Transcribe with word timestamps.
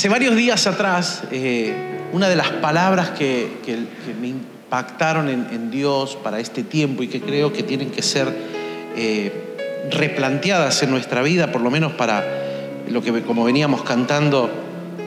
Hace 0.00 0.08
varios 0.08 0.34
días 0.34 0.66
atrás, 0.66 1.24
eh, 1.30 1.74
una 2.14 2.30
de 2.30 2.34
las 2.34 2.48
palabras 2.48 3.10
que, 3.10 3.50
me 4.18 4.28
impactaron 4.28 5.28
en, 5.28 5.48
en 5.52 5.70
Dios 5.70 6.16
para 6.16 6.40
este 6.40 6.62
tiempo 6.62 7.02
y 7.02 7.08
que 7.08 7.20
creo 7.20 7.52
que 7.52 7.62
tienen 7.62 7.90
que 7.90 8.00
ser 8.00 8.34
eh, 8.96 9.30
replanteadas 9.90 10.82
en 10.82 10.90
nuestra 10.90 11.20
vida, 11.20 11.52
por 11.52 11.60
lo 11.60 11.70
menos 11.70 11.92
para 11.92 12.24
lo 12.88 13.02
que 13.02 13.20
como 13.20 13.44
veníamos 13.44 13.82
cantando, 13.82 14.50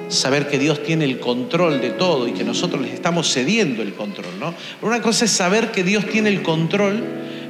saber 0.10 0.48
que 0.48 0.60
Dios 0.60 0.84
tiene 0.84 1.06
el 1.06 1.20
control 1.20 1.82
de 1.82 1.90
todo 1.90 2.28
y 2.28 2.34
que 2.34 2.44
nosotros 2.44 2.80
les 2.80 2.94
estamos 2.94 3.34
cediendo 3.34 3.82
el 3.82 3.96
control, 3.96 4.40
¿no? 4.40 4.54
Una 4.84 5.02
cosa 5.02 5.26
es 5.26 5.32
saber 5.32 5.72
que 5.72 5.84
Dios 5.84 6.06
tiene 6.06 6.30
el 6.30 6.44
control 6.44 7.04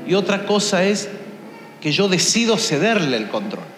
y 0.08 0.14
otra 0.14 0.46
cosa 0.46 0.86
es 0.86 1.10
que 1.82 1.92
yo 1.92 2.08
decido 2.08 2.56
cederle 2.56 3.18
el 3.18 3.28
control. 3.28 3.73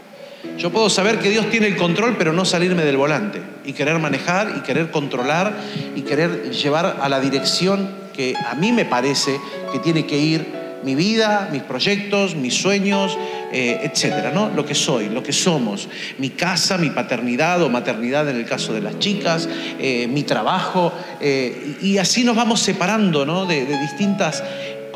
Yo 0.57 0.71
puedo 0.71 0.89
saber 0.89 1.19
que 1.19 1.29
Dios 1.29 1.49
tiene 1.49 1.67
el 1.67 1.75
control, 1.75 2.15
pero 2.17 2.33
no 2.33 2.45
salirme 2.45 2.83
del 2.83 2.97
volante 2.97 3.41
y 3.65 3.73
querer 3.73 3.99
manejar 3.99 4.55
y 4.57 4.61
querer 4.61 4.91
controlar 4.91 5.53
y 5.95 6.01
querer 6.01 6.51
llevar 6.51 6.97
a 7.01 7.09
la 7.09 7.19
dirección 7.19 7.89
que 8.15 8.33
a 8.35 8.55
mí 8.55 8.71
me 8.71 8.85
parece 8.85 9.39
que 9.71 9.79
tiene 9.79 10.05
que 10.05 10.17
ir 10.17 10.65
mi 10.85 10.93
vida, 10.93 11.49
mis 11.51 11.63
proyectos, 11.63 12.35
mis 12.35 12.53
sueños, 12.53 13.17
eh, 13.51 13.79
etcétera, 13.83 14.31
¿no? 14.31 14.51
Lo 14.51 14.65
que 14.65 14.75
soy, 14.75 15.09
lo 15.09 15.23
que 15.23 15.33
somos, 15.33 15.89
mi 16.19 16.29
casa, 16.29 16.77
mi 16.77 16.91
paternidad 16.91 17.61
o 17.63 17.69
maternidad 17.69 18.29
en 18.29 18.35
el 18.35 18.45
caso 18.45 18.71
de 18.71 18.81
las 18.81 18.99
chicas, 18.99 19.49
eh, 19.79 20.07
mi 20.07 20.21
trabajo, 20.21 20.93
eh, 21.19 21.77
y 21.81 21.97
así 21.97 22.23
nos 22.23 22.35
vamos 22.35 22.59
separando, 22.59 23.25
¿no? 23.25 23.47
De 23.47 23.65
distintas 23.65 24.43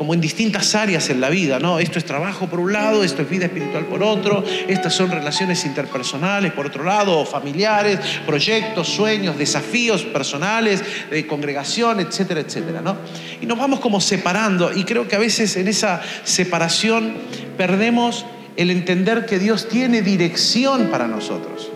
como 0.00 0.14
en 0.14 0.20
distintas 0.22 0.74
áreas 0.74 1.10
en 1.10 1.20
la 1.20 1.28
vida, 1.28 1.58
¿no? 1.58 1.78
Esto 1.78 1.98
es 1.98 2.06
trabajo 2.06 2.46
por 2.46 2.58
un 2.58 2.72
lado, 2.72 3.04
esto 3.04 3.20
es 3.20 3.28
vida 3.28 3.44
espiritual 3.44 3.84
por 3.84 4.02
otro, 4.02 4.42
estas 4.66 4.94
son 4.94 5.10
relaciones 5.10 5.66
interpersonales 5.66 6.54
por 6.54 6.64
otro 6.64 6.84
lado, 6.84 7.18
o 7.18 7.26
familiares, 7.26 8.00
proyectos, 8.24 8.88
sueños, 8.88 9.36
desafíos 9.36 10.04
personales, 10.04 10.82
de 11.10 11.26
congregación, 11.26 12.00
etcétera, 12.00 12.40
etcétera, 12.40 12.80
¿no? 12.80 12.96
Y 13.42 13.44
nos 13.44 13.58
vamos 13.58 13.80
como 13.80 14.00
separando 14.00 14.72
y 14.74 14.84
creo 14.84 15.06
que 15.06 15.16
a 15.16 15.18
veces 15.18 15.54
en 15.58 15.68
esa 15.68 16.00
separación 16.24 17.16
perdemos 17.58 18.24
el 18.56 18.70
entender 18.70 19.26
que 19.26 19.38
Dios 19.38 19.68
tiene 19.68 20.00
dirección 20.00 20.86
para 20.86 21.08
nosotros 21.08 21.69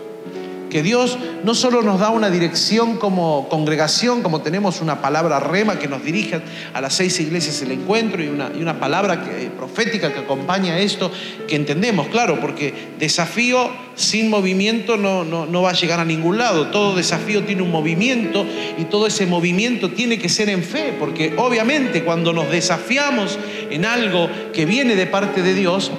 que 0.75 0.83
Dios 0.83 1.17
no 1.45 1.55
solo 1.55 1.81
nos 1.83 2.01
da 2.01 2.09
una 2.09 2.29
dirección 2.29 2.97
como 2.97 3.47
congregación, 3.47 4.21
como 4.21 4.41
tenemos 4.41 4.81
una 4.81 5.01
palabra 5.01 5.39
rema 5.39 5.79
que 5.79 5.87
nos 5.87 6.03
dirige 6.03 6.41
a 6.73 6.81
las 6.81 6.95
seis 6.95 7.17
iglesias 7.21 7.61
el 7.61 7.71
encuentro 7.71 8.21
y 8.21 8.27
una, 8.27 8.51
y 8.53 8.61
una 8.61 8.77
palabra 8.77 9.23
que- 9.23 9.45
profética 9.55 10.11
que 10.11 10.19
acompaña 10.19 10.77
esto, 10.77 11.09
que 11.47 11.55
entendemos, 11.55 12.09
claro, 12.09 12.41
porque 12.41 12.73
desafío 12.99 13.69
sin 13.95 14.29
movimiento 14.29 14.97
no, 14.97 15.23
no, 15.23 15.45
no 15.45 15.61
va 15.61 15.69
a 15.69 15.73
llegar 15.75 16.01
a 16.01 16.03
ningún 16.03 16.37
lado. 16.39 16.67
Todo 16.67 16.93
desafío 16.93 17.45
tiene 17.45 17.61
un 17.61 17.71
movimiento 17.71 18.45
y 18.77 18.83
todo 18.83 19.07
ese 19.07 19.25
movimiento 19.27 19.91
tiene 19.91 20.19
que 20.19 20.27
ser 20.27 20.49
en 20.49 20.61
fe, 20.61 20.93
porque 20.99 21.35
obviamente 21.37 22.03
cuando 22.03 22.33
nos 22.33 22.51
desafiamos 22.51 23.39
en 23.71 23.85
algo 23.85 24.29
que 24.51 24.65
viene 24.65 24.97
de 24.97 25.05
parte 25.05 25.41
de 25.41 25.53
Dios, 25.53 25.89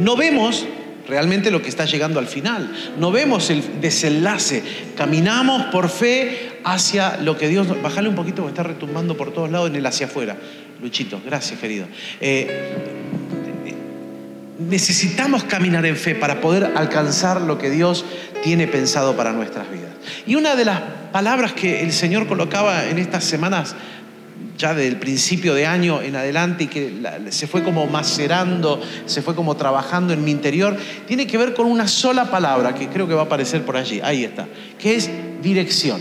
no 0.00 0.16
vemos 0.16 0.66
realmente 1.08 1.50
lo 1.50 1.62
que 1.62 1.68
está 1.68 1.84
llegando 1.84 2.18
al 2.18 2.26
final. 2.26 2.72
No 2.98 3.10
vemos 3.10 3.50
el 3.50 3.80
desenlace. 3.80 4.62
Caminamos 4.96 5.66
por 5.66 5.88
fe 5.88 6.60
hacia 6.64 7.16
lo 7.18 7.36
que 7.36 7.48
Dios... 7.48 7.66
Bájale 7.82 8.08
un 8.08 8.14
poquito 8.14 8.42
porque 8.42 8.52
está 8.52 8.62
retumbando 8.62 9.16
por 9.16 9.32
todos 9.32 9.50
lados 9.50 9.70
en 9.70 9.76
el 9.76 9.86
hacia 9.86 10.06
afuera. 10.06 10.36
Luchito, 10.80 11.20
gracias 11.24 11.60
querido. 11.60 11.86
Eh, 12.20 12.72
necesitamos 14.58 15.44
caminar 15.44 15.86
en 15.86 15.96
fe 15.96 16.14
para 16.14 16.40
poder 16.40 16.72
alcanzar 16.76 17.40
lo 17.40 17.58
que 17.58 17.70
Dios 17.70 18.04
tiene 18.42 18.66
pensado 18.66 19.16
para 19.16 19.32
nuestras 19.32 19.70
vidas. 19.70 19.90
Y 20.26 20.34
una 20.34 20.56
de 20.56 20.64
las 20.64 20.80
palabras 21.12 21.52
que 21.52 21.82
el 21.82 21.92
Señor 21.92 22.26
colocaba 22.26 22.86
en 22.86 22.98
estas 22.98 23.24
semanas 23.24 23.74
ya 24.56 24.74
del 24.74 24.98
principio 24.98 25.54
de 25.54 25.66
año 25.66 26.02
en 26.02 26.16
adelante 26.16 26.64
y 26.64 26.66
que 26.68 26.92
se 27.30 27.46
fue 27.46 27.62
como 27.62 27.86
macerando, 27.86 28.80
se 29.06 29.22
fue 29.22 29.34
como 29.34 29.56
trabajando 29.56 30.12
en 30.12 30.24
mi 30.24 30.30
interior, 30.30 30.76
tiene 31.06 31.26
que 31.26 31.38
ver 31.38 31.54
con 31.54 31.66
una 31.66 31.88
sola 31.88 32.30
palabra 32.30 32.74
que 32.74 32.88
creo 32.88 33.08
que 33.08 33.14
va 33.14 33.22
a 33.22 33.24
aparecer 33.24 33.64
por 33.64 33.76
allí, 33.76 34.00
ahí 34.02 34.24
está, 34.24 34.46
que 34.78 34.96
es 34.96 35.10
dirección. 35.42 36.00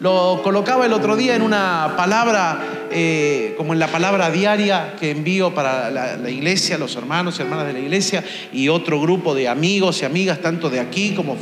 Lo 0.00 0.42
colocaba 0.44 0.86
el 0.86 0.92
otro 0.92 1.16
día 1.16 1.34
en 1.34 1.42
una 1.42 1.94
palabra, 1.96 2.86
eh, 2.92 3.54
como 3.56 3.72
en 3.72 3.80
la 3.80 3.88
palabra 3.88 4.30
diaria 4.30 4.94
que 4.98 5.10
envío 5.10 5.52
para 5.52 5.90
la, 5.90 6.30
iglesia, 6.30 6.78
los 6.78 6.94
hermanos 6.94 7.38
y 7.38 7.42
hermanas 7.42 7.66
de 7.66 7.72
la 7.72 7.80
iglesia 7.80 8.22
y 8.52 8.68
otro 8.68 9.00
grupo 9.00 9.34
de 9.34 9.48
amigos 9.48 10.02
y 10.02 10.04
amigas, 10.04 10.40
tanto 10.40 10.70
de 10.70 10.78
aquí 10.78 11.14
como 11.16 11.36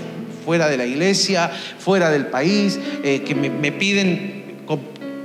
fuera 0.47 0.69
de 0.69 0.78
la 0.78 0.87
iglesia, 0.87 1.50
fuera 1.78 2.09
del 2.09 2.28
país, 2.28 2.81
eh, 3.03 3.22
que 3.26 3.34
me, 3.34 3.72
piden 3.72 4.35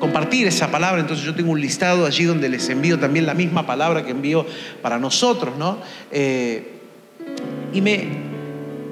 compartir 0.02 0.48
esa 0.48 0.70
palabra. 0.70 1.00
Entonces 1.00 1.26
yo 1.26 1.34
tengo 1.34 1.52
un 1.52 1.62
listado 1.62 2.06
allí 2.06 2.26
donde 2.26 2.50
les 2.50 2.68
envío 2.68 3.00
también 3.00 3.26
la 3.26 3.34
misma 3.34 3.66
palabra 3.66 4.04
que 4.04 4.12
envío 4.12 4.46
para 4.82 5.00
nosotros, 5.00 5.56
¿no? 5.58 5.78
Eh, 6.12 6.80
y 7.72 7.80
me, 7.80 8.08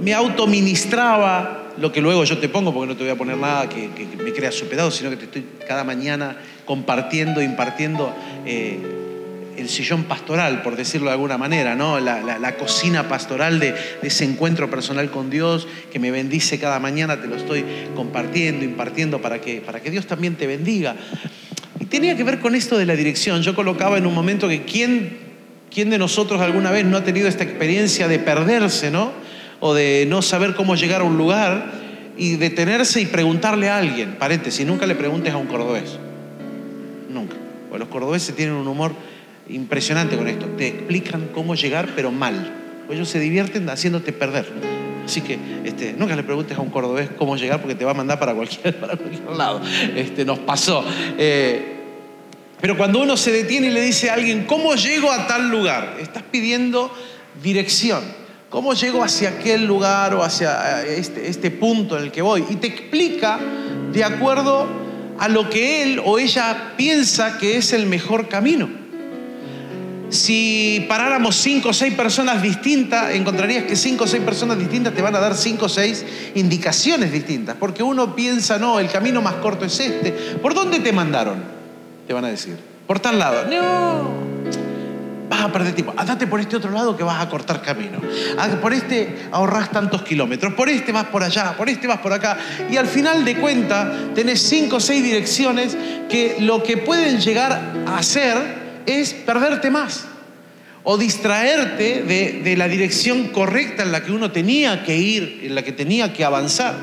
me 0.01 0.13
autoministraba 0.13 1.73
lo 1.77 1.91
que 1.91 1.99
luego 2.01 2.23
yo 2.23 2.37
te 2.37 2.47
pongo, 2.47 2.73
porque 2.73 2.87
no 2.87 2.95
te 2.95 3.03
voy 3.03 3.11
a 3.11 3.17
poner 3.17 3.37
nada 3.37 3.67
que, 3.67 3.89
me 4.23 4.31
crea 4.31 4.51
su 4.51 4.67
pedazo, 4.67 4.91
sino 4.91 5.09
que 5.09 5.17
te 5.17 5.25
estoy 5.25 5.45
cada 5.67 5.83
mañana 5.83 6.37
compartiendo, 6.65 7.41
impartiendo 7.41 8.13
eh, 8.45 8.98
el 9.59 9.69
sillón 9.69 10.03
pastoral, 10.05 10.61
por 10.61 10.75
decirlo 10.75 11.07
de 11.07 11.13
alguna 11.13 11.37
manera, 11.37 11.75
¿no? 11.75 11.99
la, 11.99 12.55
cocina 12.57 13.07
pastoral 13.07 13.59
de, 13.59 13.71
de 13.71 14.07
ese 14.07 14.25
encuentro 14.25 14.69
personal 14.69 15.11
con 15.11 15.29
Dios 15.29 15.67
que 15.91 15.99
me 15.99 16.11
bendice 16.11 16.59
cada 16.59 16.79
mañana, 16.79 17.21
te 17.21 17.27
lo 17.27 17.35
estoy 17.35 17.63
compartiendo, 17.95 18.65
impartiendo 18.65 19.21
para 19.21 19.39
que, 19.39 19.61
para 19.61 19.81
que 19.81 19.91
Dios 19.91 20.07
también 20.07 20.35
te 20.35 20.47
bendiga. 20.47 20.95
Y 21.79 21.85
tenía 21.85 22.17
que 22.17 22.23
ver 22.23 22.39
con 22.39 22.55
esto 22.55 22.77
de 22.77 22.85
la 22.85 22.95
dirección. 22.95 23.41
Yo 23.41 23.55
colocaba 23.55 23.97
en 23.97 24.05
un 24.05 24.13
momento 24.13 24.47
que 24.49 24.63
quién, 24.63 25.17
quién 25.73 25.89
de 25.89 25.97
nosotros 25.97 26.41
alguna 26.41 26.71
vez 26.71 26.85
no 26.85 26.97
ha 26.97 27.03
tenido 27.03 27.27
esta 27.27 27.43
experiencia 27.43 28.07
de 28.07 28.19
perderse, 28.19 28.91
¿no? 28.91 29.11
O 29.59 29.73
de 29.73 30.05
no 30.07 30.21
saber 30.21 30.55
cómo 30.55 30.75
llegar 30.75 31.01
a 31.01 31.03
un 31.05 31.17
lugar 31.17 31.71
y 32.17 32.35
detenerse 32.35 32.99
y 33.01 33.05
preguntarle 33.05 33.69
a 33.69 33.77
alguien. 33.77 34.15
Paréntesis, 34.19 34.65
nunca 34.65 34.85
le 34.85 34.95
preguntes 34.95 35.33
a 35.33 35.37
un 35.37 35.47
cordobés. 35.47 35.97
Nunca. 37.09 37.35
Porque 37.69 37.79
los 37.79 37.87
cordobeses 37.87 38.35
tienen 38.35 38.55
un 38.55 38.67
humor 38.67 38.93
impresionante 39.49 40.15
con 40.17 40.27
esto. 40.27 40.45
Te 40.57 40.67
explican 40.67 41.29
cómo 41.33 41.55
llegar, 41.55 41.89
pero 41.95 42.11
mal. 42.11 42.53
Ellos 42.89 43.09
se 43.09 43.19
divierten 43.19 43.69
haciéndote 43.69 44.13
perder. 44.13 44.47
Así 45.05 45.21
que 45.21 45.39
este, 45.63 45.93
nunca 45.97 46.15
le 46.15 46.23
preguntes 46.23 46.57
a 46.57 46.61
un 46.61 46.69
cordobés 46.69 47.09
cómo 47.17 47.35
llegar 47.35 47.59
porque 47.61 47.75
te 47.75 47.83
va 47.83 47.91
a 47.91 47.95
mandar 47.95 48.19
para 48.19 48.33
cualquier, 48.33 48.75
para 48.79 48.95
cualquier 48.95 49.35
lado. 49.35 49.61
Este, 49.95 50.23
nos 50.25 50.39
pasó. 50.39 50.83
Eh, 51.17 51.77
pero 52.61 52.77
cuando 52.77 53.01
uno 53.01 53.17
se 53.17 53.31
detiene 53.31 53.67
y 53.67 53.71
le 53.71 53.81
dice 53.81 54.09
a 54.09 54.15
alguien, 54.15 54.45
¿cómo 54.45 54.75
llego 54.75 55.11
a 55.11 55.27
tal 55.27 55.49
lugar? 55.49 55.97
Estás 55.99 56.23
pidiendo 56.23 56.93
dirección. 57.41 58.03
¿Cómo 58.49 58.73
llego 58.73 59.03
hacia 59.03 59.29
aquel 59.29 59.65
lugar 59.65 60.13
o 60.15 60.23
hacia 60.23 60.83
eh, 60.83 60.99
este, 60.99 61.27
este 61.27 61.51
punto 61.51 61.97
en 61.97 62.05
el 62.05 62.11
que 62.11 62.21
voy? 62.21 62.43
Y 62.49 62.55
te 62.55 62.67
explica 62.67 63.39
de 63.91 64.03
acuerdo 64.03 64.67
a 65.19 65.27
lo 65.27 65.49
que 65.49 65.83
él 65.83 66.01
o 66.03 66.19
ella 66.19 66.73
piensa 66.75 67.37
que 67.37 67.57
es 67.57 67.73
el 67.73 67.85
mejor 67.85 68.27
camino. 68.27 68.78
Si 70.09 70.85
paráramos 70.89 71.35
cinco 71.35 71.69
o 71.69 71.73
seis 71.73 71.93
personas 71.93 72.41
distintas, 72.41 73.13
encontrarías 73.13 73.65
que 73.65 73.75
cinco 73.75 74.05
o 74.05 74.07
seis 74.07 74.23
personas 74.23 74.57
distintas 74.57 74.93
te 74.93 75.01
van 75.01 75.15
a 75.15 75.19
dar 75.19 75.35
cinco 75.35 75.65
o 75.65 75.69
seis 75.69 76.03
indicaciones 76.35 77.11
distintas. 77.11 77.55
Porque 77.59 77.83
uno 77.83 78.15
piensa, 78.15 78.57
no, 78.57 78.79
el 78.79 78.89
camino 78.89 79.21
más 79.21 79.35
corto 79.35 79.65
es 79.65 79.79
este. 79.79 80.11
¿Por 80.11 80.53
dónde 80.53 80.79
te 80.79 80.91
mandaron? 80.91 81.43
Te 82.07 82.13
van 82.13 82.25
a 82.25 82.29
decir. 82.29 82.57
Por 82.87 82.99
tal 82.99 83.19
lado. 83.19 83.45
No. 83.45 84.29
Vas 85.29 85.41
a 85.41 85.51
perder 85.51 85.75
tiempo. 85.75 85.93
Andate 85.95 86.25
por 86.25 86.39
este 86.39 86.55
otro 86.55 86.71
lado 86.71 86.97
que 86.97 87.03
vas 87.03 87.21
a 87.21 87.29
cortar 87.29 87.61
camino. 87.61 88.01
Ah, 88.35 88.47
Por 88.59 88.73
este 88.73 89.27
ahorrás 89.31 89.69
tantos 89.69 90.01
kilómetros. 90.01 90.53
Por 90.55 90.69
este 90.69 90.91
vas 90.91 91.05
por 91.05 91.21
allá. 91.21 91.55
Por 91.55 91.69
este 91.69 91.85
vas 91.85 91.99
por 91.99 92.13
acá. 92.13 92.39
Y 92.71 92.77
al 92.77 92.87
final 92.87 93.23
de 93.23 93.35
cuentas 93.37 94.15
tenés 94.15 94.41
cinco 94.41 94.77
o 94.77 94.79
seis 94.79 95.03
direcciones 95.03 95.77
que 96.09 96.37
lo 96.39 96.63
que 96.63 96.77
pueden 96.77 97.19
llegar 97.19 97.73
a 97.85 97.99
hacer 97.99 98.68
es 98.85 99.13
perderte 99.13 99.69
más 99.69 100.05
o 100.83 100.97
distraerte 100.97 102.03
de, 102.03 102.41
de 102.43 102.57
la 102.57 102.67
dirección 102.67 103.27
correcta 103.27 103.83
en 103.83 103.91
la 103.91 104.03
que 104.03 104.11
uno 104.11 104.31
tenía 104.31 104.83
que 104.83 104.97
ir, 104.97 105.41
en 105.43 105.55
la 105.55 105.61
que 105.61 105.71
tenía 105.71 106.13
que 106.13 106.23
avanzar. 106.23 106.75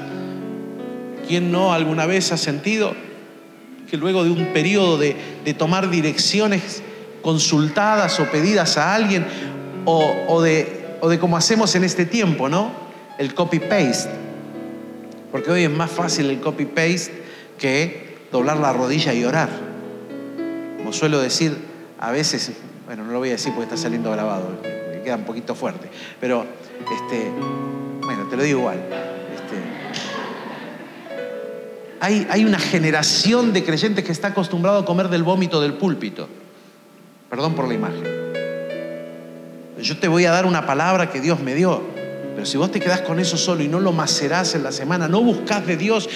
¿Quién 1.26 1.50
no 1.50 1.72
alguna 1.72 2.06
vez 2.06 2.30
ha 2.30 2.36
sentido 2.36 2.94
que 3.90 3.96
luego 3.96 4.24
de 4.24 4.30
un 4.30 4.46
periodo 4.52 4.98
de, 4.98 5.16
de 5.44 5.54
tomar 5.54 5.90
direcciones 5.90 6.82
consultadas 7.22 8.20
o 8.20 8.30
pedidas 8.30 8.76
a 8.76 8.94
alguien, 8.94 9.24
o, 9.84 10.14
o 10.28 10.42
de, 10.42 10.96
o 11.00 11.08
de 11.08 11.18
como 11.18 11.36
hacemos 11.36 11.74
en 11.74 11.84
este 11.84 12.04
tiempo, 12.06 12.48
¿no? 12.48 12.70
El 13.18 13.34
copy-paste. 13.34 14.10
Porque 15.32 15.50
hoy 15.50 15.64
es 15.64 15.70
más 15.70 15.90
fácil 15.90 16.30
el 16.30 16.40
copy-paste 16.40 17.22
que 17.58 18.16
doblar 18.30 18.58
la 18.58 18.72
rodilla 18.72 19.14
y 19.14 19.24
orar. 19.24 19.48
Como 20.78 20.92
suelo 20.92 21.20
decir, 21.20 21.56
a 21.98 22.10
veces, 22.10 22.52
bueno, 22.86 23.04
no 23.04 23.12
lo 23.12 23.18
voy 23.18 23.30
a 23.30 23.32
decir 23.32 23.52
porque 23.52 23.64
está 23.64 23.76
saliendo 23.76 24.10
grabado, 24.10 24.50
me 24.62 25.02
queda 25.02 25.16
un 25.16 25.24
poquito 25.24 25.54
fuerte, 25.54 25.88
pero, 26.20 26.44
este, 26.80 27.30
bueno, 28.04 28.26
te 28.28 28.36
lo 28.36 28.42
digo 28.42 28.60
igual. 28.60 28.78
Este, 29.34 29.56
hay, 32.00 32.26
hay 32.30 32.44
una 32.44 32.58
generación 32.58 33.52
de 33.52 33.64
creyentes 33.64 34.04
que 34.04 34.12
está 34.12 34.28
acostumbrado 34.28 34.78
a 34.78 34.84
comer 34.84 35.08
del 35.08 35.22
vómito 35.22 35.60
del 35.60 35.74
púlpito. 35.74 36.28
Perdón 37.30 37.54
por 37.54 37.66
la 37.66 37.74
imagen. 37.74 38.04
Yo 39.80 39.98
te 39.98 40.08
voy 40.08 40.24
a 40.24 40.30
dar 40.30 40.46
una 40.46 40.64
palabra 40.64 41.10
que 41.10 41.20
Dios 41.20 41.40
me 41.40 41.54
dio. 41.54 41.82
Pero 42.34 42.46
si 42.46 42.56
vos 42.56 42.70
te 42.70 42.80
quedás 42.80 43.00
con 43.00 43.18
eso 43.18 43.36
solo 43.36 43.62
y 43.62 43.68
no 43.68 43.80
lo 43.80 43.92
macerás 43.92 44.54
en 44.54 44.62
la 44.62 44.70
semana, 44.70 45.08
no 45.08 45.22
buscas 45.22 45.66
de 45.66 45.76
Dios 45.76 46.08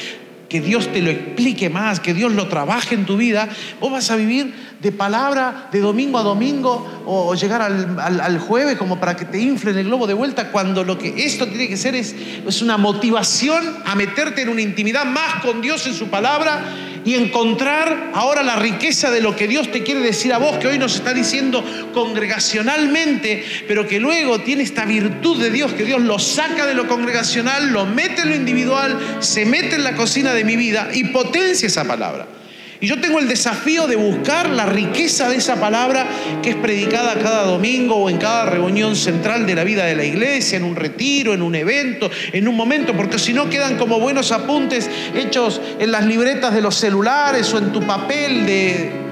que 0.50 0.60
Dios 0.60 0.92
te 0.92 1.00
lo 1.00 1.10
explique 1.10 1.70
más, 1.70 2.00
que 2.00 2.12
Dios 2.12 2.32
lo 2.32 2.48
trabaje 2.48 2.96
en 2.96 3.06
tu 3.06 3.16
vida, 3.16 3.48
vos 3.78 3.92
vas 3.92 4.10
a 4.10 4.16
vivir 4.16 4.52
de 4.80 4.90
palabra 4.90 5.68
de 5.70 5.78
domingo 5.78 6.18
a 6.18 6.24
domingo 6.24 7.02
o, 7.06 7.34
llegar 7.36 7.62
al, 7.62 8.38
jueves 8.40 8.76
como 8.76 8.98
para 8.98 9.16
que 9.16 9.24
te 9.24 9.38
inflen 9.38 9.78
el 9.78 9.86
globo 9.86 10.08
de 10.08 10.14
vuelta, 10.14 10.50
cuando 10.50 10.82
lo 10.82 10.98
que 10.98 11.24
esto 11.24 11.46
tiene 11.46 11.68
que 11.68 11.76
ser 11.76 11.94
es, 11.94 12.16
es 12.46 12.62
una 12.62 12.76
motivación 12.76 13.62
a 13.86 13.94
meterte 13.94 14.42
en 14.42 14.48
una 14.48 14.60
intimidad 14.60 15.04
más 15.06 15.42
con 15.44 15.60
Dios 15.62 15.86
en 15.86 15.94
su 15.94 16.08
palabra 16.08 16.64
y 17.04 17.14
encontrar 17.14 18.10
ahora 18.14 18.42
la 18.42 18.56
riqueza 18.56 19.10
de 19.10 19.20
lo 19.20 19.34
que 19.36 19.48
Dios 19.48 19.70
te 19.70 19.82
quiere 19.82 20.00
decir 20.00 20.32
a 20.32 20.38
vos, 20.38 20.58
que 20.58 20.68
hoy 20.68 20.78
nos 20.78 20.96
está 20.96 21.14
diciendo 21.14 21.64
congregacionalmente, 21.92 23.44
pero 23.66 23.86
que 23.86 24.00
luego 24.00 24.40
tiene 24.40 24.62
esta 24.62 24.84
virtud 24.84 25.40
de 25.40 25.50
Dios, 25.50 25.72
que 25.72 25.84
Dios 25.84 26.00
lo 26.00 26.18
saca 26.18 26.66
de 26.66 26.74
lo 26.74 26.86
congregacional, 26.86 27.70
lo 27.70 27.86
mete 27.86 28.22
en 28.22 28.30
lo 28.30 28.34
individual, 28.34 28.98
se 29.20 29.44
mete 29.44 29.76
en 29.76 29.84
la 29.84 29.94
cocina 29.94 30.34
de 30.34 30.44
mi 30.44 30.56
vida 30.56 30.90
y 30.92 31.04
potencia 31.04 31.66
esa 31.66 31.84
palabra. 31.84 32.39
Y 32.80 32.86
yo 32.86 32.98
tengo 32.98 33.18
el 33.18 33.28
desafío 33.28 33.86
de 33.86 33.96
buscar 33.96 34.48
la 34.48 34.64
riqueza 34.64 35.28
de 35.28 35.36
esa 35.36 35.56
palabra 35.56 36.06
que 36.42 36.50
es 36.50 36.56
predicada 36.56 37.14
cada 37.14 37.44
domingo 37.44 37.96
o 37.96 38.08
en 38.08 38.16
cada 38.16 38.46
reunión 38.46 38.96
central 38.96 39.46
de 39.46 39.54
la 39.54 39.64
vida 39.64 39.84
de 39.84 39.94
la 39.94 40.04
iglesia, 40.04 40.56
en 40.56 40.64
un 40.64 40.76
retiro, 40.76 41.34
en 41.34 41.42
un 41.42 41.54
evento, 41.54 42.10
en 42.32 42.48
un 42.48 42.56
momento, 42.56 42.94
porque 42.96 43.18
si 43.18 43.34
no 43.34 43.50
quedan 43.50 43.76
como 43.76 44.00
buenos 44.00 44.32
apuntes 44.32 44.88
hechos 45.14 45.60
en 45.78 45.92
las 45.92 46.06
libretas 46.06 46.54
de 46.54 46.62
los 46.62 46.74
celulares 46.74 47.52
o 47.52 47.58
en 47.58 47.70
tu 47.70 47.86
papel 47.86 48.46
de 48.46 49.09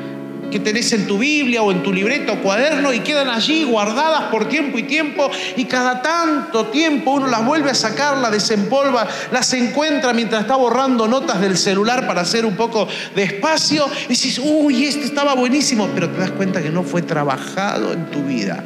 que 0.50 0.58
tenés 0.58 0.92
en 0.92 1.06
tu 1.06 1.18
Biblia 1.18 1.62
o 1.62 1.72
en 1.72 1.82
tu 1.82 1.92
libreta 1.92 2.32
o 2.32 2.40
cuaderno 2.40 2.92
y 2.92 3.00
quedan 3.00 3.28
allí 3.28 3.64
guardadas 3.64 4.24
por 4.24 4.48
tiempo 4.48 4.78
y 4.78 4.84
tiempo 4.84 5.30
y 5.56 5.64
cada 5.64 6.02
tanto 6.02 6.66
tiempo 6.66 7.12
uno 7.12 7.26
las 7.26 7.44
vuelve 7.44 7.70
a 7.70 7.74
sacar, 7.74 8.18
las 8.18 8.32
desempolva, 8.32 9.06
las 9.30 9.52
encuentra 9.52 10.12
mientras 10.12 10.42
está 10.42 10.56
borrando 10.56 11.06
notas 11.06 11.40
del 11.40 11.56
celular 11.56 12.06
para 12.06 12.22
hacer 12.22 12.46
un 12.46 12.56
poco 12.56 12.88
de 13.14 13.22
espacio 13.22 13.86
y 14.06 14.08
dices, 14.08 14.40
uy, 14.42 14.84
esto 14.84 15.04
estaba 15.04 15.34
buenísimo, 15.34 15.88
pero 15.94 16.08
te 16.08 16.18
das 16.18 16.30
cuenta 16.30 16.62
que 16.62 16.70
no 16.70 16.82
fue 16.82 17.02
trabajado 17.02 17.92
en 17.92 18.06
tu 18.06 18.22
vida, 18.22 18.64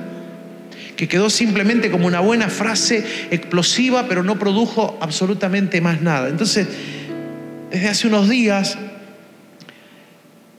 que 0.97 1.09
quedó 1.09 1.31
simplemente 1.31 1.91
como 1.91 2.07
una 2.07 2.21
buena 2.21 2.49
frase 2.49 3.05
explosiva, 3.31 4.07
pero 4.09 4.23
no 4.23 4.39
produjo 4.39 4.99
absolutamente 5.01 5.81
más 5.81 6.01
nada. 6.01 6.29
Entonces, 6.29 6.69
desde 7.71 7.89
hace 7.89 8.07
unos 8.07 8.29
días 8.29 8.79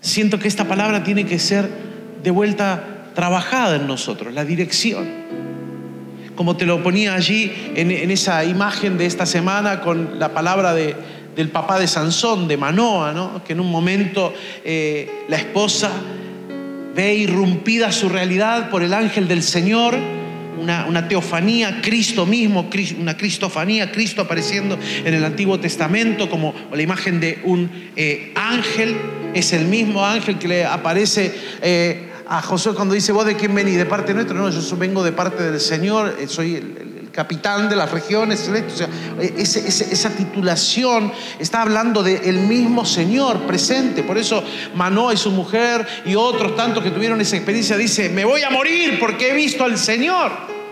siento 0.04 0.38
que 0.38 0.48
esta 0.48 0.66
palabra 0.66 1.04
tiene 1.04 1.26
que 1.26 1.40
ser 1.40 1.68
de 2.22 2.30
vuelta 2.30 3.08
trabajada 3.16 3.78
en 3.78 3.88
nosotros, 3.88 4.34
la 4.34 4.46
dirección. 4.46 5.08
Como 6.36 6.58
te 6.58 6.66
lo 6.66 6.84
ponía 6.84 7.16
allí 7.16 7.52
en, 7.76 8.12
esa 8.12 8.44
imagen 8.44 8.98
de 8.98 9.06
esta 9.06 9.26
semana 9.26 9.82
con 9.82 10.20
la 10.20 10.34
palabra 10.34 10.74
del 10.74 11.50
papá 11.50 11.80
de 11.80 11.88
Sansón, 11.88 12.48
de 12.48 12.58
Manoa, 12.58 13.44
que 13.46 13.54
en 13.54 13.60
un 13.60 13.72
momento 13.72 14.34
eh, 14.66 15.26
la 15.30 15.38
esposa 15.38 15.92
ve 16.96 17.16
irrumpida 17.16 17.92
su 17.92 18.10
realidad 18.10 18.70
por 18.70 18.84
el 18.84 18.94
ángel 18.94 19.28
del 19.28 19.42
Señor, 19.42 19.96
una, 20.60 21.08
teofanía, 21.08 21.82
Cristo 21.82 22.26
mismo, 22.26 22.70
una 23.00 23.18
cristofanía, 23.18 23.92
Cristo 23.92 24.22
apareciendo 24.22 24.78
en 25.04 25.14
el 25.14 25.24
Antiguo 25.24 25.60
Testamento 25.60 26.30
como 26.30 26.54
la 26.72 26.82
imagen 26.82 27.20
de 27.20 27.40
un 27.44 27.70
eh, 27.96 28.32
ángel. 28.36 28.96
Es 29.34 29.54
el 29.54 29.66
mismo 29.66 30.06
ángel 30.06 30.38
que 30.38 30.48
le 30.48 30.66
aparece 30.66 31.34
eh, 31.62 32.10
a 32.28 32.42
Josué 32.42 32.74
cuando 32.74 32.94
dice, 32.94 33.12
vos 33.12 33.26
de 33.26 33.36
quién 33.36 33.54
venís, 33.54 33.78
de 33.78 33.86
parte 33.86 34.14
nuestra, 34.14 34.36
no, 34.36 34.50
yo 34.50 34.78
vengo 34.78 35.04
de 35.04 35.12
parte 35.12 35.44
del 35.44 35.60
Señor, 35.60 36.16
eh, 36.20 36.28
soy 36.28 36.56
el, 36.56 36.93
capitán 37.14 37.70
de 37.70 37.76
las 37.76 37.92
regiones. 37.92 38.50
Eh, 38.50 39.34
esa 39.38 40.10
titulación 40.10 41.14
está 41.40 41.62
hablando 41.62 42.04
del 42.04 42.40
mismo 42.40 42.86
Señor 42.86 43.42
presente. 43.44 44.04
Por 44.04 44.18
eso 44.18 44.44
Manoa 44.76 45.14
y 45.14 45.18
su 45.18 45.32
mujer 45.32 45.88
y 46.06 46.16
otros 46.16 46.56
tantos 46.56 46.84
que 46.84 46.92
tuvieron 46.92 47.22
esa 47.22 47.38
experiencia 47.38 47.78
dice, 47.78 48.10
me 48.10 48.26
voy 48.26 48.42
a 48.42 48.50
morir 48.50 49.00
porque 49.00 49.30
he 49.30 49.34
visto 49.34 49.64
al 49.64 49.78
Señor. 49.78 50.63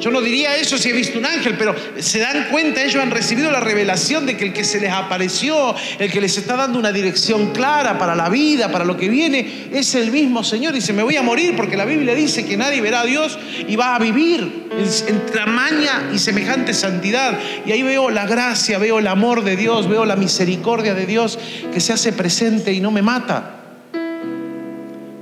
Yo 0.00 0.10
no 0.10 0.20
diría 0.20 0.56
eso 0.56 0.76
si 0.76 0.90
he 0.90 0.92
visto 0.92 1.18
un 1.18 1.24
ángel, 1.24 1.56
pero 1.58 1.74
se 1.98 2.18
dan 2.18 2.48
cuenta, 2.50 2.82
ellos 2.82 3.02
han 3.02 3.10
recibido 3.10 3.50
la 3.50 3.60
revelación 3.60 4.26
de 4.26 4.36
que 4.36 4.44
el 4.44 4.52
que 4.52 4.62
se 4.62 4.78
les 4.78 4.92
apareció, 4.92 5.74
el 5.98 6.10
que 6.12 6.20
les 6.20 6.36
está 6.36 6.54
dando 6.54 6.78
una 6.78 6.92
dirección 6.92 7.52
clara 7.52 7.98
para 7.98 8.14
la 8.14 8.28
vida, 8.28 8.70
para 8.70 8.84
lo 8.84 8.96
que 8.96 9.08
viene, 9.08 9.68
es 9.72 9.94
el 9.94 10.10
mismo 10.10 10.44
Señor. 10.44 10.74
Dice, 10.74 10.92
me 10.92 11.02
voy 11.02 11.16
a 11.16 11.22
morir 11.22 11.56
porque 11.56 11.76
la 11.76 11.86
Biblia 11.86 12.14
dice 12.14 12.44
que 12.44 12.56
nadie 12.58 12.82
verá 12.82 13.00
a 13.00 13.06
Dios 13.06 13.38
y 13.66 13.74
va 13.76 13.94
a 13.94 13.98
vivir 13.98 14.68
en, 14.76 15.26
tamaña 15.32 16.10
y 16.12 16.18
semejante 16.18 16.74
santidad. 16.74 17.38
Y 17.64 17.72
ahí 17.72 17.82
veo 17.82 18.10
la 18.10 18.26
gracia, 18.26 18.78
veo 18.78 18.98
el 18.98 19.06
amor 19.06 19.44
de 19.44 19.56
Dios, 19.56 19.88
veo 19.88 20.04
la 20.04 20.16
misericordia 20.16 20.94
de 20.94 21.06
Dios 21.06 21.38
que 21.72 21.80
se 21.80 21.94
hace 21.94 22.12
presente 22.12 22.72
y 22.72 22.80
no 22.80 22.90
me 22.90 23.02
mata 23.02 23.52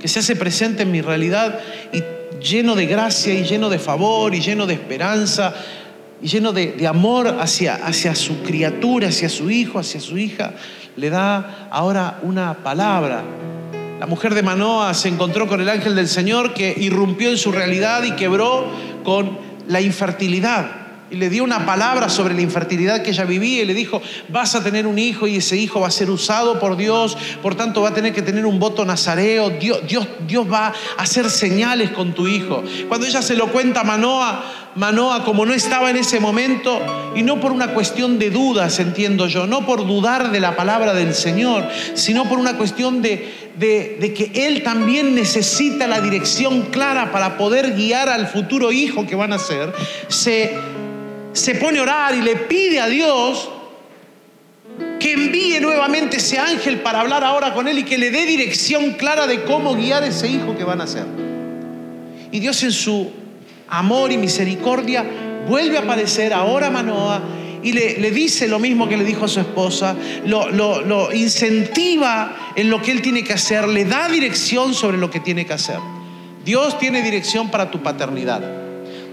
que 0.05 0.09
se 0.09 0.19
hace 0.19 0.35
presente 0.35 0.83
en 0.83 0.91
mi 0.91 1.01
realidad 1.01 1.59
y 1.91 2.03
lleno 2.45 2.75
de 2.75 2.85
gracia 2.85 3.33
y 3.33 3.43
lleno 3.43 3.69
de 3.69 3.79
favor 3.79 4.33
y 4.35 4.39
lleno 4.39 4.65
de 4.65 4.75
esperanza 4.75 5.53
y 6.21 6.27
lleno 6.27 6.53
de, 6.53 6.87
amor 6.87 7.27
hacia, 7.39 7.75
hacia 7.75 8.15
su 8.15 8.41
criatura, 8.43 9.09
hacia 9.09 9.27
su 9.27 9.49
hijo, 9.51 9.79
hacia 9.79 9.99
su 9.99 10.17
hija, 10.17 10.53
le 10.95 11.09
da 11.09 11.67
ahora 11.71 12.19
una 12.23 12.53
palabra. 12.53 13.23
La 13.99 14.05
mujer 14.05 14.33
de 14.33 14.43
Manoa 14.43 14.93
se 14.93 15.09
encontró 15.09 15.47
con 15.47 15.59
el 15.59 15.69
ángel 15.69 15.95
del 15.95 16.07
Señor 16.07 16.53
que 16.53 16.73
irrumpió 16.77 17.29
en 17.29 17.37
su 17.37 17.51
realidad 17.51 18.03
y 18.03 18.11
quebró 18.11 18.65
con 19.03 19.37
la 19.67 19.81
infertilidad 19.81 20.84
y 21.15 21.17
le 21.17 21.29
dio 21.29 21.45
una 21.45 21.65
palabra 21.65 22.09
sobre 22.09 22.33
la 22.33 22.41
infertilidad 22.41 23.01
que 23.01 23.11
ella 23.11 23.23
vivía 23.23 23.61
y 23.61 23.65
le 23.65 23.73
dijo, 23.73 24.01
vas 24.27 24.53
a 24.53 24.61
tener 24.61 24.85
un 24.85 24.99
hijo 24.99 25.27
y 25.27 25.37
ese 25.37 25.55
hijo 25.55 25.79
va 25.79 25.87
a 25.87 25.91
ser 25.91 26.09
usado 26.09 26.59
por 26.59 26.75
Dios, 26.75 27.17
por 27.41 27.55
tanto 27.55 27.81
va 27.81 27.89
a 27.89 27.93
tener 27.93 28.13
que 28.13 28.21
tener 28.21 28.45
un 28.45 28.59
voto 28.59 28.83
nazareo, 28.83 29.49
Dios, 29.51 29.79
Dios, 29.87 30.05
Dios 30.27 30.45
va 30.51 30.67
a 30.67 30.73
hacer 31.01 31.29
señales 31.29 31.91
con 31.91 32.13
tu 32.13 32.27
hijo. 32.27 32.63
Cuando 32.89 33.07
ella 33.07 33.21
se 33.21 33.37
lo 33.37 33.47
cuenta 33.47 33.81
a 33.81 33.83
Manoa, 33.85 34.43
Manoa 34.75 35.23
como 35.23 35.45
no 35.45 35.53
estaba 35.53 35.89
en 35.89 35.95
ese 35.95 36.19
momento, 36.19 36.81
y 37.15 37.23
no 37.23 37.39
por 37.39 37.53
una 37.53 37.69
cuestión 37.69 38.19
de 38.19 38.29
dudas, 38.29 38.77
entiendo 38.79 39.27
yo, 39.27 39.47
no 39.47 39.65
por 39.65 39.87
dudar 39.87 40.31
de 40.31 40.41
la 40.41 40.57
palabra 40.57 40.93
del 40.93 41.15
Señor, 41.15 41.63
sino 41.93 42.27
por 42.27 42.39
una 42.39 42.57
cuestión 42.57 43.01
de, 43.01 43.51
de, 43.57 43.97
de 44.01 44.13
que 44.13 44.47
él 44.47 44.63
también 44.63 45.15
necesita 45.15 45.87
la 45.87 46.01
dirección 46.01 46.63
clara 46.63 47.13
para 47.13 47.37
poder 47.37 47.73
guiar 47.73 48.09
al 48.09 48.27
futuro 48.27 48.73
hijo 48.73 49.07
que 49.07 49.15
van 49.15 49.31
a 49.31 49.39
ser, 49.39 49.73
se 50.09 50.55
se 51.35 51.55
pone 51.55 51.79
a 51.79 51.83
orar 51.83 52.15
y 52.15 52.21
le 52.21 52.37
pide 52.37 52.79
a 52.79 52.87
Dios 52.87 53.49
que 54.99 55.13
envíe 55.13 55.59
nuevamente 55.59 56.17
ese 56.17 56.39
ángel 56.39 56.79
para 56.79 57.01
hablar 57.01 57.25
ahora 57.25 57.53
con 57.53 57.67
él 57.67 57.79
y 57.79 57.83
que 57.83 57.97
le 57.97 58.09
dé 58.09 58.25
dirección 58.25 58.91
clara 58.91 59.27
de 59.27 59.43
cómo 59.43 59.75
guiar 59.75 60.03
ese 60.05 60.29
hijo 60.29 60.55
que 60.57 60.63
van 60.63 60.79
a 60.79 60.85
hacer. 60.85 61.05
Y 62.31 62.39
Dios 62.39 62.63
en 62.63 62.71
su 62.71 63.11
amor 63.67 64.13
y 64.13 64.17
misericordia 64.17 65.05
vuelve 65.47 65.77
a 65.77 65.81
aparecer 65.81 66.33
ahora 66.33 66.67
a 66.67 66.71
Manoa 66.71 67.21
y 67.61 67.73
le, 67.73 68.11
dice 68.11 68.47
lo 68.47 68.59
mismo 68.59 68.87
que 68.87 68.95
le 68.95 69.03
dijo 69.03 69.25
a 69.25 69.27
su 69.27 69.41
esposa, 69.41 69.95
lo, 70.25 70.49
lo 70.49 71.11
incentiva 71.11 72.53
en 72.55 72.69
lo 72.69 72.81
que 72.81 72.91
él 72.91 73.01
tiene 73.01 73.25
que 73.25 73.33
hacer, 73.33 73.67
le 73.67 73.83
da 73.83 74.07
dirección 74.07 74.73
sobre 74.73 74.97
lo 74.97 75.11
que 75.11 75.19
tiene 75.19 75.45
que 75.45 75.53
hacer. 75.53 75.79
Dios 76.45 76.79
tiene 76.79 77.01
dirección 77.01 77.51
para 77.51 77.71
tu 77.71 77.83
paternidad. 77.83 78.64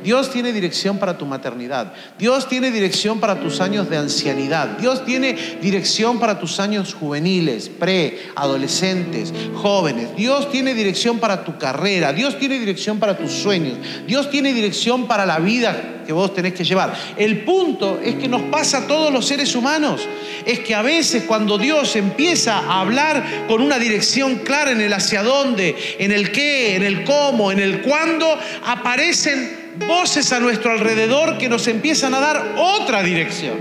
Dios 0.03 0.31
tiene 0.31 0.53
dirección 0.53 0.99
para 0.99 1.17
tu 1.17 1.27
maternidad. 1.27 1.93
Dios 2.19 2.49
tiene 2.49 2.71
dirección 2.71 3.21
para 3.21 3.41
tus 3.41 3.61
años 3.61 3.89
de 3.89 3.97
ancianidad. 3.97 4.79
Dios 4.79 5.05
tiene 5.05 5.37
dirección 5.61 6.19
para 6.19 6.39
tus 6.39 6.61
años 6.61 6.95
juveniles, 6.95 7.69
pre, 7.69 8.19
adolescentes, 8.35 9.33
jóvenes. 9.55 10.15
Dios 10.17 10.51
tiene 10.51 10.75
dirección 10.75 11.19
para 11.19 11.45
tu 11.45 11.59
carrera. 11.59 12.13
Dios 12.13 12.39
tiene 12.39 12.59
dirección 12.59 12.99
para 12.99 13.17
tus 13.17 13.33
sueños. 13.33 13.79
Dios 14.07 14.31
tiene 14.31 14.53
dirección 14.53 15.07
para 15.07 15.27
la 15.27 15.39
vida 15.39 15.93
que 16.07 16.13
vos 16.13 16.35
tenés 16.35 16.55
que 16.55 16.65
llevar. 16.65 16.95
El 17.17 17.45
punto 17.45 18.01
es 18.03 18.17
que 18.17 18.29
nos 18.29 18.43
pasa 18.43 18.79
a 18.79 18.87
todos 18.87 19.13
los 19.13 19.27
seres 19.27 19.55
humanos. 19.55 20.09
Es 20.45 20.61
que 20.61 20.75
a 20.75 20.83
veces 20.83 21.25
cuando 21.25 21.59
Dios 21.59 21.95
empieza 21.97 22.59
a 22.59 22.81
hablar 22.81 23.47
con 23.49 23.63
una 23.63 23.79
dirección 23.79 24.37
clara 24.37 24.73
en 24.73 24.81
el 24.81 24.93
hacia 24.93 25.23
dónde, 25.23 25.77
en 25.99 26.13
el 26.13 26.33
qué, 26.33 26.77
en 26.77 26.83
el 26.83 27.05
cómo, 27.05 27.53
en 27.53 27.61
el 27.61 27.83
cuándo, 27.83 28.27
aparecen 28.65 29.62
voces 29.77 30.33
a 30.33 30.41
nuestro 30.41 30.73
alrededor 30.73 31.39
que 31.39 31.49
nos 31.49 31.67
empiezan 31.69 32.15
a 32.15 32.21
dar 32.21 32.55
otra 32.57 33.03
dirección, 33.03 33.55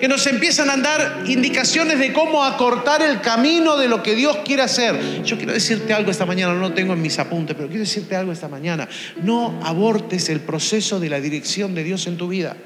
que 0.00 0.08
nos 0.08 0.26
empiezan 0.26 0.70
a 0.70 0.76
dar 0.76 1.24
indicaciones 1.26 1.98
de 1.98 2.12
cómo 2.12 2.44
acortar 2.44 3.02
el 3.02 3.20
camino 3.20 3.76
de 3.76 3.88
lo 3.88 4.02
que 4.02 4.14
Dios 4.14 4.38
quiere 4.44 4.62
hacer. 4.62 5.22
Yo 5.24 5.36
quiero 5.36 5.52
decirte 5.52 5.92
algo 5.92 6.10
esta 6.10 6.26
mañana, 6.26 6.54
no 6.54 6.60
lo 6.60 6.72
tengo 6.72 6.92
en 6.92 7.02
mis 7.02 7.18
apuntes, 7.18 7.56
pero 7.56 7.68
quiero 7.68 7.84
decirte 7.84 8.14
algo 8.14 8.32
esta 8.32 8.48
mañana. 8.48 8.88
No 9.22 9.58
abortes 9.62 10.28
el 10.28 10.40
proceso 10.40 11.00
de 11.00 11.08
la 11.08 11.20
dirección 11.20 11.74
de 11.74 11.84
Dios 11.84 12.06
en 12.06 12.16
tu 12.16 12.28
vida. 12.28 12.56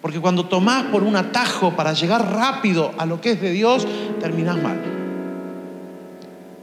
Porque 0.00 0.20
cuando 0.20 0.44
tomás 0.46 0.84
por 0.92 1.02
un 1.02 1.16
atajo 1.16 1.74
para 1.74 1.94
llegar 1.94 2.34
rápido 2.34 2.92
a 2.98 3.06
lo 3.06 3.22
que 3.22 3.32
es 3.32 3.40
de 3.40 3.52
Dios, 3.52 3.86
terminás 4.20 4.58
mal. 4.62 4.78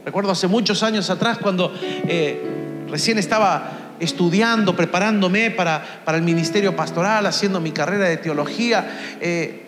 Recuerdo 0.04 0.30
hace 0.30 0.46
muchos 0.46 0.82
años 0.84 1.10
atrás 1.10 1.38
cuando 1.38 1.72
eh, 2.06 2.40
recién 2.88 3.18
estaba 3.18 3.81
estudiando, 4.02 4.76
preparándome 4.76 5.50
para, 5.50 6.02
para, 6.04 6.18
el 6.18 6.24
ministerio 6.24 6.74
pastoral, 6.76 7.26
haciendo 7.26 7.60
mi 7.60 7.72
carrera 7.72 8.08
de 8.08 8.16
teología. 8.16 9.18
Eh, 9.20 9.62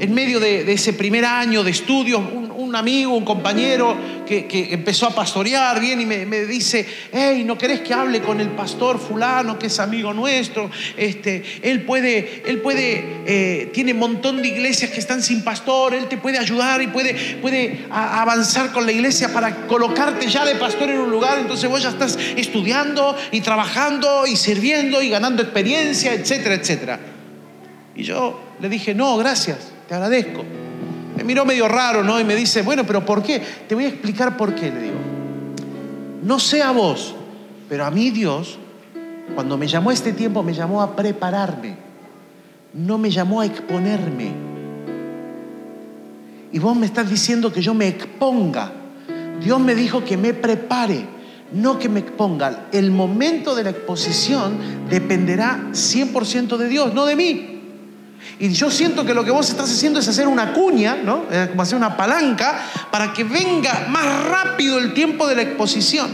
en 0.00 0.14
medio 0.14 0.40
de, 0.40 0.72
ese 0.72 0.94
primer 0.94 1.26
año 1.26 1.62
de 1.62 1.70
estudios, 1.70 2.22
un, 2.70 2.76
amigo, 2.76 3.16
un 3.16 3.24
compañero 3.24 3.96
que, 4.26 4.68
empezó 4.70 5.06
a 5.06 5.10
pastorear 5.14 5.80
bien 5.80 6.00
y 6.00 6.06
me, 6.06 6.46
dice, 6.46 6.86
hey, 7.12 7.42
¿no 7.44 7.58
querés 7.58 7.80
que 7.80 7.92
hable 7.92 8.20
con 8.20 8.40
el 8.40 8.50
pastor 8.50 8.98
fulano, 8.98 9.58
que 9.58 9.66
es 9.66 9.78
amigo 9.78 10.14
nuestro? 10.14 10.70
Este, 10.96 11.42
él 11.62 11.82
puede, 11.82 12.42
él 12.46 12.60
puede, 12.60 13.22
eh, 13.26 13.70
tiene 13.72 13.92
un 13.92 13.98
montón 13.98 14.40
de 14.40 14.48
iglesias 14.48 14.90
que 14.90 15.00
están 15.00 15.22
sin 15.22 15.42
pastor, 15.42 15.94
él 15.94 16.06
te 16.06 16.16
puede 16.16 16.38
ayudar 16.38 16.80
y 16.80 16.86
puede, 16.86 17.14
puede 17.42 17.86
avanzar 17.90 18.72
con 18.72 18.86
la 18.86 18.92
iglesia 18.92 19.32
para 19.32 19.66
colocarte 19.66 20.28
ya 20.28 20.44
de 20.44 20.54
pastor 20.54 20.90
en 20.90 21.00
un 21.00 21.10
lugar, 21.10 21.38
entonces 21.38 21.68
vos 21.68 21.82
ya 21.82 21.90
estás 21.90 22.18
estudiando 22.36 23.16
y 23.32 23.40
trabajando 23.40 24.26
y 24.26 24.36
sirviendo 24.36 25.02
y 25.02 25.10
ganando 25.10 25.42
experiencia, 25.42 26.14
etcétera, 26.14 26.54
etcétera. 26.54 27.00
Y 27.96 28.04
yo 28.04 28.40
le 28.60 28.68
dije, 28.68 28.94
no, 28.94 29.16
gracias 29.16 29.72
te 29.90 29.96
agradezco. 29.96 30.44
Me 31.20 31.24
miró 31.24 31.44
medio 31.44 31.68
raro, 31.68 32.02
¿no? 32.02 32.18
Y 32.18 32.24
me 32.24 32.34
dice, 32.34 32.62
bueno, 32.62 32.86
pero 32.86 33.04
¿por 33.04 33.22
qué? 33.22 33.42
Te 33.68 33.74
voy 33.74 33.84
a 33.84 33.88
explicar 33.88 34.38
por 34.38 34.54
qué, 34.54 34.70
le 34.70 34.80
digo. 34.80 34.96
No 36.22 36.38
sé 36.38 36.62
a 36.62 36.70
vos, 36.70 37.14
pero 37.68 37.84
a 37.84 37.90
mí 37.90 38.08
Dios, 38.08 38.58
cuando 39.34 39.58
me 39.58 39.66
llamó 39.66 39.90
este 39.90 40.14
tiempo, 40.14 40.42
me 40.42 40.54
llamó 40.54 40.80
a 40.80 40.96
prepararme. 40.96 41.76
No 42.72 42.96
me 42.96 43.10
llamó 43.10 43.42
a 43.42 43.44
exponerme. 43.44 44.32
Y 46.52 46.58
vos 46.58 46.74
me 46.74 46.86
estás 46.86 47.10
diciendo 47.10 47.52
que 47.52 47.60
yo 47.60 47.74
me 47.74 47.88
exponga. 47.88 48.72
Dios 49.42 49.60
me 49.60 49.74
dijo 49.74 50.02
que 50.02 50.16
me 50.16 50.32
prepare, 50.32 51.04
no 51.52 51.78
que 51.78 51.90
me 51.90 52.00
exponga. 52.00 52.68
El 52.72 52.92
momento 52.92 53.54
de 53.54 53.64
la 53.64 53.70
exposición 53.70 54.56
dependerá 54.88 55.66
100% 55.72 56.56
de 56.56 56.68
Dios, 56.68 56.94
no 56.94 57.04
de 57.04 57.14
mí. 57.14 57.59
Y 58.38 58.50
yo 58.50 58.70
siento 58.70 59.04
que 59.04 59.14
lo 59.14 59.24
que 59.24 59.30
vos 59.30 59.48
estás 59.48 59.70
haciendo 59.70 60.00
es 60.00 60.08
hacer 60.08 60.26
una 60.26 60.52
cuña, 60.52 60.96
¿no? 60.96 61.24
Como 61.50 61.62
hacer 61.62 61.76
una 61.76 61.96
palanca 61.96 62.60
para 62.90 63.12
que 63.12 63.24
venga 63.24 63.86
más 63.88 64.24
rápido 64.26 64.78
el 64.78 64.94
tiempo 64.94 65.26
de 65.26 65.36
la 65.36 65.42
exposición. 65.42 66.08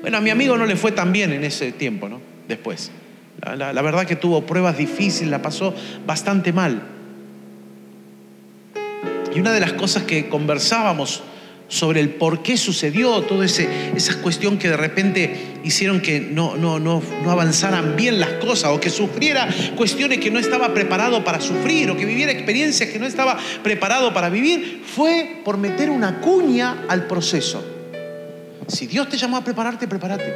Bueno, 0.00 0.18
a 0.18 0.20
mi 0.20 0.30
amigo 0.30 0.56
no 0.56 0.66
le 0.66 0.76
fue 0.76 0.92
tan 0.92 1.12
bien 1.12 1.32
en 1.32 1.44
ese 1.44 1.72
tiempo, 1.72 2.08
¿no? 2.08 2.20
Después. 2.48 2.90
La, 3.56 3.72
la 3.72 3.82
verdad 3.82 4.06
que 4.06 4.16
tuvo 4.16 4.46
pruebas 4.46 4.76
difíciles, 4.76 5.30
la 5.30 5.42
pasó 5.42 5.74
bastante 6.06 6.52
mal. 6.52 6.82
Y 9.34 9.38
una 9.38 9.52
de 9.52 9.60
las 9.60 9.74
cosas 9.74 10.02
que 10.02 10.28
conversábamos 10.28 11.22
sobre 11.70 12.00
el 12.00 12.10
por 12.10 12.42
qué 12.42 12.56
sucedió, 12.56 13.22
toda 13.22 13.46
esa 13.46 14.20
cuestión 14.20 14.58
que 14.58 14.68
de 14.68 14.76
repente 14.76 15.34
hicieron 15.62 16.00
que 16.00 16.20
no, 16.20 16.56
no, 16.56 16.80
no, 16.80 17.00
no 17.22 17.30
avanzaran 17.30 17.94
bien 17.96 18.18
las 18.18 18.30
cosas 18.44 18.72
o 18.72 18.80
que 18.80 18.90
sufriera 18.90 19.48
cuestiones 19.76 20.18
que 20.18 20.32
no 20.32 20.40
estaba 20.40 20.74
preparado 20.74 21.22
para 21.24 21.40
sufrir 21.40 21.88
o 21.90 21.96
que 21.96 22.04
viviera 22.04 22.32
experiencias 22.32 22.90
que 22.90 22.98
no 22.98 23.06
estaba 23.06 23.38
preparado 23.62 24.12
para 24.12 24.28
vivir, 24.28 24.82
fue 24.84 25.40
por 25.44 25.58
meter 25.58 25.90
una 25.90 26.20
cuña 26.20 26.84
al 26.88 27.06
proceso. 27.06 27.64
Si 28.66 28.88
Dios 28.88 29.08
te 29.08 29.16
llamó 29.16 29.36
a 29.36 29.44
prepararte, 29.44 29.86
prepárate. 29.86 30.34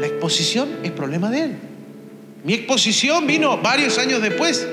La 0.00 0.06
exposición 0.06 0.68
es 0.82 0.90
problema 0.90 1.30
de 1.30 1.40
Él. 1.40 1.56
Mi 2.44 2.54
exposición 2.54 3.26
vino 3.26 3.56
varios 3.58 3.98
años 3.98 4.20
después. 4.20 4.68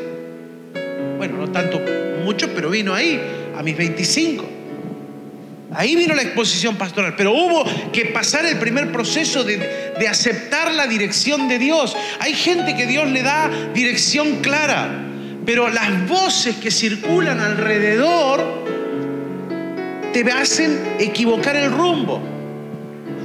Bueno, 1.18 1.38
no 1.38 1.52
tanto 1.52 1.80
mucho, 2.26 2.50
pero 2.54 2.70
vino 2.70 2.94
ahí, 2.94 3.20
a 3.56 3.64
mis 3.64 3.78
25. 3.78 4.59
Ahí 5.74 5.96
vino 5.96 6.16
la 6.16 6.24
exposición 6.24 6.78
pastoral, 6.78 7.14
pero 7.16 7.32
hubo 7.32 7.64
que 7.92 8.06
pasar 8.06 8.46
el 8.46 8.58
primer 8.58 8.92
proceso 8.92 9.44
de, 9.44 10.08
aceptar 10.10 10.74
la 10.74 10.88
dirección 10.88 11.48
de 11.48 11.60
Dios. 11.60 11.96
Hay 12.20 12.34
gente 12.34 12.76
que 12.76 12.88
Dios 12.88 13.10
le 13.10 13.22
da 13.22 13.50
dirección 13.74 14.38
clara, 14.38 14.90
pero 15.46 15.70
las 15.70 16.08
voces 16.08 16.56
que 16.56 16.72
circulan 16.72 17.40
alrededor 17.40 18.66
te 20.14 20.22
hacen 20.32 20.96
equivocar 21.00 21.56
el 21.56 21.72
rumbo. 21.72 22.39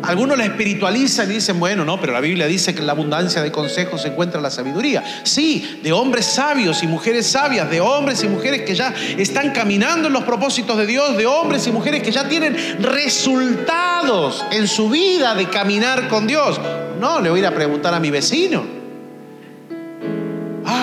Algunos 0.07 0.37
la 0.37 0.45
espiritualizan 0.45 1.31
y 1.31 1.35
dicen, 1.35 1.59
bueno, 1.59 1.85
no, 1.85 2.01
pero 2.01 2.13
la 2.13 2.21
Biblia 2.21 2.47
dice 2.47 2.75
que 2.75 2.81
en 2.81 2.87
la 2.87 2.93
abundancia 2.93 3.43
de 3.43 3.51
consejos 3.51 4.03
se 4.03 4.09
encuentra 4.09 4.41
la 4.41 4.51
sabiduría. 4.51 5.03
Sí, 5.25 5.81
de 5.83 5.93
hombres 5.93 6.27
sabios 6.27 6.83
y 6.83 6.87
mujeres 6.87 7.27
sabias, 7.27 7.71
de 7.71 7.81
hombres 7.81 8.23
y 8.25 8.29
mujeres 8.29 8.63
que 8.63 8.75
ya 8.75 8.95
están 9.17 9.53
caminando 9.53 10.09
en 10.09 10.13
los 10.13 10.25
propósitos 10.25 10.77
de 10.77 10.87
Dios, 10.87 11.17
de 11.17 11.27
hombres 11.27 11.67
y 11.67 11.73
mujeres 11.73 12.03
que 12.03 12.13
ya 12.13 12.29
tienen 12.29 12.57
resultados 12.81 14.45
en 14.51 14.69
su 14.69 14.91
vida 14.91 15.35
de 15.35 15.49
caminar 15.49 16.09
con 16.09 16.27
Dios. 16.27 16.61
No, 17.01 17.21
le 17.21 17.31
voy 17.31 17.41
a 17.41 17.43
ir 17.43 17.47
a 17.47 17.55
preguntar 17.55 17.95
a 17.95 18.01
mi 18.01 18.11
vecino 18.11 18.74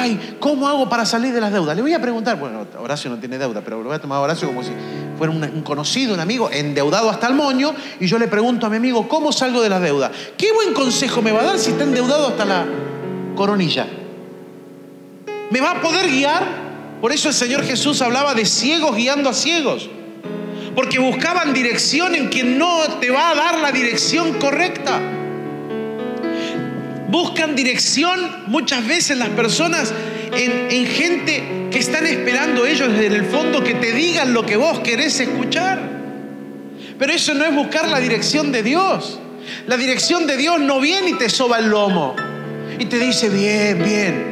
ay, 0.01 0.36
¿cómo 0.39 0.67
hago 0.67 0.89
para 0.89 1.05
salir 1.05 1.34
de 1.34 1.39
las 1.39 1.51
deudas? 1.51 1.75
Le 1.75 1.81
voy 1.81 1.93
a 1.93 2.01
preguntar, 2.01 2.38
bueno, 2.38 2.65
Horacio 2.79 3.10
no 3.10 3.17
tiene 3.17 3.38
deuda, 3.38 3.62
pero 3.62 3.77
lo 3.81 3.88
voy 3.88 3.96
a 3.96 4.00
tomar 4.00 4.17
a 4.17 4.22
Horacio 4.22 4.48
como 4.48 4.63
si 4.63 4.72
fuera 5.17 5.31
un, 5.31 5.62
conocido, 5.62 6.13
un 6.13 6.20
amigo, 6.20 6.50
endeudado 6.51 7.10
hasta 7.10 7.27
el 7.27 7.36
moño, 7.36 7.74
y 8.00 8.08
yo 8.08 8.17
le 8.17 8.27
pregunto 8.27 8.65
a 8.65 8.70
mi 8.70 8.77
amigo, 8.77 9.08
¿cómo 9.08 9.31
salgo 9.31 9.62
de 9.62 9.70
las 9.70 9.81
deudas? 9.81 10.12
¿Qué 10.38 10.51
buen 10.53 10.74
consejo 10.74 11.22
me 11.22 11.31
va 11.31 11.41
a 11.41 11.43
dar 11.43 11.60
si 11.60 11.72
está 11.72 11.84
endeudado 11.84 12.27
hasta 12.27 12.46
la 12.46 12.65
coronilla? 13.36 13.88
¿Me 15.51 15.62
va 15.62 15.72
a 15.72 15.81
poder 15.81 16.10
guiar? 16.10 16.43
Por 17.00 17.12
eso 17.12 17.29
el 17.29 17.34
Señor 17.34 17.63
Jesús 17.63 18.01
hablaba 18.01 18.34
de 18.34 18.46
ciegos 18.46 18.96
guiando 18.96 19.29
a 19.29 19.34
ciegos. 19.34 19.89
Porque 20.75 21.00
buscaban 21.00 21.53
dirección 21.53 22.15
en 22.15 22.29
quien 22.29 22.58
no 22.58 22.84
te 23.00 23.12
va 23.12 23.31
a 23.31 23.36
dar 23.36 23.60
la 23.60 23.72
dirección 23.72 24.39
correcta 24.39 25.00
buscan 27.12 27.56
dirección 27.56 28.46
muchas 28.48 28.88
veces 28.88 29.18
las 29.18 29.30
personas 29.30 29.94
en, 30.34 30.88
gente 30.88 31.68
que 31.70 31.80
están 31.80 32.06
esperando 32.06 32.65
ellos 32.65 32.89
desde 32.89 33.18
el 33.18 33.25
fondo 33.25 33.62
que 33.63 33.74
te 33.74 33.91
digan 33.91 34.34
lo 34.34 34.46
que 34.46 34.56
vos 34.56 34.80
querés 34.80 35.20
escuchar. 35.20 35.80
Pero 36.98 37.12
eso 37.12 37.34
no 37.34 37.44
es 37.44 37.53
buscar 37.53 37.89
la 37.89 38.00
dirección 38.00 38.51
de 38.51 38.63
Dios. 38.63 39.20
La 39.68 39.75
dirección 39.75 40.25
de 40.25 40.38
Dios 40.38 40.62
no 40.62 40.80
viene 40.80 41.10
y 41.10 41.13
te 41.13 41.30
soba 41.30 41.60
el 41.60 41.70
lomo 41.70 42.15
y 42.80 42.86
te 42.86 42.98
dice, 42.98 43.30
bien, 43.30 43.84
bien. 43.84 44.32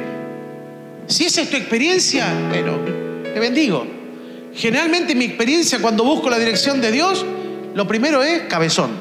Si 1.08 1.26
esa 1.26 1.42
es 1.42 1.50
tu 1.50 1.58
experiencia, 1.58 2.28
bueno, 2.48 2.78
te 3.24 3.40
bendigo. 3.40 3.86
Generalmente 4.56 5.16
mi 5.16 5.26
experiencia 5.26 5.80
cuando 5.80 6.04
busco 6.04 6.30
la 6.30 6.40
dirección 6.40 6.80
de 6.80 6.92
Dios, 6.92 7.26
lo 7.74 7.88
primero 7.88 8.24
es 8.24 8.44
cabezón. 8.44 8.92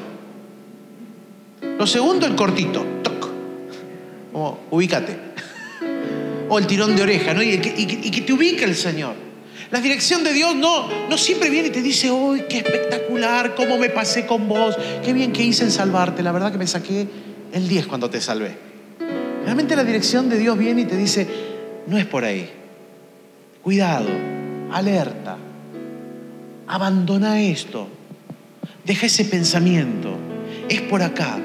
Lo 1.77 1.87
segundo, 1.87 2.25
el 2.25 2.35
cortito 2.35 2.98
como 4.31 4.59
ubícate. 4.71 5.17
O 6.49 6.57
el 6.57 6.67
tirón 6.67 6.95
de 6.95 7.03
oreja, 7.03 7.33
¿no? 7.33 7.43
Y 7.43 7.57
que, 7.59 8.21
te 8.21 8.33
ubique 8.33 8.65
el 8.65 8.75
Señor. 8.75 9.15
La 9.71 9.79
dirección 9.81 10.23
de 10.23 10.33
Dios 10.33 10.55
no, 10.55 11.07
no 11.07 11.17
siempre 11.17 11.49
viene 11.49 11.67
y 11.67 11.71
te 11.71 11.81
dice, 11.81 12.09
uy, 12.09 12.45
qué 12.49 12.57
espectacular, 12.57 13.53
cómo 13.53 13.77
me 13.77 13.89
pasé 13.89 14.25
con 14.25 14.47
vos, 14.47 14.75
qué 15.05 15.13
bien 15.13 15.31
que 15.31 15.43
hice 15.43 15.63
en 15.63 15.71
salvarte, 15.71 16.23
la 16.23 16.31
verdad 16.31 16.51
que 16.51 16.57
me 16.57 16.65
saqué 16.65 17.07
el 17.53 17.67
10 17.67 17.85
cuando 17.85 18.09
te 18.09 18.19
salvé. 18.19 18.57
Realmente 19.43 19.75
la 19.75 19.83
dirección 19.83 20.27
de 20.27 20.39
Dios 20.39 20.57
viene 20.57 20.81
y 20.81 20.85
te 20.85 20.97
dice, 20.97 21.27
no 21.85 21.97
es 21.97 22.05
por 22.05 22.23
ahí. 22.23 22.49
Cuidado, 23.61 24.09
alerta, 24.71 25.37
abandona 26.67 27.41
esto, 27.41 27.87
deja 28.85 29.05
ese 29.05 29.25
pensamiento, 29.25 30.15
es 30.67 30.81
por 30.81 31.03
acá. 31.03 31.39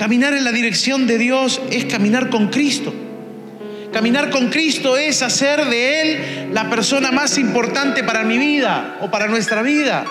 Caminar 0.00 0.32
en 0.32 0.44
la 0.44 0.52
dirección 0.52 1.06
de 1.06 1.18
Dios 1.18 1.60
es 1.70 1.84
caminar 1.84 2.30
con 2.30 2.48
Cristo. 2.48 2.94
Caminar 3.92 4.30
con 4.30 4.48
Cristo 4.48 4.96
es 4.96 5.20
hacer 5.20 5.66
de 5.66 6.00
Él 6.00 6.48
la 6.54 6.70
persona 6.70 7.12
más 7.12 7.36
importante 7.36 8.02
para 8.02 8.22
mi 8.22 8.38
vida 8.38 8.96
o 9.02 9.10
para 9.10 9.28
nuestra 9.28 9.60
vida. 9.60 10.06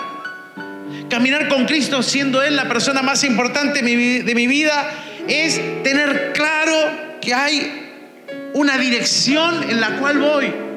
Caminar 1.08 1.48
con 1.48 1.64
Cristo 1.66 2.04
siendo 2.04 2.40
Él 2.40 2.54
la 2.54 2.68
persona 2.68 3.02
más 3.02 3.24
importante 3.24 3.82
de 3.82 4.34
mi 4.36 4.46
vida 4.46 4.92
es 5.26 5.60
tener 5.82 6.34
claro 6.34 7.18
que 7.20 7.34
hay 7.34 7.90
una 8.54 8.78
dirección 8.78 9.68
en 9.68 9.80
la 9.80 9.96
cual 9.96 10.18
voy. 10.18 10.69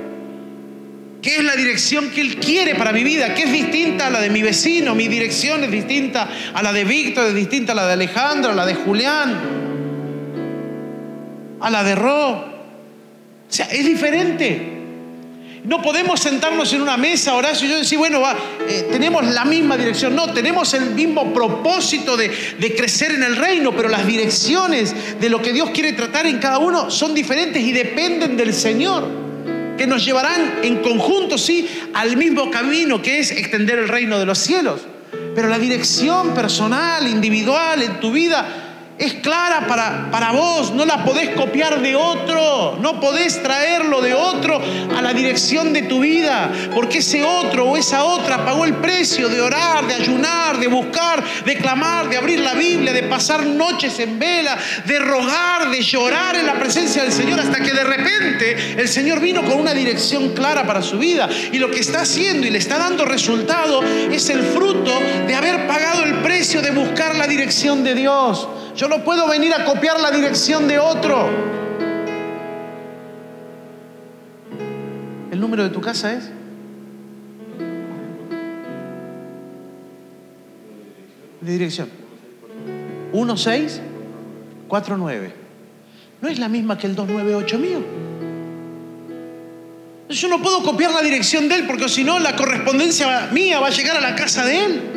¿Qué 1.24 1.38
es 1.38 1.44
la 1.46 1.56
dirección 1.56 2.10
que 2.10 2.20
Él 2.20 2.36
quiere 2.36 2.76
para 2.76 2.92
mi 2.92 3.02
vida? 3.02 3.34
¿Qué 3.34 3.44
es 3.44 3.52
distinta 3.54 4.08
a 4.08 4.10
la 4.10 4.20
de 4.20 4.30
mi 4.30 4.42
vecino? 4.42 4.94
Mi 4.94 5.08
dirección 5.08 5.64
es 5.64 5.72
distinta 5.72 6.30
a 6.54 6.62
la 6.62 6.74
de 6.74 6.84
Víctor, 6.84 7.28
es 7.28 7.34
distinta 7.34 7.72
a 7.72 7.76
la 7.76 7.88
de 7.88 7.94
Alejandro, 7.94 8.52
a 8.52 8.54
la 8.54 8.66
de 8.66 8.76
Julián, 8.76 9.40
a 11.62 11.70
la 11.70 11.82
de 11.82 11.96
Ro. 11.96 12.30
O 12.30 12.46
sea, 13.48 13.68
es 13.68 13.86
diferente. 13.86 14.72
No 15.64 15.82
podemos 15.82 16.20
sentarnos 16.20 16.74
en 16.74 16.82
una 16.82 16.98
mesa, 16.98 17.36
Horacio, 17.36 17.68
y 17.68 17.72
yo 17.72 17.78
decir, 17.78 17.98
bueno, 17.98 18.22
eh, 18.68 18.90
tenemos 18.92 19.26
la 19.26 19.46
misma 19.46 19.78
dirección. 19.78 20.14
No, 20.14 20.34
tenemos 20.34 20.74
el 20.74 20.92
mismo 20.92 21.34
propósito 21.34 22.18
de 22.18 22.76
crecer 22.76 23.14
en 23.14 23.24
el 23.24 23.38
reino, 23.38 23.74
pero 23.74 23.88
las 23.88 24.06
direcciones 24.06 24.94
de 25.22 25.30
lo 25.30 25.42
que 25.42 25.54
Dios 25.54 25.70
quiere 25.70 25.94
tratar 25.94 26.28
en 26.28 26.40
cada 26.40 26.58
uno 26.58 26.92
son 26.92 27.14
diferentes 27.14 27.64
y 27.64 27.72
dependen 27.72 28.36
del 28.36 28.54
Señor, 28.54 29.23
que 29.78 29.88
nos 29.88 30.06
llevarán 30.06 30.60
en 30.64 30.78
conjunto, 30.82 31.38
sí, 31.38 31.68
al 31.94 32.18
mismo 32.18 32.52
camino 32.52 33.02
que 33.02 33.20
es 33.20 33.32
extender 33.32 33.80
el 33.80 33.88
reino 33.88 34.20
de 34.20 34.26
los 34.26 34.38
cielos. 34.38 34.82
Pero 35.36 35.48
la 35.48 35.60
dirección 35.60 36.34
personal, 36.34 37.08
individual 37.08 37.82
en 37.82 38.00
tu 38.00 38.12
vida 38.12 38.63
es 38.98 39.16
clara 39.16 39.68
para, 39.68 40.12
para 40.12 40.32
vos, 40.32 40.72
no 40.72 40.86
la 40.86 41.04
podés 41.04 41.30
copiar 41.30 41.82
de 41.82 41.96
otro, 41.96 42.78
no 42.80 43.00
podés 43.00 43.42
traerlo 43.42 44.02
de 44.02 44.14
otro 44.14 44.62
a 44.96 45.02
la 45.02 45.14
dirección 45.14 45.74
de 45.74 45.84
tu 45.84 46.00
vida, 46.00 46.52
porque 46.74 47.00
ese 47.00 47.24
otro 47.24 47.72
o 47.72 47.78
esa 47.78 48.04
otra 48.04 48.46
pagó 48.46 48.66
el 48.66 48.76
precio 48.76 49.30
de 49.30 49.42
orar, 49.42 49.88
de 49.88 49.96
ayunar, 49.96 50.60
de 50.60 50.68
buscar, 50.68 51.24
de 51.44 51.58
clamar, 51.58 52.10
de 52.10 52.18
abrir 52.18 52.40
la 52.40 52.54
Biblia, 52.54 52.94
de 52.94 53.04
pasar 53.04 53.46
noches 53.46 54.00
en 54.00 54.20
vela, 54.20 54.58
de 54.86 55.00
rogar, 55.00 55.70
de 55.70 55.82
llorar 55.82 56.36
en 56.36 56.46
la 56.46 56.54
presencia 56.54 57.04
del 57.04 57.12
Señor, 57.12 57.40
hasta 57.40 57.62
que 57.62 57.72
de 57.72 57.84
repente 57.84 58.76
el 58.78 58.88
Señor 58.88 59.20
vino 59.20 59.44
con 59.44 59.60
una 59.60 59.74
dirección 59.74 60.34
clara 60.34 60.66
para 60.66 60.82
su 60.82 61.00
vida. 61.00 61.30
Y 61.52 61.58
lo 61.58 61.72
que 61.72 61.80
está 61.80 62.02
haciendo 62.02 62.46
y 62.46 62.52
le 62.52 62.60
está 62.60 62.78
dando 62.78 63.06
resultado 63.06 63.84
es 63.84 64.30
el 64.30 64.44
fruto 64.44 64.92
de 65.28 65.36
haber 65.36 65.68
pagado 65.68 66.04
el 66.04 66.16
precio 66.16 66.62
de 66.62 66.72
buscar 66.72 67.16
la 67.16 67.28
dirección 67.28 67.84
de 67.84 67.96
Dios. 67.96 68.48
Yo 68.76 68.88
no 68.88 69.04
puedo 69.04 69.28
venir 69.28 69.54
a 69.54 69.66
copiar 69.66 70.00
la 70.00 70.10
dirección 70.10 70.68
de 70.68 70.80
otro. 70.80 71.30
¿El 75.32 75.40
número 75.40 75.62
de 75.64 75.70
tu 75.70 75.80
casa 75.80 76.14
es? 76.14 76.32
De 81.42 81.52
dirección. 81.52 81.88
1649. 83.14 85.34
No 86.22 86.30
es 86.30 86.40
la 86.40 86.50
misma 86.50 86.76
que 86.78 86.88
el 86.88 86.96
298 86.96 87.60
mío. 87.60 87.84
Yo 90.10 90.28
no 90.30 90.42
puedo 90.42 90.64
copiar 90.64 90.92
la 90.92 91.02
dirección 91.02 91.48
de 91.50 91.56
él 91.56 91.68
porque 91.68 91.90
si 91.90 92.04
no 92.04 92.20
la 92.20 92.36
correspondencia 92.36 93.30
mía 93.32 93.60
va 93.60 93.68
a 93.68 93.72
llegar 93.72 93.98
a 93.98 94.02
la 94.02 94.16
casa 94.16 94.46
de 94.46 94.66
él. 94.66 94.93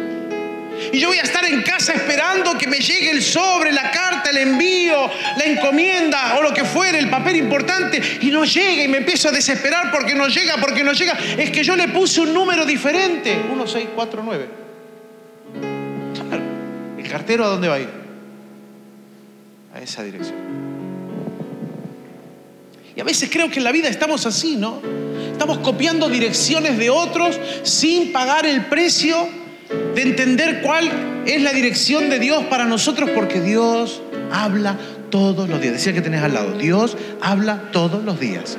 Y 0.92 0.98
yo 0.98 1.08
voy 1.08 1.18
a 1.18 1.22
estar 1.22 1.44
en 1.44 1.62
casa 1.62 1.92
esperando 1.92 2.56
que 2.56 2.66
me 2.66 2.78
llegue 2.78 3.10
el 3.10 3.22
sobre, 3.22 3.72
la 3.72 3.90
carta, 3.90 4.30
el 4.30 4.38
envío, 4.38 5.10
la 5.36 5.44
encomienda 5.44 6.36
o 6.38 6.42
lo 6.42 6.52
que 6.52 6.64
fuere, 6.64 6.98
el 6.98 7.10
papel 7.10 7.36
importante, 7.36 8.00
y 8.20 8.30
no 8.30 8.44
llega 8.44 8.84
y 8.84 8.88
me 8.88 8.98
empiezo 8.98 9.28
a 9.28 9.32
desesperar 9.32 9.90
porque 9.90 10.14
no 10.14 10.28
llega, 10.28 10.56
porque 10.58 10.84
no 10.84 10.92
llega. 10.92 11.16
Es 11.36 11.50
que 11.50 11.64
yo 11.64 11.76
le 11.76 11.88
puse 11.88 12.20
un 12.20 12.32
número 12.32 12.64
diferente, 12.64 13.34
1649. 13.36 14.48
Claro, 16.28 16.42
¿el 16.98 17.08
cartero 17.08 17.44
a 17.44 17.48
dónde 17.48 17.68
va 17.68 17.74
a 17.74 17.80
ir? 17.80 17.88
A 19.74 19.80
esa 19.80 20.02
dirección. 20.02 20.36
Y 22.94 23.00
a 23.00 23.04
veces 23.04 23.28
creo 23.30 23.50
que 23.50 23.58
en 23.58 23.64
la 23.64 23.72
vida 23.72 23.88
estamos 23.88 24.24
así, 24.24 24.56
¿no? 24.56 24.80
Estamos 25.30 25.58
copiando 25.58 26.08
direcciones 26.08 26.78
de 26.78 26.88
otros 26.88 27.38
sin 27.62 28.10
pagar 28.10 28.46
el 28.46 28.64
precio 28.66 29.28
de 29.94 30.02
entender 30.02 30.60
cuál 30.62 30.90
es 31.26 31.42
la 31.42 31.52
dirección 31.52 32.08
de 32.10 32.18
Dios 32.18 32.44
para 32.44 32.64
nosotros, 32.64 33.10
porque 33.14 33.40
Dios 33.40 34.02
habla 34.30 34.76
todos 35.10 35.48
los 35.48 35.60
días. 35.60 35.74
Decía 35.74 35.92
que 35.92 36.00
tenés 36.00 36.22
al 36.22 36.34
lado, 36.34 36.56
Dios 36.58 36.96
habla 37.20 37.70
todos 37.72 38.04
los 38.04 38.20
días. 38.20 38.58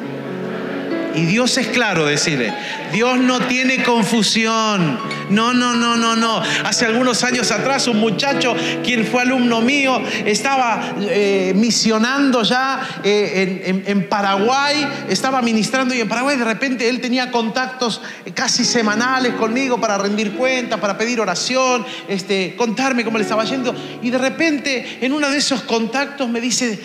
Y 1.17 1.25
Dios 1.25 1.57
es 1.57 1.67
claro, 1.69 2.05
decirle, 2.05 2.53
Dios 2.93 3.17
no 3.17 3.39
tiene 3.47 3.83
confusión. 3.83 4.99
No, 5.31 5.51
no, 5.51 5.73
no, 5.73 5.97
no, 5.97 6.15
no. 6.15 6.41
Hace 6.63 6.85
algunos 6.85 7.23
años 7.23 7.51
atrás 7.51 7.87
un 7.87 7.97
muchacho, 7.97 8.55
quien 8.83 9.03
fue 9.03 9.23
alumno 9.23 9.61
mío, 9.61 9.99
estaba 10.25 10.93
eh, 11.01 11.53
misionando 11.55 12.43
ya 12.43 13.01
eh, 13.03 13.83
en, 13.87 14.07
Paraguay, 14.07 14.87
estaba 15.09 15.41
ministrando 15.41 15.95
y 15.95 16.01
en 16.01 16.07
Paraguay 16.07 16.37
de 16.37 16.45
repente 16.45 16.87
él 16.87 17.01
tenía 17.01 17.31
contactos 17.31 17.99
casi 18.35 18.63
semanales 18.63 19.33
conmigo 19.33 19.81
para 19.81 19.97
rendir 19.97 20.33
cuentas, 20.33 20.79
para 20.79 20.99
pedir 20.99 21.19
oración, 21.19 21.83
este, 22.07 22.55
contarme 22.55 23.03
cómo 23.03 23.17
le 23.17 23.23
estaba 23.23 23.43
yendo. 23.43 23.75
Y 24.03 24.11
de 24.11 24.19
repente 24.19 24.99
en 25.01 25.13
uno 25.13 25.31
de 25.31 25.39
esos 25.39 25.63
contactos 25.63 26.29
me 26.29 26.39
dice, 26.39 26.79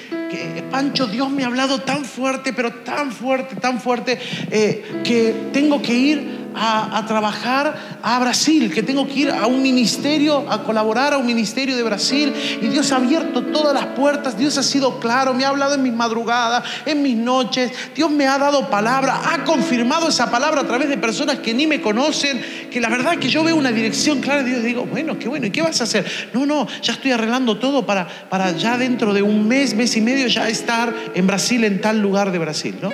Pancho, 0.70 1.06
Dios 1.06 1.30
me 1.30 1.44
ha 1.44 1.46
hablado 1.46 1.80
tan 1.80 2.04
fuerte, 2.04 2.52
pero 2.52 2.72
tan 2.72 3.12
fuerte, 3.12 3.56
tan 3.56 3.80
fuerte, 3.80 4.18
eh, 4.50 5.02
que 5.04 5.34
tengo 5.52 5.82
que 5.82 5.94
ir 5.94 6.41
a, 6.54 7.04
trabajar 7.06 7.98
a 8.02 8.18
Brasil, 8.18 8.72
que 8.72 8.82
tengo 8.82 9.06
que 9.06 9.20
ir 9.20 9.30
a 9.30 9.46
un 9.46 9.62
ministerio, 9.62 10.50
a 10.50 10.62
colaborar 10.62 11.14
a 11.14 11.18
un 11.18 11.26
ministerio 11.26 11.76
de 11.76 11.82
Brasil. 11.82 12.32
Y 12.60 12.66
Dios 12.68 12.92
ha 12.92 12.96
abierto 12.96 13.42
todas 13.44 13.74
las 13.74 13.86
puertas, 13.94 14.36
Dios 14.36 14.58
ha 14.58 14.62
sido 14.62 15.00
claro, 15.00 15.34
me 15.34 15.44
ha 15.44 15.48
hablado 15.48 15.74
en 15.74 15.82
mis 15.82 15.92
madrugadas, 15.92 16.64
en 16.86 17.02
mis 17.02 17.16
noches, 17.16 17.72
Dios 17.94 18.10
me 18.10 18.26
ha 18.26 18.38
dado 18.38 18.70
palabra, 18.70 19.20
ha 19.32 19.44
confirmado 19.44 20.08
esa 20.08 20.30
palabra 20.30 20.62
a 20.62 20.66
través 20.66 20.88
de 20.88 20.96
personas 20.98 21.38
que 21.38 21.54
ni 21.54 21.66
me 21.66 21.80
conocen, 21.80 22.40
que 22.70 22.80
la 22.80 22.88
verdad 22.88 23.18
que 23.18 23.28
yo 23.28 23.44
veo 23.44 23.56
una 23.56 23.72
dirección 23.72 24.20
clara 24.20 24.42
de 24.42 24.50
Dios 24.50 24.62
digo, 24.62 24.86
bueno, 24.86 25.18
qué 25.18 25.28
bueno, 25.28 25.46
¿y 25.46 25.50
qué 25.50 25.62
vas 25.62 25.80
a 25.80 25.84
hacer? 25.84 26.06
No, 26.32 26.46
no, 26.46 26.66
ya 26.82 26.92
estoy 26.92 27.12
arreglando 27.12 27.58
todo 27.58 27.84
para, 27.86 28.06
para 28.28 28.52
ya 28.52 28.78
dentro 28.78 29.12
de 29.14 29.22
un 29.22 29.46
mes, 29.46 29.74
mes 29.74 29.96
y 29.96 30.00
medio 30.00 30.26
ya 30.26 30.48
estar 30.48 30.92
en 31.14 31.26
Brasil, 31.26 31.64
en 31.64 31.80
tal 31.80 32.00
lugar 32.00 32.32
de 32.32 32.38
Brasil, 32.38 32.76
¿no? 32.80 32.90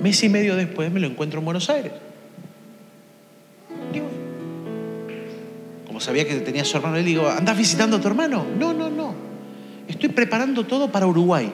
Mes 0.00 0.22
y 0.22 0.28
medio 0.28 0.54
después 0.56 0.92
me 0.92 1.00
lo 1.00 1.06
encuentro 1.06 1.38
en 1.38 1.44
Buenos 1.44 1.70
Aires. 1.70 1.92
Sabía 6.00 6.26
que 6.26 6.34
tenía 6.36 6.64
su 6.64 6.76
hermano, 6.76 6.96
le 6.96 7.02
digo, 7.02 7.28
¿andas 7.28 7.56
visitando 7.56 7.96
a 7.96 8.00
tu 8.00 8.08
hermano? 8.08 8.44
No, 8.58 8.72
no, 8.72 8.90
no. 8.90 9.14
Estoy 9.88 10.08
preparando 10.08 10.64
todo 10.64 10.90
para 10.90 11.06
Uruguay. 11.06 11.52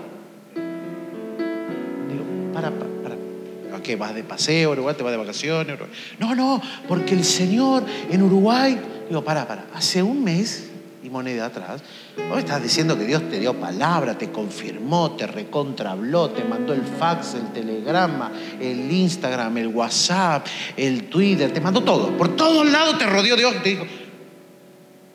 Digo, 2.08 2.24
para, 2.52 2.70
para, 2.70 2.90
para. 3.02 3.82
qué? 3.82 3.96
¿Vas 3.96 4.14
de 4.14 4.22
paseo, 4.22 4.72
Uruguay? 4.72 4.94
¿Te 4.96 5.02
vas 5.02 5.12
de 5.12 5.18
vacaciones? 5.18 5.78
No, 6.18 6.34
no, 6.34 6.62
porque 6.86 7.14
el 7.14 7.24
Señor 7.24 7.84
en 8.10 8.22
Uruguay. 8.22 8.78
Digo, 9.08 9.24
para, 9.24 9.46
para. 9.46 9.66
Hace 9.74 10.02
un 10.02 10.22
mes 10.22 10.70
y 11.02 11.08
moneda 11.08 11.46
atrás, 11.46 11.82
vos 12.28 12.38
estás 12.38 12.62
diciendo 12.62 12.98
que 12.98 13.04
Dios 13.04 13.22
te 13.30 13.40
dio 13.40 13.54
palabra, 13.54 14.18
te 14.18 14.30
confirmó, 14.30 15.12
te 15.12 15.26
recontrabló, 15.26 16.30
te 16.30 16.44
mandó 16.44 16.74
el 16.74 16.82
fax, 16.82 17.34
el 17.34 17.52
telegrama, 17.52 18.30
el 18.60 18.90
Instagram, 18.90 19.56
el 19.56 19.68
WhatsApp, 19.68 20.46
el 20.76 21.04
Twitter, 21.04 21.52
te 21.52 21.60
mandó 21.60 21.82
todo. 21.82 22.16
Por 22.18 22.36
todos 22.36 22.70
lados 22.70 22.98
te 22.98 23.06
rodeó 23.06 23.34
Dios. 23.36 23.54
Te 23.62 23.70
dijo, 23.70 23.86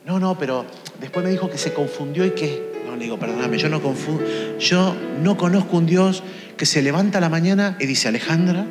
no, 0.05 0.19
no, 0.19 0.37
pero 0.37 0.65
después 0.99 1.25
me 1.25 1.31
dijo 1.31 1.49
que 1.49 1.57
se 1.57 1.73
confundió 1.73 2.25
y 2.25 2.31
que... 2.31 2.73
No, 2.85 2.95
le 2.95 3.03
digo, 3.03 3.17
perdóname, 3.17 3.57
yo 3.57 3.69
no 3.69 3.81
confundo. 3.81 4.23
Yo 4.59 4.95
no 5.23 5.35
conozco 5.35 5.77
un 5.77 5.87
Dios 5.87 6.21
que 6.55 6.67
se 6.67 6.83
levanta 6.83 7.17
a 7.17 7.21
la 7.21 7.29
mañana 7.29 7.75
y 7.79 7.87
dice, 7.87 8.07
Alejandra, 8.07 8.65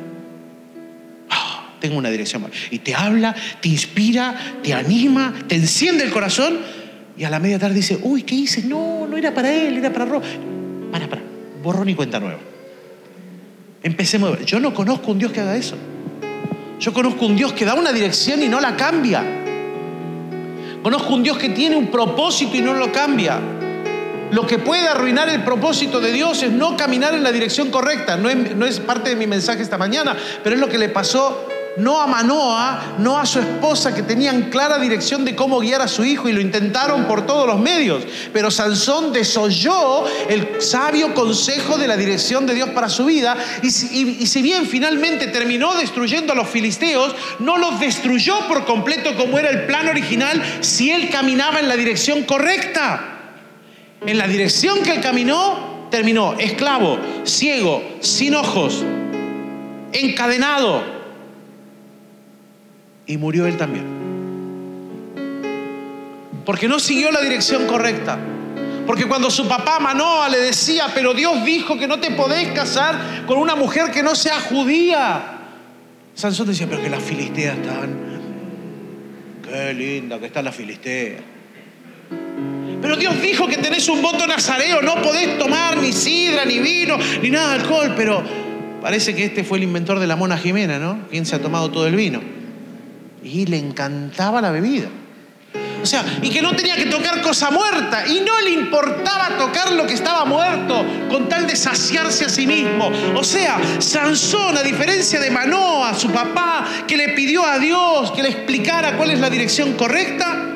ah, 1.29 1.75
tengo 1.81 1.97
una 1.97 2.09
dirección. 2.09 2.45
Y 2.71 2.79
te 2.79 2.95
habla, 2.95 3.35
te 3.61 3.67
inspira, 3.67 4.35
te 4.63 4.73
anima, 4.73 5.33
te 5.47 5.55
enciende 5.55 6.05
el 6.05 6.11
corazón 6.11 6.59
y 7.17 7.25
a 7.25 7.29
la 7.29 7.39
media 7.39 7.59
tarde 7.59 7.75
dice, 7.75 7.99
uy, 8.01 8.23
¿qué 8.23 8.35
hice? 8.35 8.63
No, 8.63 9.05
no 9.05 9.17
era 9.17 9.33
para 9.33 9.53
él, 9.53 9.77
era 9.77 9.91
para 9.91 10.05
Ro. 10.05 10.21
Para, 10.91 11.09
para, 11.09 11.21
borrón 11.61 11.89
y 11.89 11.95
cuenta 11.95 12.19
nueva. 12.19 12.39
Empecemos. 13.83 14.43
Yo 14.45 14.61
no 14.61 14.73
conozco 14.73 15.11
un 15.11 15.19
Dios 15.19 15.33
que 15.33 15.41
haga 15.41 15.57
eso. 15.57 15.75
Yo 16.79 16.93
conozco 16.93 17.25
un 17.25 17.35
Dios 17.35 17.51
que 17.51 17.65
da 17.65 17.73
una 17.73 17.91
dirección 17.91 18.41
y 18.41 18.47
no 18.47 18.61
la 18.61 18.77
cambia. 18.77 19.44
Conozco 20.85 21.15
un 21.15 21.23
Dios 21.23 21.39
que 21.39 21.49
tiene 21.49 21.75
un 21.75 21.87
propósito 21.87 22.55
y 22.57 22.61
no 22.61 22.75
lo 22.75 22.91
cambia. 22.91 23.39
Lo 24.29 24.45
que 24.45 24.59
puede 24.59 24.87
arruinar 24.87 25.27
el 25.29 25.43
propósito 25.43 25.99
de 25.99 26.11
Dios 26.11 26.43
es 26.43 26.51
no 26.51 26.77
caminar 26.77 27.15
en 27.15 27.23
la 27.23 27.31
dirección 27.31 27.71
correcta. 27.71 28.17
No 28.17 28.29
es, 28.29 28.79
parte 28.81 29.09
de 29.09 29.15
mi 29.15 29.25
mensaje 29.25 29.63
esta 29.63 29.79
mañana, 29.79 30.15
pero 30.43 30.53
es 30.53 30.61
lo 30.61 30.69
que 30.69 30.77
le 30.77 30.89
pasó 30.89 31.47
no 31.77 31.99
a 31.99 32.07
Manoa, 32.07 32.95
no 32.99 33.17
a 33.17 33.25
su 33.25 33.39
esposa, 33.39 33.93
que 33.93 34.03
tenían 34.03 34.49
clara 34.49 34.79
dirección 34.79 35.25
de 35.25 35.35
cómo 35.35 35.59
guiar 35.59 35.81
a 35.81 35.87
su 35.87 36.05
hijo 36.05 36.29
y 36.29 36.33
lo 36.33 36.41
intentaron 36.41 37.05
por 37.05 37.25
todos 37.25 37.47
los 37.47 37.59
medios. 37.59 38.03
Pero 38.31 38.49
Sansón 38.49 39.11
desoyó 39.11 40.05
el 40.29 40.61
sabio 40.61 41.13
consejo 41.13 41.77
de 41.77 41.87
la 41.87 41.97
dirección 41.97 42.45
de 42.45 42.53
Dios 42.53 42.69
para 42.69 42.89
su 42.89 43.05
vida 43.05 43.37
y, 43.61 43.67
y 43.67 44.27
si 44.27 44.41
bien 44.41 44.65
finalmente 44.65 45.27
terminó 45.27 45.73
destruyendo 45.75 46.33
a 46.33 46.35
los 46.35 46.47
filisteos, 46.47 47.15
no 47.39 47.57
los 47.57 47.79
destruyó 47.79 48.47
por 48.47 48.65
completo 48.65 49.15
como 49.15 49.37
era 49.37 49.49
el 49.49 49.65
plan 49.65 49.87
original 49.87 50.41
si 50.61 50.91
él 50.91 51.09
caminaba 51.09 51.59
en 51.59 51.67
la 51.67 51.75
dirección 51.75 52.23
correcta. 52.23 53.11
En 54.05 54.17
la 54.17 54.27
dirección 54.27 54.83
que 54.83 54.91
él 54.91 55.01
caminó, 55.01 55.87
terminó 55.89 56.33
esclavo, 56.37 56.99
ciego, 57.23 57.97
sin 58.01 58.35
ojos, 58.35 58.83
encadenado 59.91 60.94
y 63.05 63.17
murió 63.17 63.45
él 63.47 63.57
también. 63.57 63.85
Porque 66.45 66.67
no 66.67 66.79
siguió 66.79 67.11
la 67.11 67.21
dirección 67.21 67.65
correcta. 67.65 68.17
Porque 68.85 69.07
cuando 69.07 69.31
su 69.31 69.47
papá 69.47 69.79
Manoa 69.79 70.29
le 70.29 70.37
decía, 70.37 70.91
pero 70.93 71.13
Dios 71.13 71.43
dijo 71.43 71.77
que 71.77 71.87
no 71.87 71.99
te 71.99 72.11
podés 72.11 72.49
casar 72.51 73.25
con 73.25 73.39
una 73.39 73.55
mujer 73.55 73.89
que 73.91 74.03
no 74.03 74.13
sea 74.13 74.39
judía. 74.39 75.39
Sansón 76.13 76.47
decía, 76.47 76.67
pero 76.69 76.81
que 76.81 76.89
las 76.89 77.01
filisteas 77.01 77.57
están, 77.57 77.95
qué 79.43 79.73
linda 79.73 80.19
que 80.19 80.27
está 80.27 80.41
la 80.41 80.51
filistea. 80.51 81.17
Pero 82.81 82.95
Dios 82.95 83.19
dijo 83.21 83.47
que 83.47 83.57
tenés 83.57 83.89
un 83.89 84.01
voto 84.03 84.27
nazareo, 84.27 84.81
no 84.83 85.01
podés 85.01 85.39
tomar 85.39 85.77
ni 85.77 85.91
sidra, 85.91 86.45
ni 86.45 86.59
vino, 86.59 86.97
ni 87.21 87.31
nada 87.31 87.55
de 87.55 87.61
alcohol, 87.61 87.93
pero 87.97 88.23
parece 88.81 89.15
que 89.15 89.25
este 89.25 89.43
fue 89.43 89.57
el 89.57 89.63
inventor 89.63 89.99
de 89.99 90.05
la 90.05 90.15
mona 90.15 90.37
Jimena, 90.37 90.77
¿no? 90.77 91.07
¿Quién 91.09 91.25
se 91.25 91.35
ha 91.35 91.41
tomado 91.41 91.71
todo 91.71 91.87
el 91.87 91.95
vino? 91.95 92.21
Y 93.25 93.45
le 93.47 93.57
encantaba 93.57 94.39
la 94.39 94.51
bebida. 94.51 94.87
O 95.81 95.85
sea, 95.85 96.03
y 96.21 96.29
que 96.29 96.41
no 96.41 96.55
tenía 96.55 96.75
que 96.75 96.85
tocar 96.85 97.21
cosa 97.21 97.51
muerta. 97.51 98.07
Y 98.07 98.21
no 98.21 98.39
le 98.41 98.51
importaba 98.51 99.37
tocar 99.37 99.71
lo 99.73 99.85
que 99.85 99.93
estaba 99.93 100.25
muerto 100.25 100.85
con 101.09 101.27
tal 101.27 101.45
de 101.45 101.55
saciarse 101.55 102.25
a 102.25 102.29
sí 102.29 102.47
mismo. 102.47 102.91
O 103.15 103.23
sea, 103.23 103.59
Sansón, 103.79 104.57
a 104.57 104.63
diferencia 104.63 105.19
de 105.19 105.29
Manoa, 105.29 105.93
su 105.93 106.09
papá, 106.11 106.65
que 106.87 106.97
le 106.97 107.09
pidió 107.09 107.45
a 107.45 107.59
Dios 107.59 108.11
que 108.11 108.23
le 108.23 108.29
explicara 108.29 108.97
cuál 108.97 109.11
es 109.11 109.19
la 109.19 109.29
dirección 109.29 109.73
correcta, 109.73 110.53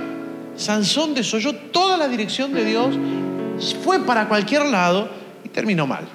Sansón 0.56 1.14
desoyó 1.14 1.54
toda 1.54 1.98
la 1.98 2.08
dirección 2.08 2.54
de 2.54 2.66
Dios, 2.66 2.98
fue 3.84 4.00
para 4.06 4.28
cualquier 4.28 4.66
lado 4.66 5.10
y 5.44 5.50
terminó 5.50 5.88
mal. 5.88 6.08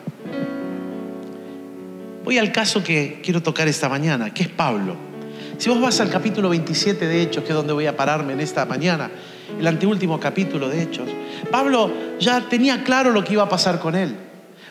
Voy 2.24 2.38
al 2.38 2.52
caso 2.52 2.82
que 2.82 3.20
quiero 3.22 3.42
tocar 3.42 3.68
esta 3.68 3.88
mañana, 3.88 4.32
que 4.32 4.44
es 4.44 4.48
Pablo. 4.48 5.13
Si 5.58 5.70
vos 5.70 5.80
vas 5.80 6.00
al 6.00 6.10
capítulo 6.10 6.48
27 6.48 7.06
de 7.06 7.22
Hechos, 7.22 7.44
que 7.44 7.50
es 7.50 7.54
donde 7.54 7.72
voy 7.72 7.86
a 7.86 7.96
pararme 7.96 8.32
en 8.32 8.40
esta 8.40 8.64
mañana, 8.66 9.10
el 9.58 9.66
anteúltimo 9.66 10.18
capítulo 10.18 10.68
de 10.68 10.82
Hechos, 10.82 11.08
Pablo 11.50 11.92
ya 12.18 12.48
tenía 12.48 12.82
claro 12.82 13.12
lo 13.12 13.22
que 13.22 13.34
iba 13.34 13.44
a 13.44 13.48
pasar 13.48 13.78
con 13.78 13.94
él. 13.94 14.16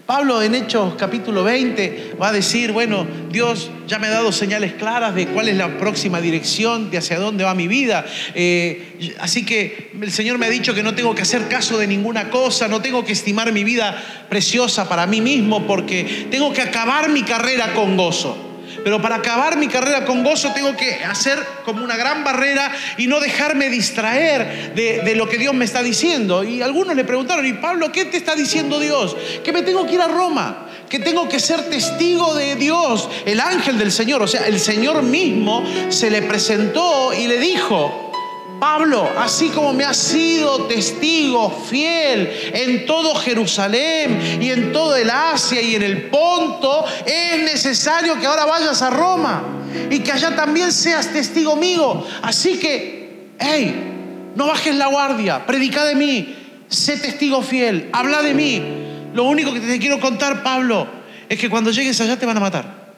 Pablo 0.06 0.42
en 0.42 0.54
Hechos 0.54 0.96
capítulo 0.98 1.46
20 1.46 2.18
va 2.22 2.28
a 2.28 2.32
decir, 2.34 2.74
bueno, 2.74 3.08
Dios 3.32 3.72
ya 3.88 4.00
me 4.00 4.08
ha 4.08 4.10
dado 4.10 4.34
señales 4.34 4.74
claras 4.74 5.16
de 5.16 5.28
cuál 5.28 5.48
es 5.48 5.56
la 5.56 5.78
próxima 5.78 6.20
dirección, 6.20 6.92
de 6.92 6.98
hacia 6.98 7.18
dónde 7.18 7.46
va 7.46 7.56
mi 7.56 7.70
vida. 7.70 8.06
Eh, 8.36 9.16
así 9.20 9.46
que 9.46 9.92
el 10.02 10.12
Señor 10.12 10.38
me 10.38 10.48
ha 10.48 10.50
dicho 10.50 10.74
que 10.74 10.84
no 10.84 10.94
tengo 10.94 11.16
que 11.16 11.22
hacer 11.22 11.48
caso 11.48 11.78
de 11.78 11.88
ninguna 11.88 12.30
cosa, 12.30 12.68
no 12.68 12.82
tengo 12.82 13.06
que 13.06 13.14
estimar 13.14 13.54
mi 13.54 13.64
vida 13.64 14.26
preciosa 14.30 14.90
para 14.90 15.08
mí 15.08 15.22
mismo, 15.22 15.66
porque 15.66 16.28
tengo 16.30 16.52
que 16.52 16.62
acabar 16.62 17.10
mi 17.10 17.24
carrera 17.24 17.74
con 17.74 17.96
gozo. 17.96 18.53
Pero 18.84 19.02
para 19.02 19.16
acabar 19.16 19.58
mi 19.58 19.68
carrera 19.68 20.06
con 20.06 20.24
gozo 20.24 20.52
tengo 20.54 20.76
que 20.76 21.04
hacer 21.04 21.40
como 21.66 21.84
una 21.84 21.96
gran 21.96 22.24
barrera 22.24 22.72
y 22.98 23.08
no 23.08 23.20
dejarme 23.20 23.70
distraer 23.70 24.74
de, 24.76 25.16
lo 25.16 25.28
que 25.28 25.38
Dios 25.38 25.54
me 25.54 25.66
está 25.66 25.82
diciendo. 25.82 26.44
Y 26.44 26.62
algunos 26.62 26.96
le 26.96 27.04
preguntaron, 27.04 27.46
¿y 27.46 27.54
Pablo 27.54 27.92
qué 27.92 28.06
te 28.06 28.18
está 28.18 28.36
diciendo 28.36 28.80
Dios? 28.80 29.16
Que 29.44 29.54
me 29.54 29.62
tengo 29.62 29.86
que 29.86 29.94
ir 29.94 30.02
a 30.02 30.08
Roma, 30.08 30.68
que 30.90 31.00
tengo 31.00 31.30
que 31.30 31.40
ser 31.40 31.70
testigo 31.70 32.36
de 32.36 32.56
Dios, 32.56 33.10
el 33.26 33.40
ángel 33.40 33.78
del 33.78 33.92
Señor. 33.92 34.22
O 34.22 34.28
sea, 34.28 34.48
el 34.48 34.60
Señor 34.60 35.04
mismo 35.04 35.64
se 35.90 36.10
le 36.10 36.22
presentó 36.24 37.14
y 37.14 37.28
le 37.28 37.40
dijo, 37.40 38.13
Pablo, 38.64 39.10
así 39.18 39.50
como 39.50 39.74
me 39.74 39.84
has 39.84 39.98
sido 39.98 40.68
testigo 40.68 41.52
fiel 41.70 42.32
en 42.54 42.86
todo 42.86 43.14
Jerusalén 43.16 44.40
y 44.42 44.52
en 44.52 44.72
todo 44.72 44.96
el 44.96 45.10
Asia 45.10 45.62
y 45.62 45.76
en 45.76 45.84
el 45.84 46.04
Ponto, 46.04 46.86
es 47.06 47.44
necesario 47.44 48.18
que 48.18 48.26
ahora 48.26 48.46
vayas 48.46 48.82
a 48.82 48.90
Roma 48.90 49.44
y 49.90 50.00
que 50.00 50.14
allá 50.14 50.34
también 50.34 50.72
seas 50.72 51.12
testigo 51.12 51.58
mío. 51.58 52.06
Así 52.22 52.58
que, 52.58 53.34
hey, 53.38 54.32
no 54.34 54.48
bajes 54.48 54.74
la 54.76 54.88
guardia, 54.88 55.46
predica 55.46 55.84
de 55.84 55.96
mí, 55.96 56.34
sé 56.70 56.96
testigo 56.96 57.42
fiel, 57.42 57.90
habla 57.92 58.22
de 58.22 58.34
mí. 58.34 58.64
Lo 59.14 59.26
único 59.26 59.54
que 59.54 59.60
te 59.60 59.78
quiero 59.78 60.00
contar, 60.00 60.42
Pablo, 60.42 60.88
es 61.28 61.38
que 61.38 61.50
cuando 61.50 61.70
llegues 61.70 62.00
allá 62.00 62.18
te 62.18 62.26
van 62.26 62.38
a 62.38 62.40
matar. 62.40 62.94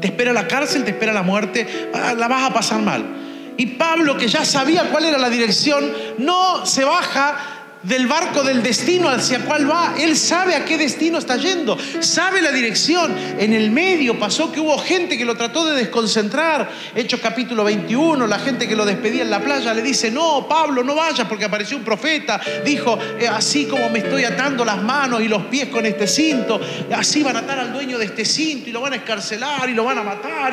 Te 0.00 0.06
espera 0.06 0.32
la 0.32 0.48
cárcel, 0.48 0.84
te 0.84 0.92
espera 0.92 1.12
la 1.12 1.22
muerte, 1.22 1.90
ah, 1.92 2.14
la 2.16 2.26
vas 2.26 2.50
a 2.50 2.54
pasar 2.54 2.80
mal. 2.80 3.27
Y 3.58 3.66
Pablo, 3.66 4.16
que 4.16 4.28
ya 4.28 4.44
sabía 4.44 4.84
cuál 4.84 5.04
era 5.04 5.18
la 5.18 5.28
dirección, 5.28 5.92
no 6.18 6.64
se 6.64 6.84
baja 6.84 7.58
del 7.82 8.06
barco 8.06 8.42
del 8.42 8.62
destino 8.62 9.08
hacia 9.08 9.40
cuál 9.40 9.70
va. 9.70 9.94
Él 9.98 10.16
sabe 10.16 10.54
a 10.54 10.64
qué 10.64 10.78
destino 10.78 11.18
está 11.18 11.36
yendo, 11.36 11.76
sabe 12.00 12.42
la 12.42 12.52
dirección. 12.52 13.14
En 13.38 13.52
el 13.52 13.70
medio 13.70 14.18
pasó 14.18 14.52
que 14.52 14.60
hubo 14.60 14.78
gente 14.78 15.16
que 15.16 15.24
lo 15.24 15.36
trató 15.36 15.66
de 15.66 15.74
desconcentrar. 15.74 16.70
Hechos 16.94 17.20
capítulo 17.20 17.64
21, 17.64 18.26
la 18.26 18.38
gente 18.38 18.68
que 18.68 18.76
lo 18.76 18.84
despedía 18.84 19.22
en 19.22 19.30
la 19.30 19.40
playa 19.40 19.74
le 19.74 19.82
dice, 19.82 20.10
no, 20.10 20.46
Pablo, 20.48 20.82
no 20.82 20.94
vayas 20.94 21.26
porque 21.26 21.44
apareció 21.44 21.76
un 21.76 21.84
profeta. 21.84 22.40
Dijo, 22.64 22.98
eh, 23.18 23.28
así 23.28 23.66
como 23.66 23.88
me 23.90 24.00
estoy 24.00 24.24
atando 24.24 24.64
las 24.64 24.82
manos 24.82 25.20
y 25.22 25.28
los 25.28 25.44
pies 25.44 25.68
con 25.68 25.86
este 25.86 26.06
cinto, 26.06 26.60
así 26.94 27.22
van 27.22 27.36
a 27.36 27.40
atar 27.40 27.58
al 27.58 27.72
dueño 27.72 27.98
de 27.98 28.06
este 28.06 28.24
cinto 28.24 28.68
y 28.68 28.72
lo 28.72 28.80
van 28.80 28.92
a 28.92 28.96
escarcelar 28.96 29.68
y 29.68 29.74
lo 29.74 29.84
van 29.84 29.98
a 29.98 30.02
matar. 30.02 30.52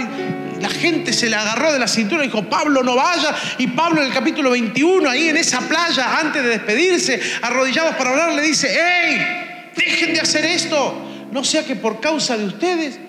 La 0.62 0.70
gente 0.70 1.12
se 1.12 1.30
le 1.30 1.36
agarró 1.36 1.74
de 1.74 1.80
la 1.80 1.88
cintura 1.88 2.24
y 2.24 2.28
dijo, 2.28 2.44
Pablo 2.50 2.82
no 2.84 2.96
vaya. 2.96 3.36
Y 3.58 3.68
Pablo 3.68 4.02
en 4.02 4.08
el 4.08 4.14
capítulo 4.14 4.52
21, 4.52 5.10
ahí 5.10 5.30
en 5.30 5.38
esa 5.38 5.62
playa, 5.62 6.20
antes 6.20 6.44
de 6.44 6.50
despedirse, 6.50 7.20
arrodillados 7.42 7.96
para 7.96 8.12
hablar, 8.12 8.34
le 8.34 8.42
dice, 8.42 8.68
¡Ey! 8.70 9.46
Dejen 9.76 10.14
de 10.14 10.22
hacer 10.22 10.46
esto. 10.46 10.94
No 11.32 11.44
sea 11.44 11.66
que 11.66 11.76
por 11.76 12.00
causa 12.00 12.38
de 12.38 12.46
ustedes 12.46 13.00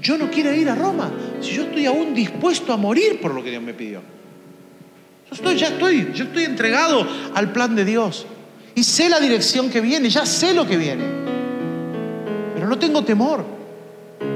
yo 0.00 0.18
no 0.18 0.30
quiera 0.30 0.54
ir 0.54 0.68
a 0.68 0.74
Roma. 0.74 1.10
Si 1.40 1.52
yo 1.54 1.62
estoy 1.62 1.86
aún 1.86 2.14
dispuesto 2.14 2.72
a 2.72 2.76
morir 2.76 3.20
por 3.20 3.32
lo 3.34 3.42
que 3.42 3.50
Dios 3.50 3.62
me 3.62 3.72
pidió. 3.72 4.02
Yo 5.30 5.34
estoy, 5.34 5.56
ya 5.56 5.68
estoy, 5.68 6.10
yo 6.14 6.24
estoy 6.24 6.44
entregado 6.44 7.06
al 7.34 7.52
plan 7.52 7.74
de 7.74 7.84
Dios. 7.84 8.26
Y 8.74 8.84
sé 8.84 9.08
la 9.08 9.20
dirección 9.20 9.70
que 9.70 9.80
viene, 9.80 10.10
ya 10.10 10.26
sé 10.26 10.52
lo 10.52 10.66
que 10.66 10.76
viene. 10.76 11.04
Pero 12.54 12.66
no 12.66 12.78
tengo 12.78 13.02
temor, 13.04 13.44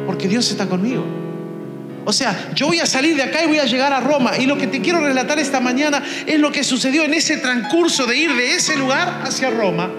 porque 0.07 0.29
Dios 0.29 0.51
está 0.51 0.67
conmigo. 0.67 1.26
O 2.09 2.13
sea, 2.13 2.51
yo 2.55 2.69
voy 2.69 2.79
a 2.79 2.87
salir 2.87 3.17
de 3.17 3.25
acá 3.25 3.43
y 3.43 3.49
voy 3.49 3.59
a 3.59 3.65
llegar 3.65 3.93
a 3.93 3.99
Roma. 3.99 4.39
Y 4.39 4.47
lo 4.47 4.57
que 4.57 4.69
te 4.69 4.81
quiero 4.81 5.01
relatar 5.01 5.41
esta 5.41 5.59
mañana 5.59 6.01
es 6.25 6.39
lo 6.39 6.53
que 6.53 6.63
sucedió 6.63 7.03
en 7.03 7.13
ese 7.13 7.39
transcurso 7.39 8.07
de 8.07 8.17
ir 8.17 8.33
de 8.33 8.55
ese 8.55 8.77
lugar 8.77 9.23
hacia 9.25 9.51
Roma. 9.51 9.91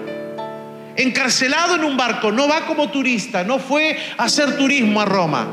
Encarcelado 0.96 1.74
en 1.74 1.84
un 1.84 1.98
barco, 1.98 2.32
no 2.32 2.48
va 2.48 2.64
como 2.64 2.90
turista, 2.90 3.44
no 3.44 3.58
fue 3.58 3.98
a 4.16 4.24
hacer 4.24 4.56
turismo 4.56 5.02
a 5.02 5.04
Roma, 5.04 5.48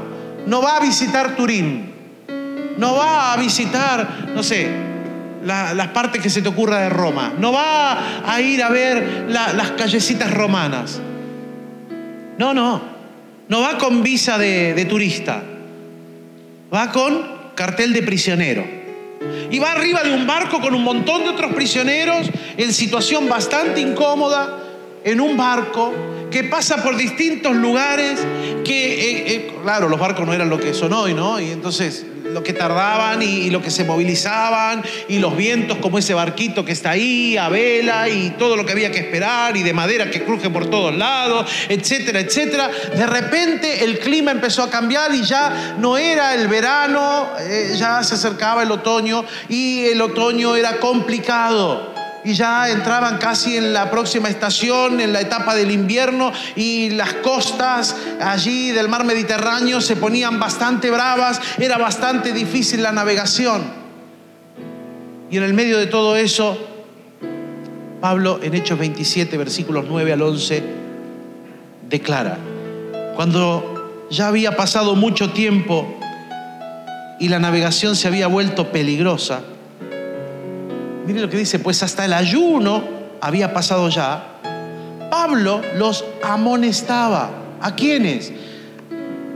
no 0.47 0.61
va 0.61 0.77
a 0.77 0.79
visitar 0.79 1.35
Turín, 1.35 1.93
no 2.77 2.95
va 2.95 3.33
a 3.33 3.37
visitar, 3.37 4.29
no 4.33 4.41
sé, 4.41 4.69
las 5.43 5.87
partes 5.89 6.21
que 6.21 6.29
se 6.29 6.41
te 6.41 6.47
ocurra 6.47 6.79
de 6.79 6.89
Roma, 6.89 7.33
no 7.37 7.51
va 7.51 8.23
a 8.25 8.41
ir 8.41 8.63
a 8.63 8.69
ver 8.69 9.25
las 9.27 9.71
callecitas 9.71 10.31
romanas. 10.33 11.01
No, 12.39 12.53
no, 12.53 12.81
no 13.49 13.61
va 13.61 13.77
con 13.77 14.01
visa 14.01 14.37
de 14.37 14.85
turista 14.89 15.43
va 16.75 16.91
con 16.91 17.53
cartel 17.55 17.93
de 17.93 18.03
prisionero. 18.03 18.65
Y 19.49 19.59
va 19.59 19.71
arriba 19.71 20.03
de 20.03 20.13
un 20.13 20.27
barco 20.27 20.59
con 20.59 20.75
un 20.75 20.83
montón 20.83 21.23
de 21.23 21.29
otros 21.29 21.53
prisioneros 21.53 22.29
en 22.57 22.73
situación 22.73 23.29
bastante 23.29 23.79
incómoda, 23.79 24.59
en 25.03 25.21
un 25.21 25.37
barco 25.37 25.93
que 26.35 26.43
pasa 26.43 26.83
por 26.83 26.97
distintos 26.97 27.55
lugares, 27.55 28.19
que, 28.65 28.93
eh, 28.93 29.35
eh, 29.35 29.51
claro, 29.63 29.87
los 29.87 29.97
barcos 29.97 30.25
no 30.25 30.33
eran 30.33 30.49
lo 30.49 30.59
que 30.59 30.73
son 30.73 30.91
hoy, 30.91 31.13
¿no? 31.13 31.39
Y 31.39 31.49
entonces 31.49 32.05
lo 32.25 32.43
que 32.43 32.51
tardaban 32.51 33.21
y, 33.21 33.49
lo 33.51 33.61
que 33.61 33.71
se 33.71 33.85
movilizaban 33.85 34.83
y 35.07 35.19
los 35.19 35.37
vientos 35.37 35.77
como 35.77 35.97
ese 35.97 36.13
barquito 36.13 36.65
que 36.65 36.73
está 36.73 36.89
ahí 36.89 37.37
a 37.37 37.47
vela 37.47 38.09
y 38.09 38.31
todo 38.31 38.57
lo 38.57 38.65
que 38.65 38.73
había 38.73 38.91
que 38.91 38.99
esperar 38.99 39.55
y 39.55 39.63
de 39.63 39.71
madera 39.71 40.11
que 40.11 40.25
cruje 40.25 40.49
por 40.49 40.69
todos 40.69 40.93
lados, 40.93 41.49
etcétera, 41.69 42.19
etcétera. 42.19 42.69
De 42.93 43.05
repente 43.05 43.85
el 43.85 43.99
clima 43.99 44.31
empezó 44.31 44.63
a 44.63 44.69
cambiar 44.69 45.15
y 45.15 45.21
ya 45.21 45.77
no 45.79 45.97
era 45.97 46.35
el 46.35 46.49
verano, 46.49 47.29
eh, 47.39 47.75
ya 47.79 48.03
se 48.03 48.15
acercaba 48.15 48.63
el 48.63 48.71
otoño 48.71 49.23
y 49.47 49.85
el 49.85 50.01
otoño 50.01 50.57
era 50.57 50.81
complicado 50.81 51.94
y 52.25 52.33
ya 52.33 52.69
entraban 52.71 53.19
casi 53.19 53.55
en 53.55 53.71
la 53.71 53.91
próxima 53.91 54.29
estación, 54.29 54.99
en 54.99 55.13
la 55.13 55.21
etapa 55.21 55.53
del 55.53 55.69
invierno, 55.69 56.33
y 56.55 56.89
las 56.89 57.13
costas 57.13 57.95
allí 58.19 58.71
del 58.71 58.89
mar 58.89 59.05
Mediterráneo 59.05 59.79
se 59.79 59.95
ponían 59.95 60.39
bastante 60.39 60.89
bravas, 60.89 61.39
era 61.59 61.77
bastante 61.77 62.33
difícil 62.33 62.81
la 62.81 62.91
navegación. 62.91 63.63
Y 65.29 65.37
en 65.37 65.43
el 65.43 65.53
medio 65.53 65.77
de 65.77 65.85
todo 65.85 66.15
eso, 66.15 66.57
Pablo 68.01 68.39
en 68.41 68.55
Hechos 68.55 68.79
27, 68.79 69.37
versículos 69.37 69.85
9 69.87 70.13
al 70.13 70.21
11, 70.23 70.63
declara, 71.87 72.39
cuando 73.15 74.07
ya 74.09 74.27
había 74.27 74.55
pasado 74.55 74.95
mucho 74.95 75.31
tiempo 75.31 75.99
y 77.19 77.29
la 77.29 77.37
navegación 77.39 77.95
se 77.95 78.07
había 78.07 78.27
vuelto 78.27 78.71
peligrosa, 78.71 79.41
Mire 81.05 81.19
lo 81.21 81.29
que 81.29 81.37
dice, 81.37 81.59
pues 81.59 81.83
hasta 81.83 82.03
el 82.05 82.13
ayuno 82.13 82.83
había 83.21 83.53
pasado 83.53 83.89
ya. 83.89 84.39
Pablo 85.11 85.61
los 85.75 86.03
amonestaba. 86.23 87.29
¿A 87.61 87.75
quiénes? 87.75 88.31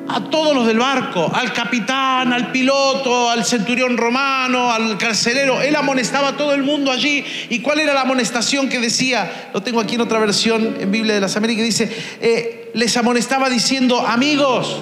A 0.08 0.22
todos 0.32 0.56
los 0.56 0.66
del 0.66 0.80
barco, 0.80 1.32
al 1.34 1.54
capitán, 1.54 2.34
al 2.34 2.52
piloto, 2.52 3.30
al 3.30 3.46
centurión 3.46 3.98
romano, 3.98 4.72
al 4.72 4.98
carcelero. 4.98 5.62
Él 5.62 5.76
amonestaba 5.76 6.30
a 6.30 6.38
todo 6.38 6.56
el 6.56 6.64
mundo 6.64 6.92
allí. 6.92 7.24
¿Y 7.50 7.60
cuál 7.60 7.80
era 7.80 7.94
la 7.94 8.02
amonestación 8.02 8.68
que 8.68 8.80
decía? 8.80 9.50
Lo 9.54 9.62
tengo 9.62 9.80
aquí 9.80 9.96
en 9.96 10.02
otra 10.02 10.18
versión 10.18 10.78
en 10.80 10.92
Biblia 10.92 11.14
de 11.14 11.22
las 11.22 11.38
Américas. 11.38 11.64
Dice, 11.64 11.92
eh, 12.20 12.72
les 12.74 12.98
amonestaba 12.98 13.50
diciendo, 13.50 14.00
amigos, 14.00 14.78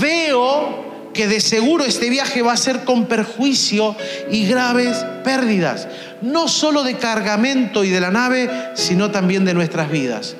veo 0.00 0.83
que 1.14 1.26
de 1.26 1.40
seguro 1.40 1.84
este 1.84 2.10
viaje 2.10 2.42
va 2.42 2.52
a 2.52 2.56
ser 2.56 2.84
con 2.84 3.06
perjuicio 3.06 3.96
y 4.30 4.46
graves 4.46 4.98
pérdidas, 5.24 5.88
no 6.20 6.48
solo 6.48 6.82
de 6.82 6.96
cargamento 6.96 7.84
y 7.84 7.90
de 7.90 8.00
la 8.00 8.10
nave, 8.10 8.50
sino 8.74 9.10
también 9.10 9.44
de 9.44 9.54
nuestras 9.54 9.90
vidas. 9.90 10.36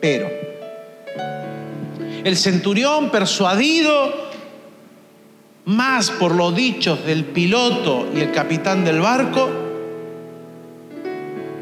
Pero 0.00 0.28
el 2.24 2.36
centurión 2.36 3.10
persuadido 3.10 4.28
más 5.64 6.10
por 6.10 6.34
los 6.34 6.54
dichos 6.54 7.06
del 7.06 7.24
piloto 7.24 8.08
y 8.14 8.20
el 8.20 8.32
capitán 8.32 8.84
del 8.84 9.00
barco 9.00 9.48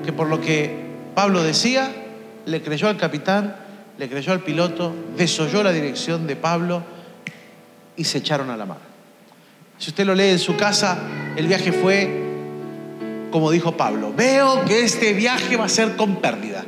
que 0.05 0.13
por 0.13 0.29
lo 0.29 0.41
que 0.41 0.87
Pablo 1.17 1.43
decía, 1.43 1.91
le 2.47 2.63
creyó 2.63 2.89
al 2.89 2.97
capitán, 2.97 3.57
le 3.99 4.09
creyó 4.09 4.33
al 4.33 4.41
piloto, 4.41 4.95
desoyó 5.17 5.65
la 5.65 5.73
dirección 5.73 6.29
de 6.29 6.37
Pablo 6.37 6.96
y 7.97 8.05
se 8.05 8.19
echaron 8.19 8.51
a 8.51 8.57
la 8.57 8.67
mar. 8.67 8.79
Si 9.79 9.91
usted 9.91 10.05
lo 10.07 10.15
lee 10.15 10.31
en 10.31 10.39
su 10.39 10.57
casa, 10.57 10.99
el 11.37 11.47
viaje 11.47 11.73
fue 11.73 12.27
como 13.31 13.51
dijo 13.51 13.77
Pablo, 13.77 14.15
veo 14.17 14.65
que 14.65 14.83
este 14.83 15.13
viaje 15.13 15.57
va 15.57 15.67
a 15.67 15.69
ser 15.69 15.97
con 15.97 16.17
pérdida. 16.23 16.65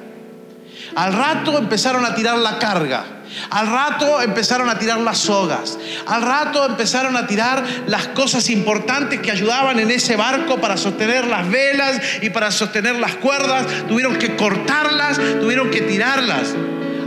Al 0.95 1.13
rato 1.15 1.57
empezaron 1.57 2.05
a 2.05 2.15
tirar 2.15 2.37
la 2.39 2.59
carga. 2.59 3.05
Al 3.51 3.69
rato 3.69 4.21
empezaron 4.21 4.69
a 4.69 4.79
tirar 4.79 4.99
las 4.99 5.19
sogas. 5.19 5.79
Al 6.07 6.21
rato 6.21 6.67
empezaron 6.67 7.17
a 7.17 7.27
tirar 7.27 7.65
las 7.87 8.09
cosas 8.09 8.51
importantes 8.51 9.21
que 9.21 9.31
ayudaban 9.31 9.79
en 9.79 9.91
ese 9.91 10.17
barco 10.17 10.61
para 10.61 10.77
sostener 10.77 11.27
las 11.27 11.49
velas 11.49 12.01
y 12.21 12.31
para 12.31 12.51
sostener 12.51 12.97
las 12.97 13.15
cuerdas. 13.17 13.67
Tuvieron 13.87 14.17
que 14.19 14.37
cortarlas, 14.37 15.19
tuvieron 15.41 15.71
que 15.71 15.83
tirarlas. 15.83 16.55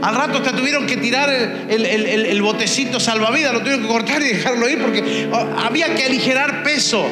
Al 0.02 0.16
rato 0.16 0.40
hasta 0.40 0.56
tuvieron 0.56 0.88
que 0.88 0.98
tirar 0.98 1.30
el, 1.30 2.42
botecito 2.42 3.00
salvavidas, 3.00 3.54
lo 3.54 3.60
tuvieron 3.60 3.84
que 3.84 3.88
cortar 3.88 4.22
y 4.22 4.30
dejarlo 4.30 4.68
ir 4.68 4.82
porque 4.82 5.30
oh, 5.32 5.48
había 5.64 5.94
que 5.94 6.06
aligerar 6.06 6.64
peso. 6.64 7.06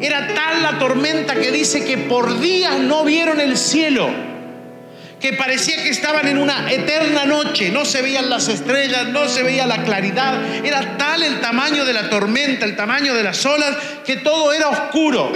Era 0.00 0.28
tal 0.34 0.62
la 0.62 0.78
tormenta 0.78 1.34
que 1.34 1.50
dice 1.50 1.84
que 1.84 1.98
por 1.98 2.40
días 2.40 2.78
no 2.78 3.04
vieron 3.04 3.40
el 3.40 3.56
cielo, 3.58 4.08
que 5.20 5.32
parecía 5.34 5.82
que 5.82 5.90
estaban 5.90 6.26
en 6.28 6.38
una 6.38 6.72
eterna 6.72 7.26
noche, 7.26 7.70
no 7.70 7.84
se 7.84 8.00
veían 8.00 8.30
las 8.30 8.48
estrellas, 8.48 9.08
no 9.08 9.28
se 9.28 9.42
veía 9.42 9.66
la 9.66 9.82
claridad, 9.82 10.64
era 10.64 10.96
tal 10.96 11.22
el 11.22 11.40
tamaño 11.40 11.84
de 11.84 11.92
la 11.92 12.08
tormenta, 12.08 12.64
el 12.64 12.76
tamaño 12.76 13.14
de 13.14 13.24
las 13.24 13.44
olas, 13.44 13.76
que 14.06 14.16
todo 14.16 14.52
era 14.52 14.68
oscuro. 14.68 15.32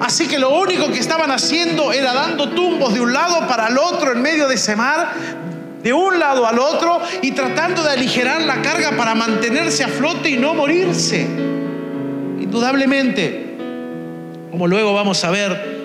Así 0.00 0.26
que 0.26 0.38
lo 0.38 0.58
único 0.58 0.90
que 0.90 0.98
estaban 0.98 1.30
haciendo 1.30 1.92
era 1.92 2.14
dando 2.14 2.48
tumbos 2.48 2.94
de 2.94 3.00
un 3.00 3.12
lado 3.12 3.46
para 3.46 3.68
el 3.68 3.76
otro 3.76 4.12
en 4.12 4.22
medio 4.22 4.48
de 4.48 4.54
ese 4.54 4.74
mar, 4.74 5.12
de 5.82 5.92
un 5.92 6.18
lado 6.18 6.46
al 6.46 6.58
otro 6.58 7.00
y 7.20 7.32
tratando 7.32 7.82
de 7.82 7.90
aligerar 7.90 8.40
la 8.42 8.62
carga 8.62 8.92
para 8.96 9.14
mantenerse 9.14 9.84
a 9.84 9.88
flote 9.88 10.30
y 10.30 10.36
no 10.38 10.54
morirse. 10.54 11.20
Indudablemente, 12.40 13.56
como 14.50 14.66
luego 14.66 14.94
vamos 14.94 15.22
a 15.22 15.30
ver, 15.30 15.80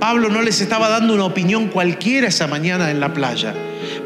Pablo 0.00 0.30
no 0.30 0.40
les 0.40 0.62
estaba 0.62 0.88
dando 0.88 1.12
una 1.12 1.24
opinión 1.24 1.68
cualquiera 1.68 2.28
esa 2.28 2.46
mañana 2.46 2.90
en 2.90 3.00
la 3.00 3.12
playa. 3.12 3.54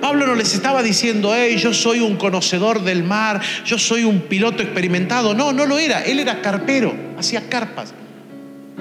Pablo 0.01 0.27
no 0.27 0.35
les 0.35 0.55
estaba 0.55 0.83
diciendo, 0.83 1.33
hey, 1.35 1.57
yo 1.57 1.73
soy 1.73 2.01
un 2.01 2.17
conocedor 2.17 2.83
del 2.83 3.05
mar, 3.05 3.41
yo 3.65 3.79
soy 3.79 4.03
un 4.03 4.23
piloto 4.23 4.63
experimentado. 4.63 5.35
No, 5.35 5.53
no 5.53 5.67
lo 5.67 5.79
era. 5.79 6.03
Él 6.03 6.19
era 6.19 6.43
carpero, 6.43 6.95
hacía 7.17 7.49
carpas. 7.49 7.95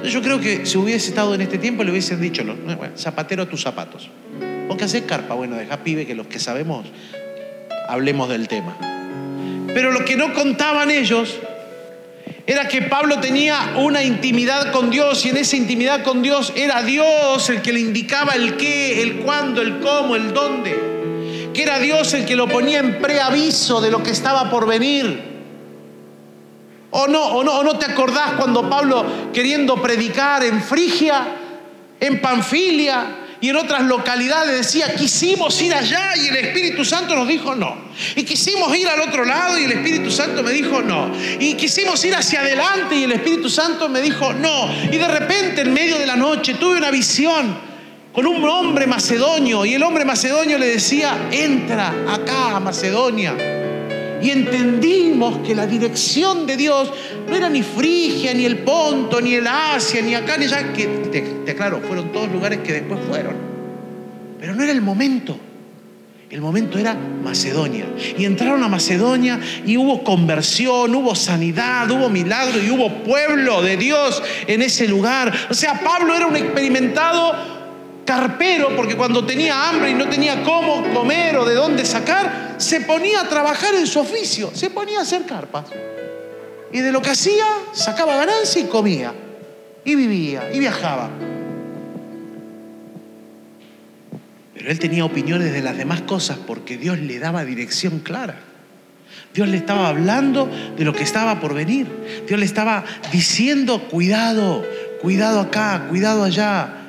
Yo 0.01 0.21
creo 0.21 0.39
que 0.39 0.65
si 0.65 0.77
hubiese 0.77 1.10
estado 1.10 1.36
en 1.36 1.41
este 1.41 1.58
tiempo 1.58 1.84
le 1.84 1.91
hubiesen 1.91 2.19
dicho, 2.19 2.43
zapatero 2.97 3.43
a 3.43 3.45
tus 3.45 3.62
zapatos. 3.62 4.10
¿O 4.67 4.75
qué 4.75 4.86
haces 4.86 5.03
carpa? 5.03 5.36
Bueno, 5.36 5.56
deja 5.56 5.84
pibe 5.84 6.06
que 6.06 6.15
los 6.15 6.27
que 6.27 6.39
sabemos 6.39 6.86
hablemos 7.88 8.29
del 8.29 8.47
tema. 8.47 8.75
Pero 9.73 9.91
lo 9.91 10.03
que 10.06 10.15
no 10.15 10.34
contaban 10.34 10.91
ellos 10.91 11.39
era 12.45 12.67
que 12.67 12.82
Pablo 12.82 13.19
tenía 13.19 13.75
una 13.77 14.03
intimidad 14.03 14.71
con 14.71 14.89
Dios 14.89 15.25
y 15.25 15.29
en 15.29 15.38
esa 15.38 15.56
intimidad 15.56 16.03
con 16.03 16.21
Dios 16.21 16.51
era 16.56 16.84
Dios 16.84 17.49
el 17.49 17.62
que 17.62 17.71
le 17.71 17.79
indicaba 17.79 18.34
el 18.34 18.58
qué, 18.58 19.01
el 19.01 19.17
cuándo, 19.17 19.62
el 19.62 19.79
cómo, 19.79 20.15
el 20.15 20.34
dónde. 20.34 21.51
Que 21.53 21.63
era 21.63 21.79
Dios 21.79 22.13
el 22.13 22.25
que 22.25 22.36
lo 22.36 22.47
ponía 22.47 22.79
en 22.79 22.99
preaviso 22.99 23.79
de 23.79 23.91
lo 23.91 24.03
que 24.03 24.12
estaba 24.12 24.49
por 24.49 24.67
venir. 24.67 25.33
¿O 26.95 27.08
no, 27.08 27.25
o 27.25 27.43
no, 27.43 27.53
o 27.60 27.63
no 27.63 27.79
te 27.79 27.91
acordás 27.91 28.34
cuando 28.34 28.69
Pablo 28.69 29.32
queriendo 29.34 29.82
predicar 29.82 30.43
en 30.43 30.62
Frigia, 30.62 31.25
en 31.99 32.21
Panfilia 32.21 33.23
y 33.41 33.49
en 33.49 33.56
otras 33.56 33.82
localidades 33.82 34.56
decía, 34.58 34.93
quisimos 34.93 35.60
ir 35.63 35.73
allá 35.73 36.15
y 36.15 36.27
el 36.27 36.36
Espíritu 36.36 36.86
Santo 36.86 37.15
nos 37.15 37.27
dijo 37.27 37.56
no. 37.56 37.75
Y 38.15 38.23
quisimos 38.23 38.77
ir 38.77 38.88
al 38.88 39.01
otro 39.01 39.25
lado 39.25 39.58
y 39.58 39.63
el 39.63 39.71
Espíritu 39.71 40.12
Santo 40.12 40.43
me 40.43 40.51
dijo 40.51 40.84
no. 40.84 41.12
Y 41.39 41.56
quisimos 41.56 42.06
ir 42.06 42.15
hacia 42.15 42.41
adelante 42.41 42.95
y 42.95 43.06
el 43.06 43.13
Espíritu 43.13 43.49
Santo 43.49 43.89
me 43.89 43.99
dijo 43.99 44.32
no. 44.32 44.69
Y 44.91 44.97
de 44.97 45.08
repente 45.08 45.62
en 45.62 45.73
medio 45.73 45.97
de 45.97 46.06
la 46.06 46.15
noche 46.15 46.53
tuve 46.53 46.77
una 46.77 46.91
visión 46.91 47.58
con 48.13 48.27
un 48.27 48.47
hombre 48.47 48.86
macedonio 48.86 49.65
y 49.65 49.73
el 49.73 49.82
hombre 49.82 50.06
macedonio 50.06 50.60
le 50.60 50.67
decía, 50.67 51.29
entra 51.32 51.91
acá 52.08 52.58
a 52.58 52.60
Macedonia 52.60 53.62
y 54.23 54.31
entendimos 54.31 55.39
que 55.39 55.53
la 55.53 55.67
dirección 55.67 56.47
de 56.47 56.55
Dios 56.55 56.91
no 57.27 57.36
era 57.36 57.49
ni 57.49 57.62
Frigia, 57.62 58.33
ni 58.33 58.45
el 58.45 58.59
Ponto, 58.59 59.19
ni 59.19 59.36
el 59.36 59.45
Asia, 59.45 60.01
ni 60.01 60.15
acá, 60.15 60.38
ni 60.38 60.45
allá, 60.45 60.71
que 60.71 60.88
te, 61.12 61.21
te 61.21 61.51
aclaro, 61.51 61.81
fueron 61.81 62.12
todos 62.12 62.31
lugares 62.31 62.59
que 62.59 62.71
después 62.71 62.99
fueron. 63.09 63.36
Pero 64.39 64.55
no 64.55 64.63
era 64.63 64.71
el 64.71 64.81
momento. 64.81 65.38
El 66.33 66.41
momento 66.41 66.79
era 66.79 66.95
Macedonia. 66.95 67.86
Y 68.17 68.25
entraron 68.25 68.63
a 68.63 68.67
Macedonia 68.67 69.39
y 69.67 69.77
hubo 69.77 70.03
conversión, 70.03 70.95
hubo 70.95 71.13
sanidad, 71.13 71.91
hubo 71.91 72.09
milagro 72.09 72.59
y 72.59 72.71
hubo 72.71 73.03
pueblo 73.03 73.62
de 73.62 73.77
Dios 73.77 74.23
en 74.47 74.63
ese 74.63 74.88
lugar. 74.88 75.31
O 75.51 75.53
sea, 75.53 75.79
Pablo 75.81 76.15
era 76.15 76.25
un 76.25 76.36
experimentado 76.36 77.52
carpero, 78.05 78.75
porque 78.75 78.95
cuando 78.95 79.25
tenía 79.25 79.69
hambre 79.69 79.91
y 79.91 79.93
no 79.93 80.07
tenía 80.09 80.43
cómo 80.43 80.83
comer 80.93 81.37
o 81.37 81.45
de 81.45 81.55
dónde 81.55 81.85
sacar, 81.85 82.55
se 82.57 82.81
ponía 82.81 83.21
a 83.21 83.29
trabajar 83.29 83.75
en 83.75 83.87
su 83.87 83.99
oficio, 83.99 84.51
se 84.53 84.69
ponía 84.69 84.99
a 84.99 85.01
hacer 85.03 85.25
carpas. 85.25 85.65
Y 86.71 86.79
de 86.79 86.91
lo 86.91 87.01
que 87.01 87.11
hacía, 87.11 87.45
sacaba 87.71 88.15
ganancia 88.15 88.61
y 88.61 88.65
comía. 88.65 89.13
Y 89.85 89.95
vivía, 89.95 90.51
y 90.53 90.59
viajaba. 90.59 91.09
Pero 94.53 94.71
él 94.71 94.79
tenía 94.79 95.05
opiniones 95.05 95.51
de 95.51 95.61
las 95.61 95.77
demás 95.77 96.01
cosas 96.01 96.37
porque 96.37 96.77
Dios 96.77 96.97
le 96.99 97.19
daba 97.19 97.43
dirección 97.43 97.99
clara. 97.99 98.39
Dios 99.33 99.47
le 99.47 99.57
estaba 99.57 99.87
hablando 99.87 100.49
de 100.77 100.85
lo 100.85 100.93
que 100.93 101.03
estaba 101.03 101.39
por 101.39 101.53
venir. 101.53 101.87
Dios 102.27 102.39
le 102.39 102.45
estaba 102.45 102.83
diciendo, 103.11 103.87
cuidado, 103.89 104.65
cuidado 105.01 105.41
acá, 105.41 105.87
cuidado 105.89 106.23
allá 106.23 106.83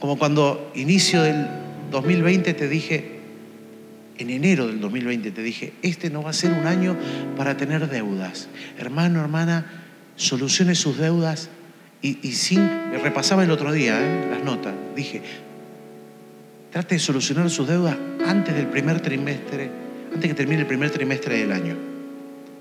como 0.00 0.18
cuando 0.18 0.70
inicio 0.74 1.22
del 1.22 1.46
2020 1.90 2.54
te 2.54 2.68
dije, 2.68 3.18
en 4.18 4.30
enero 4.30 4.66
del 4.66 4.80
2020 4.80 5.30
te 5.30 5.42
dije, 5.42 5.72
este 5.82 6.10
no 6.10 6.22
va 6.22 6.30
a 6.30 6.34
ser 6.34 6.52
un 6.52 6.66
año 6.66 6.96
para 7.36 7.56
tener 7.56 7.88
deudas. 7.88 8.48
Hermano, 8.78 9.20
hermana, 9.20 9.66
solucione 10.16 10.74
sus 10.74 10.98
deudas 10.98 11.48
y, 12.00 12.14
sin, 12.32 12.60
me 12.90 12.98
repasaba 12.98 13.42
el 13.42 13.50
otro 13.50 13.72
día 13.72 13.98
¿eh? 14.00 14.28
las 14.30 14.44
notas, 14.44 14.74
dije, 14.94 15.20
trate 16.70 16.94
de 16.94 16.98
solucionar 17.00 17.50
sus 17.50 17.66
deudas 17.66 17.96
antes 18.24 18.54
del 18.54 18.66
primer 18.66 19.00
trimestre, 19.00 19.70
antes 20.14 20.28
que 20.28 20.34
termine 20.34 20.62
el 20.62 20.66
primer 20.66 20.90
trimestre 20.90 21.38
del 21.38 21.52
año. 21.52 21.76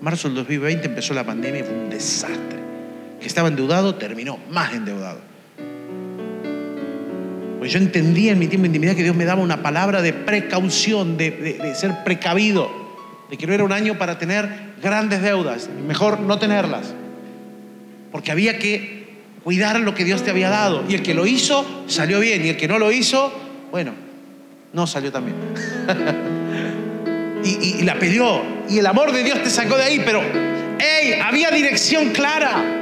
Marzo 0.01 0.27
del 0.27 0.35
2020 0.37 0.87
empezó 0.87 1.13
la 1.13 1.25
pandemia 1.25 1.61
y 1.61 1.63
fue 1.63 1.75
un 1.75 1.89
desastre. 1.89 2.57
Que 3.19 3.27
estaba 3.27 3.47
endeudado, 3.47 3.95
terminó 3.95 4.37
más 4.49 4.73
endeudado. 4.73 5.19
Pues 7.59 7.71
yo 7.71 7.79
entendía 7.79 8.33
en 8.33 8.39
mi 8.39 8.47
tiempo 8.47 8.63
de 8.63 8.67
intimidad 8.67 8.95
que 8.95 9.03
Dios 9.03 9.15
me 9.15 9.25
daba 9.25 9.41
una 9.41 9.63
palabra 9.63 10.01
de 10.01 10.13
precaución, 10.13 11.17
de, 11.17 11.73
ser 11.75 12.03
precavido, 12.03 12.69
de 13.29 13.37
que 13.37 13.47
no 13.47 13.53
era 13.53 13.63
un 13.63 13.71
año 13.71 13.97
para 13.97 14.19
tener 14.19 14.47
grandes 14.81 15.21
deudas, 15.21 15.69
mejor 15.87 16.19
no 16.19 16.37
tenerlas, 16.37 16.93
porque 18.11 18.31
había 18.31 18.59
que 18.59 19.07
cuidar 19.43 19.79
lo 19.79 19.95
que 19.95 20.05
Dios 20.05 20.23
te 20.23 20.29
había 20.29 20.49
dado. 20.49 20.83
Y 20.87 20.93
el 20.93 21.01
que 21.01 21.15
lo 21.15 21.25
hizo 21.25 21.85
salió 21.87 22.19
bien, 22.19 22.45
y 22.45 22.49
el 22.49 22.57
que 22.57 22.67
no 22.67 22.77
lo 22.77 22.91
hizo, 22.91 23.33
bueno, 23.71 23.93
no 24.73 24.85
salió 24.85 25.11
tan 25.11 25.25
bien. 25.25 25.37
y, 27.43 27.81
la 27.83 27.95
peleó, 27.95 28.43
y 28.69 28.77
el 28.77 28.85
amor 28.85 29.11
de 29.11 29.23
Dios 29.23 29.41
te 29.41 29.49
sacó 29.49 29.77
de 29.77 29.83
ahí, 29.83 30.01
pero, 30.05 30.21
hey, 30.77 31.15
había 31.23 31.49
dirección 31.49 32.09
clara. 32.09 32.73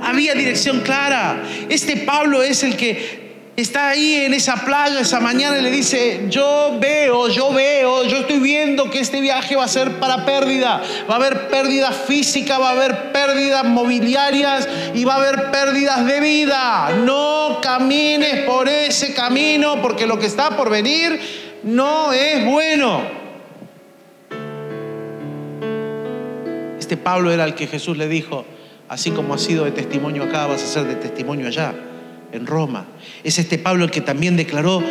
Había 0.00 0.34
dirección 0.34 0.80
clara. 0.82 1.42
Este 1.68 1.96
Pablo 1.96 2.44
es 2.44 2.62
el 2.62 2.76
que 2.76 3.27
está 3.60 3.88
ahí 3.88 4.14
en 4.14 4.34
esa 4.34 4.64
playa 4.64 5.00
esa 5.00 5.18
mañana 5.18 5.58
y 5.58 5.62
le 5.62 5.70
dice, 5.72 6.26
yo 6.28 6.76
veo, 6.80 7.26
yo 7.28 7.52
veo, 7.52 8.04
yo 8.04 8.18
estoy 8.18 8.38
viendo 8.38 8.88
que 8.88 9.00
este 9.00 9.20
viaje 9.20 9.56
va 9.56 9.64
a 9.64 9.68
ser 9.68 9.98
para 9.98 10.24
pérdida. 10.24 10.80
Va 11.10 11.14
a 11.14 11.16
haber 11.16 11.48
pérdida 11.48 11.90
física, 11.90 12.58
va 12.58 12.68
a 12.68 12.72
haber 12.72 13.10
pérdidas 13.10 13.64
mobiliarias 13.64 14.68
y 14.94 15.04
va 15.04 15.14
a 15.14 15.16
haber 15.16 15.50
pérdidas 15.50 16.06
de 16.06 16.20
vida. 16.20 16.90
No 17.04 17.58
camines 17.60 18.44
por 18.44 18.68
ese 18.68 19.12
camino 19.12 19.82
porque 19.82 20.06
lo 20.06 20.20
que 20.20 20.26
está 20.26 20.56
por 20.56 20.70
venir 20.70 21.20
no 21.64 22.12
es 22.12 22.44
bueno. 22.44 23.02
Este 26.78 26.96
Pablo 26.96 27.32
era 27.32 27.44
el 27.44 27.56
que 27.56 27.66
Jesús 27.66 27.96
le 27.98 28.06
dijo, 28.06 28.44
así 28.88 29.10
como 29.10 29.34
has 29.34 29.42
sido 29.42 29.64
de 29.64 29.72
testimonio 29.72 30.22
acá, 30.22 30.46
vas 30.46 30.62
a 30.62 30.66
ser 30.66 30.84
de 30.84 30.94
testimonio 30.94 31.48
allá, 31.48 31.74
en 32.32 32.46
Roma. 32.46 32.86
Es 33.24 33.38
este 33.38 33.58
Pablo 33.58 33.84
el 33.84 33.90
que 33.90 34.00
también 34.00 34.36
declaró, 34.36 34.82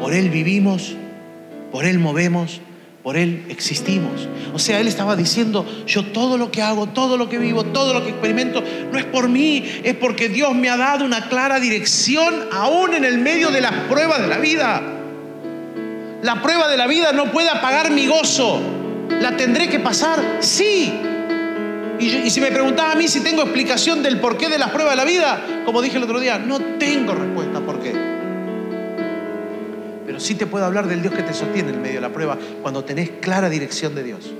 por 0.00 0.14
Él 0.14 0.30
vivimos, 0.30 0.94
por 1.72 1.84
Él 1.84 1.98
movemos, 1.98 2.60
por 3.02 3.16
Él 3.16 3.44
existimos. 3.48 4.28
O 4.52 4.58
sea, 4.58 4.80
Él 4.80 4.88
estaba 4.88 5.16
diciendo, 5.16 5.66
yo 5.86 6.06
todo 6.06 6.36
lo 6.36 6.50
que 6.50 6.62
hago, 6.62 6.86
todo 6.88 7.16
lo 7.16 7.28
que 7.28 7.38
vivo, 7.38 7.64
todo 7.64 7.94
lo 7.94 8.02
que 8.02 8.10
experimento, 8.10 8.62
no 8.92 8.98
es 8.98 9.04
por 9.04 9.28
mí, 9.28 9.64
es 9.82 9.94
porque 9.94 10.28
Dios 10.28 10.54
me 10.54 10.68
ha 10.68 10.76
dado 10.76 11.04
una 11.04 11.28
clara 11.28 11.60
dirección 11.60 12.34
aún 12.52 12.94
en 12.94 13.04
el 13.04 13.18
medio 13.18 13.50
de 13.50 13.60
las 13.60 13.72
pruebas 13.88 14.20
de 14.20 14.28
la 14.28 14.38
vida. 14.38 14.82
La 16.22 16.42
prueba 16.42 16.68
de 16.68 16.76
la 16.76 16.86
vida 16.86 17.12
no 17.12 17.32
puede 17.32 17.48
apagar 17.48 17.90
mi 17.90 18.06
gozo. 18.06 18.60
¿La 19.08 19.36
tendré 19.36 19.68
que 19.68 19.80
pasar? 19.80 20.38
Sí. 20.40 20.92
Y, 22.00 22.30
si 22.30 22.40
me 22.40 22.50
preguntaba 22.50 22.92
a 22.92 22.94
mí 22.94 23.08
si 23.08 23.20
tengo 23.20 23.42
explicación 23.42 24.02
del 24.02 24.18
porqué 24.20 24.48
de 24.48 24.58
las 24.58 24.70
pruebas 24.70 24.92
de 24.92 24.96
la 24.96 25.04
vida, 25.04 25.62
como 25.66 25.82
dije 25.82 25.98
el 25.98 26.04
otro 26.04 26.18
día, 26.18 26.38
no 26.38 26.58
tengo 26.78 27.14
respuesta 27.14 27.60
por 27.60 27.80
qué. 27.80 27.92
Pero 30.06 30.18
sí 30.18 30.34
te 30.34 30.46
puedo 30.46 30.64
hablar 30.64 30.88
del 30.88 31.02
Dios 31.02 31.14
que 31.14 31.22
te 31.22 31.34
sostiene 31.34 31.70
en 31.70 31.82
medio 31.82 31.96
de 31.96 32.00
la 32.00 32.12
prueba 32.12 32.38
cuando 32.62 32.84
tenés 32.84 33.10
clara 33.20 33.50
dirección 33.50 33.94
de 33.94 34.02
Dios. 34.02 34.32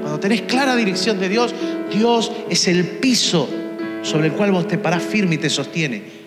Cuando 0.00 0.20
tenés 0.20 0.42
clara 0.42 0.76
dirección 0.76 1.18
de 1.18 1.28
Dios, 1.30 1.54
Dios 1.90 2.30
es 2.50 2.68
el 2.68 2.84
piso 2.84 3.48
sobre 4.02 4.28
el 4.28 4.34
cual 4.34 4.52
vos 4.52 4.68
te 4.68 4.76
parás 4.76 5.02
firme 5.02 5.36
y 5.36 5.38
te 5.38 5.48
sostiene. 5.48 6.19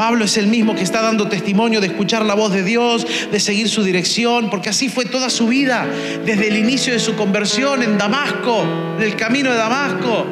Pablo 0.00 0.24
es 0.24 0.38
el 0.38 0.46
mismo 0.46 0.74
que 0.74 0.82
está 0.82 1.02
dando 1.02 1.28
testimonio 1.28 1.78
de 1.78 1.88
escuchar 1.88 2.24
la 2.24 2.32
voz 2.32 2.52
de 2.52 2.62
Dios, 2.62 3.06
de 3.30 3.38
seguir 3.38 3.68
su 3.68 3.82
dirección, 3.82 4.48
porque 4.48 4.70
así 4.70 4.88
fue 4.88 5.04
toda 5.04 5.28
su 5.28 5.46
vida, 5.46 5.86
desde 6.24 6.48
el 6.48 6.56
inicio 6.56 6.94
de 6.94 6.98
su 6.98 7.16
conversión 7.16 7.82
en 7.82 7.98
Damasco, 7.98 8.64
en 8.96 9.02
el 9.02 9.14
camino 9.14 9.50
de 9.50 9.58
Damasco. 9.58 10.24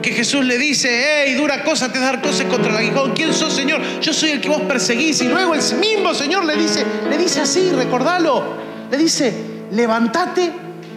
Que 0.00 0.12
Jesús 0.12 0.46
le 0.46 0.56
dice, 0.56 1.24
hey, 1.26 1.34
dura 1.34 1.62
cosa 1.62 1.92
te 1.92 1.98
dar 1.98 2.22
cosas 2.22 2.46
contra 2.46 2.70
el 2.70 2.78
aguijón. 2.78 3.12
¿Quién 3.12 3.34
sos, 3.34 3.52
Señor? 3.52 3.82
Yo 4.00 4.14
soy 4.14 4.30
el 4.30 4.40
que 4.40 4.48
vos 4.48 4.62
perseguís. 4.62 5.20
Y 5.20 5.28
luego 5.28 5.54
el 5.54 5.60
mismo 5.78 6.14
Señor 6.14 6.46
le 6.46 6.56
dice, 6.56 6.82
le 7.10 7.18
dice 7.18 7.42
así, 7.42 7.70
recordalo. 7.70 8.42
Le 8.90 8.96
dice, 8.96 9.34
levántate 9.72 10.50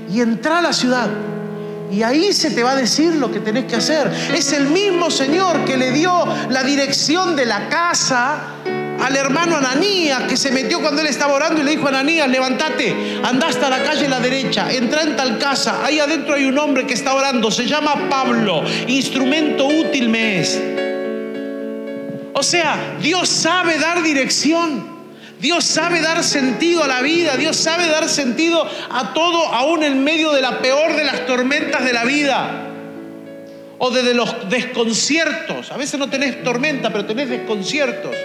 y 0.10 0.21
entra 0.21 0.60
a 0.60 0.62
la 0.62 0.71
ciudad. 0.71 1.10
Y 1.91 2.04
ahí 2.04 2.34
se 2.34 2.52
te 2.52 2.63
va 2.63 2.71
a 2.71 2.76
decir 2.76 3.13
lo 3.13 3.32
que 3.32 3.39
tenés 3.39 3.65
que 3.65 3.76
hacer. 3.76 4.12
Es 4.34 4.52
el 4.54 4.67
mismo 4.67 5.10
Señor 5.12 5.65
que 5.65 5.78
le 5.78 5.91
dio 5.91 6.26
la 6.50 6.63
dirección 6.63 7.36
de 7.36 7.45
la 7.45 7.69
casa 7.69 8.56
al 9.00 9.15
hermano 9.15 9.58
Ananías 9.58 10.24
que 10.24 10.38
se 10.38 10.52
metió 10.52 10.82
cuando 10.82 11.02
él 11.02 11.08
estaba 11.08 11.34
orando 11.34 11.62
y 11.62 11.63
le 11.63 11.71
dijo 11.71 11.86
a 11.86 11.89
Ananías, 11.89 12.28
levántate, 12.28 13.19
anda 13.24 13.48
hasta 13.48 13.69
la 13.69 13.84
calle 13.84 14.08
a 14.08 14.10
la 14.10 14.19
derecha, 14.19 14.71
entra 14.71 15.04
en 15.04 15.15
tal 15.15 15.38
casa, 15.38 15.86
ahí 15.86 16.00
adentro 16.00 16.34
hay 16.34 16.45
un 16.45 16.58
hombre 16.58 16.88
que 16.88 16.93
está 16.93 17.13
orando, 17.13 17.52
se 17.52 17.65
llama 17.65 18.10
Pablo, 18.10 18.63
instrumento 18.88 19.67
útil 19.67 20.10
me 20.10 20.39
es. 20.39 20.62
O 22.34 22.43
sea, 22.43 22.98
Dios 23.02 23.30
sabe 23.30 23.80
dar 23.80 24.02
dirección. 24.02 24.94
Dios 25.45 25.63
sabe 25.63 26.01
dar 26.01 26.23
sentido 26.23 26.84
a 26.84 26.88
la 26.88 27.03
vida, 27.03 27.38
Dios 27.38 27.55
sabe 27.55 27.88
dar 27.88 28.10
sentido 28.10 28.67
a 28.89 29.13
todo, 29.13 29.45
aún 29.49 29.84
en 29.84 30.03
medio 30.03 30.31
de 30.31 30.41
la 30.41 30.58
peor 30.58 30.95
de 30.95 31.03
las 31.03 31.27
tormentas 31.27 31.86
de 31.86 31.93
la 31.93 32.03
vida 32.03 32.65
o 33.77 33.91
de, 33.91 34.15
los 34.15 34.49
desconciertos. 34.49 35.71
A 35.71 35.77
veces 35.77 35.99
no 35.99 36.10
tenés 36.10 36.43
tormenta, 36.43 36.89
pero 36.89 37.05
tenés 37.05 37.29
desconciertos. 37.29 38.15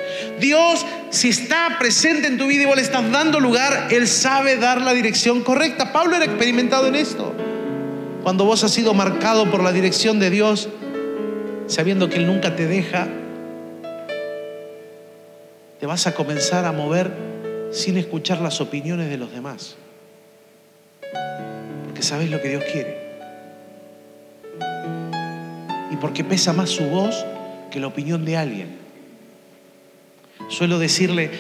Dios, 0.41 0.87
si 1.11 1.29
está 1.29 1.77
presente 1.79 2.27
en 2.27 2.39
tu 2.39 2.47
vida 2.47 2.63
y 2.63 2.65
vos 2.65 2.77
le 2.77 2.83
estás 2.83 3.11
dando 3.13 3.39
lugar, 3.39 3.89
Él 3.91 4.09
sabe 4.09 4.57
dar 4.57 4.81
la 4.81 4.95
dirección 4.95 5.43
correcta. 5.43 5.93
Pablo 5.93 6.17
era 6.17 6.25
experimentado 6.25 6.87
en 6.87 6.95
esto. 6.95 7.35
Cuando 8.23 8.47
vos 8.47 8.65
has 8.65 8.71
sido 8.71 8.95
marcado 8.95 9.51
por 9.51 9.63
la 9.63 9.73
dirección 9.73 10.19
de 10.21 10.31
Dios, 10.31 10.71
sabiendo 11.67 12.09
que 12.09 12.17
Él 12.17 12.27
nunca 12.27 12.57
te 12.57 12.67
deja, 12.67 13.09
te 15.81 15.87
vas 15.87 16.07
a 16.07 16.15
comenzar 16.15 16.67
a 16.67 16.73
mover 16.73 17.11
sin 17.73 17.97
escuchar 17.97 18.41
las 18.43 18.61
opiniones 18.61 19.09
de 19.09 19.17
los 19.17 19.33
demás. 19.33 19.77
Porque 21.87 22.03
sabes 22.03 22.31
lo 22.31 22.41
que 22.43 22.51
Dios 22.51 22.65
quiere. 22.71 22.99
Y 25.91 25.97
porque 25.97 26.23
pesa 26.23 26.53
más 26.53 26.69
su 26.69 26.85
voz 26.85 27.25
que 27.71 27.81
la 27.81 27.87
opinión 27.87 28.27
de 28.27 28.37
alguien. 28.37 28.79
Suelo 30.49 30.79
decirle 30.79 31.31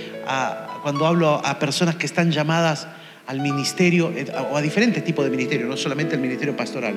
cuando 0.82 1.06
hablo 1.06 1.42
a 1.44 1.58
personas 1.58 1.96
que 1.96 2.06
están 2.06 2.30
llamadas 2.30 2.86
al 3.26 3.40
ministerio 3.40 4.10
eh, 4.16 4.26
o 4.50 4.56
a 4.56 4.62
diferentes 4.62 5.04
tipos 5.04 5.24
de 5.24 5.30
ministerio, 5.30 5.66
no 5.66 5.76
solamente 5.76 6.14
el 6.14 6.20
ministerio 6.20 6.56
pastoral. 6.56 6.94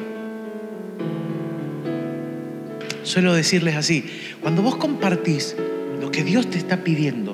Suelo 3.04 3.34
decirles 3.34 3.76
así, 3.76 4.10
cuando 4.42 4.62
vos 4.62 4.78
compartís 4.78 5.56
lo 6.00 6.12
que 6.12 6.24
Dios 6.24 6.50
te 6.50 6.58
está 6.58 6.84
pidiendo 6.84 7.33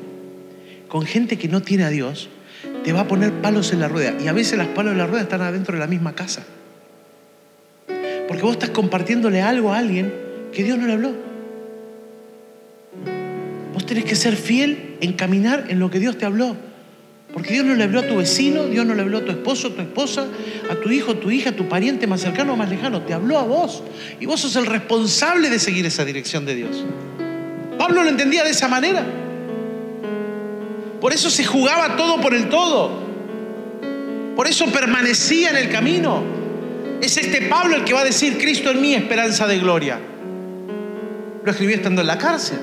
con 0.90 1.06
gente 1.06 1.38
que 1.38 1.48
no 1.48 1.62
tiene 1.62 1.86
a 1.86 1.90
Dios, 1.90 2.30
te 2.84 2.92
va 2.92 3.02
a 3.02 3.08
poner 3.08 3.32
palos 3.34 3.72
en 3.72 3.80
la 3.80 3.88
rueda. 3.88 4.16
Y 4.22 4.28
a 4.28 4.34
veces 4.34 4.58
las 4.58 4.68
palos 4.68 4.92
en 4.92 4.98
la 4.98 5.08
rueda 5.08 5.24
están 5.24 5.42
adentro 5.42 5.76
de 5.76 5.80
la 5.80 5.88
misma 5.88 6.14
casa. 6.14 6.44
Porque 8.28 8.44
vos 8.44 8.54
estás 8.54 8.72
compartiéndole 8.72 9.42
algo 9.42 9.72
a 9.72 9.78
alguien 9.78 10.14
que 10.52 10.64
Dios 10.64 10.78
no 10.78 10.88
le 10.88 10.94
habló. 10.94 11.14
Vos 13.74 13.86
tenés 13.86 14.04
que 14.04 14.16
ser 14.16 14.36
fiel 14.36 14.98
en 15.00 15.14
caminar 15.14 15.66
en 15.70 15.80
lo 15.80 15.90
que 15.90 16.00
Dios 16.00 16.18
te 16.18 16.26
habló. 16.26 16.56
Porque 17.34 17.54
Dios 17.54 17.66
no 17.66 17.76
le 17.76 17.84
habló 17.84 18.00
a 18.00 18.08
tu 18.08 18.18
vecino, 18.18 18.66
Dios 18.66 18.86
no 18.86 18.96
le 18.96 19.02
habló 19.02 19.20
a 19.20 19.26
tu 19.26 19.32
esposo, 19.32 19.72
tu 19.72 19.82
esposa, 19.82 20.26
a 20.70 20.76
tu 20.76 20.90
hijo, 20.90 21.16
tu 21.18 21.30
hija, 21.30 21.52
a 21.52 21.56
tu 21.56 21.70
pariente 21.70 22.08
más 22.08 22.22
cercano 22.22 22.54
o 22.54 22.56
más 22.58 22.70
lejano. 22.70 23.04
Te 23.04 23.14
habló 23.14 23.38
a 23.38 23.44
vos. 23.44 23.84
Y 24.20 24.26
vos 24.26 24.40
sos 24.40 24.56
el 24.56 24.66
responsable 24.66 25.50
de 25.50 25.60
seguir 25.60 25.86
esa 25.86 26.04
dirección 26.06 26.46
de 26.46 26.56
Dios. 26.56 26.84
Pablo 27.78 28.04
lo 28.04 28.10
entendía 28.10 28.44
de 28.44 28.50
esa 28.50 28.68
manera. 28.68 29.06
Por 31.00 31.14
eso 31.14 31.30
se 31.30 31.46
jugaba 31.46 31.96
todo 31.96 32.20
por 32.20 32.34
el 32.34 32.50
todo. 32.50 33.10
Por 34.36 34.48
eso 34.48 34.68
permanecía 34.68 35.50
en 35.50 35.58
el 35.58 35.70
camino. 35.70 36.24
Es 37.02 37.18
este 37.18 37.44
Pablo 37.44 37.76
el 37.76 37.84
que 37.84 37.94
va 37.94 38.02
a 38.02 38.06
decir, 38.06 38.38
Cristo 38.38 38.72
en 38.72 38.82
mí, 38.82 38.94
esperanza 38.94 39.48
de 39.48 39.60
gloria. 39.60 40.00
Lo 41.44 41.52
escribió 41.52 41.76
estando 41.76 42.02
en 42.02 42.08
la 42.08 42.18
cárcel. 42.18 42.60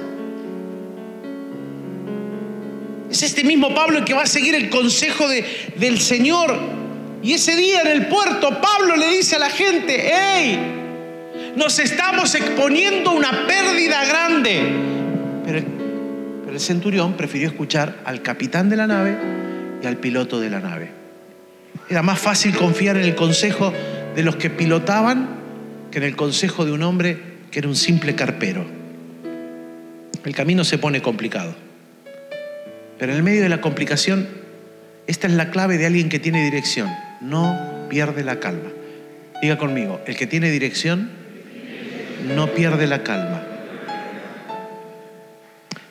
Es 3.11 3.23
este 3.23 3.45
mismo 3.45 3.75
Pablo 3.75 3.99
el 3.99 4.05
que 4.05 4.13
va 4.13 4.23
a 4.23 4.27
seguir 4.27 4.55
el 4.55 4.69
consejo 4.69 5.27
del 5.29 6.01
Señor. 6.01 6.59
Y 7.23 7.33
ese 7.33 7.57
día 7.57 7.81
en 7.81 7.89
el 7.89 8.07
puerto, 8.09 8.61
Pablo 8.61 8.97
le 8.97 9.09
dice 9.09 9.37
a 9.37 9.39
la 9.39 9.49
gente, 9.49 10.13
hey, 10.13 10.59
nos 11.57 11.79
estamos 11.79 12.35
exponiendo 12.35 13.11
a 13.11 13.15
una 13.15 13.47
pérdida 13.47 14.05
grande. 14.05 14.63
Pero 15.45 15.76
el 16.57 16.63
centurión 16.63 17.19
prefirió 17.19 17.49
escuchar 17.49 18.01
al 18.07 18.23
capitán 18.23 18.71
de 18.71 18.77
la 18.77 18.87
nave 18.87 19.15
y 19.83 19.87
al 19.87 19.99
piloto 19.99 20.41
de 20.41 20.49
la 20.49 20.59
nave. 20.59 20.89
Era 21.91 22.03
más 22.03 22.19
fácil 22.19 22.57
confiar 22.57 22.97
en 22.97 23.05
el 23.05 23.15
consejo 23.15 23.75
de 24.15 24.23
los 24.23 24.37
que 24.37 24.49
pilotaban 24.49 25.29
que 25.91 25.99
en 25.99 26.05
el 26.05 26.17
consejo 26.17 26.65
de 26.65 26.73
un 26.73 26.83
hombre 26.83 27.19
que 27.51 27.59
era 27.59 27.69
un 27.69 27.77
simple 27.77 28.15
carpero. 28.15 28.65
El 30.25 30.35
camino 30.35 30.65
se 30.65 30.79
pone 30.79 31.03
complicado. 31.03 31.55
Pero 32.99 33.13
en 33.13 33.19
el 33.19 33.23
medio 33.23 33.43
de 33.43 33.51
la 33.51 33.61
complicación, 33.61 34.27
esta 35.07 35.27
es 35.27 35.35
la 35.35 35.51
clave 35.51 35.77
de 35.77 35.85
alguien 35.85 36.09
que 36.09 36.19
tiene 36.19 36.43
dirección. 36.43 36.89
No 37.21 37.87
pierde 37.91 38.25
la 38.25 38.41
calma. 38.41 38.71
Diga 39.43 39.59
conmigo, 39.59 40.01
el 40.07 40.17
que 40.17 40.27
tiene 40.27 40.51
dirección 40.51 41.11
no 42.35 42.47
pierde 42.49 42.87
la 42.87 43.03
calma. 43.03 43.56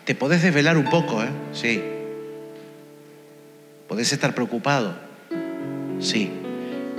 Te 0.05 0.13
podés 0.13 0.43
desvelar 0.43 0.77
un 0.77 0.85
poco, 0.85 1.23
¿eh? 1.23 1.29
Sí. 1.51 1.81
Podés 3.87 4.13
estar 4.13 4.35
preocupado. 4.35 4.95
Sí. 5.99 6.29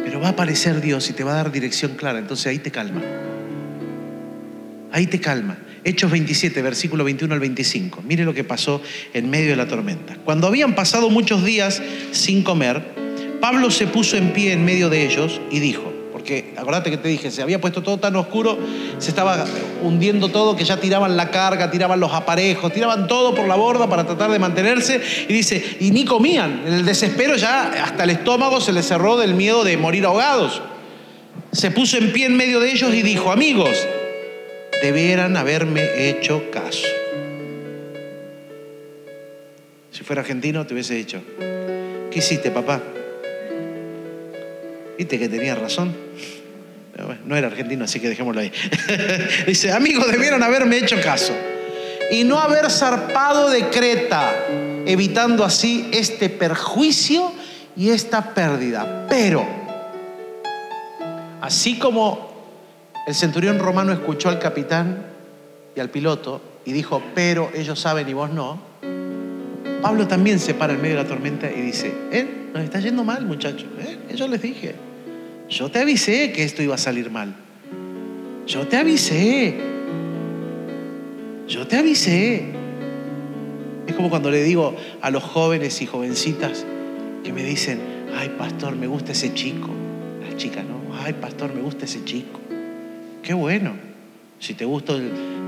Pero 0.02 0.20
va 0.20 0.28
a 0.28 0.30
aparecer 0.30 0.80
Dios 0.80 1.08
y 1.08 1.12
te 1.12 1.22
va 1.22 1.32
a 1.32 1.36
dar 1.36 1.52
dirección 1.52 1.94
clara. 1.94 2.18
Entonces 2.18 2.46
ahí 2.48 2.58
te 2.58 2.72
calma. 2.72 3.02
Ahí 4.90 5.06
te 5.06 5.20
calma. 5.20 5.58
Hechos 5.84 6.10
27, 6.10 6.62
versículo 6.62 7.04
21 7.04 7.32
al 7.32 7.40
25. 7.40 8.02
Mire 8.02 8.24
lo 8.24 8.34
que 8.34 8.42
pasó 8.42 8.82
en 9.14 9.30
medio 9.30 9.50
de 9.50 9.56
la 9.56 9.68
tormenta. 9.68 10.16
Cuando 10.24 10.48
habían 10.48 10.74
pasado 10.74 11.08
muchos 11.08 11.44
días 11.44 11.80
sin 12.10 12.42
comer, 12.42 12.82
Pablo 13.40 13.70
se 13.70 13.86
puso 13.86 14.16
en 14.16 14.32
pie 14.32 14.52
en 14.52 14.64
medio 14.64 14.90
de 14.90 15.06
ellos 15.06 15.40
y 15.48 15.60
dijo, 15.60 15.92
porque 16.26 16.44
acordate 16.56 16.90
que 16.90 16.96
te 16.96 17.06
dije, 17.06 17.30
se 17.30 17.40
había 17.40 17.60
puesto 17.60 17.84
todo 17.84 17.98
tan 17.98 18.16
oscuro, 18.16 18.58
se 18.98 19.10
estaba 19.10 19.44
hundiendo 19.80 20.28
todo, 20.28 20.56
que 20.56 20.64
ya 20.64 20.76
tiraban 20.78 21.16
la 21.16 21.30
carga, 21.30 21.70
tiraban 21.70 22.00
los 22.00 22.12
aparejos, 22.12 22.72
tiraban 22.72 23.06
todo 23.06 23.32
por 23.32 23.46
la 23.46 23.54
borda 23.54 23.88
para 23.88 24.04
tratar 24.04 24.32
de 24.32 24.40
mantenerse. 24.40 25.00
Y 25.28 25.32
dice, 25.32 25.62
y 25.78 25.92
ni 25.92 26.04
comían. 26.04 26.64
En 26.66 26.74
el 26.74 26.84
desespero 26.84 27.36
ya 27.36 27.84
hasta 27.84 28.02
el 28.02 28.10
estómago 28.10 28.60
se 28.60 28.72
les 28.72 28.88
cerró 28.88 29.16
del 29.16 29.34
miedo 29.34 29.62
de 29.62 29.76
morir 29.76 30.04
ahogados. 30.04 30.62
Se 31.52 31.70
puso 31.70 31.96
en 31.96 32.12
pie 32.12 32.26
en 32.26 32.36
medio 32.36 32.58
de 32.58 32.72
ellos 32.72 32.92
y 32.92 33.02
dijo, 33.02 33.30
amigos, 33.30 33.76
debieran 34.82 35.36
haberme 35.36 36.08
hecho 36.08 36.50
caso. 36.50 36.88
fuera 40.02 40.22
argentino 40.22 40.64
te 40.64 40.72
hubiese 40.72 40.94
dicho, 40.94 41.20
¿qué 42.10 42.18
hiciste, 42.20 42.52
papá? 42.52 42.80
¿Viste 44.98 45.18
que 45.18 45.28
tenía 45.28 45.54
razón? 45.54 45.94
no 47.26 47.36
era 47.36 47.48
argentino, 47.48 47.84
así 47.84 48.00
que 48.00 48.08
dejémoslo 48.08 48.40
ahí. 48.40 48.50
Dice, 49.46 49.70
amigos, 49.70 50.10
debieron 50.10 50.42
haberme 50.42 50.78
hecho 50.78 50.96
caso 51.02 51.34
y 52.10 52.24
no 52.24 52.38
haber 52.38 52.70
zarpado 52.70 53.50
de 53.50 53.68
Creta, 53.68 54.32
evitando 54.86 55.44
así 55.44 55.88
este 55.92 56.28
perjuicio 56.28 57.32
y 57.76 57.90
esta 57.90 58.34
pérdida. 58.34 59.06
Pero, 59.08 59.46
así 61.40 61.78
como 61.78 62.34
el 63.06 63.14
centurión 63.14 63.58
romano 63.58 63.92
escuchó 63.92 64.28
al 64.28 64.38
capitán 64.38 65.04
y 65.74 65.80
al 65.80 65.90
piloto 65.90 66.40
y 66.64 66.72
dijo, 66.72 67.02
pero 67.14 67.50
ellos 67.54 67.78
saben 67.78 68.08
y 68.08 68.14
vos 68.14 68.30
no, 68.30 68.60
Pablo 69.82 70.08
también 70.08 70.38
se 70.38 70.54
para 70.54 70.72
en 70.72 70.80
medio 70.80 70.96
de 70.96 71.02
la 71.02 71.08
tormenta 71.08 71.50
y 71.50 71.60
dice, 71.60 71.92
¿eh? 72.10 72.48
Nos 72.52 72.64
está 72.64 72.80
yendo 72.80 73.04
mal, 73.04 73.26
muchachos. 73.26 73.68
¿eh? 73.78 74.14
Yo 74.16 74.26
les 74.26 74.40
dije, 74.40 74.74
yo 75.48 75.70
te 75.70 75.78
avisé 75.78 76.32
que 76.32 76.42
esto 76.42 76.62
iba 76.62 76.74
a 76.74 76.78
salir 76.78 77.10
mal. 77.10 77.34
Yo 78.46 78.66
te 78.66 78.76
avisé. 78.76 79.54
Yo 81.48 81.66
te 81.66 81.76
avisé. 81.76 82.52
Es 83.86 83.94
como 83.94 84.10
cuando 84.10 84.30
le 84.30 84.42
digo 84.42 84.74
a 85.00 85.10
los 85.10 85.22
jóvenes 85.22 85.80
y 85.82 85.86
jovencitas 85.86 86.64
que 87.22 87.32
me 87.32 87.44
dicen, 87.44 87.80
ay 88.16 88.34
pastor, 88.36 88.74
me 88.76 88.86
gusta 88.86 89.12
ese 89.12 89.32
chico. 89.34 89.70
Las 90.24 90.36
chicas, 90.36 90.64
¿no? 90.64 90.96
Ay 91.04 91.12
pastor, 91.12 91.54
me 91.54 91.60
gusta 91.60 91.84
ese 91.84 92.04
chico. 92.04 92.40
Qué 93.22 93.34
bueno. 93.34 93.74
Si 94.38 94.54
te 94.54 94.64
gusta, 94.64 94.94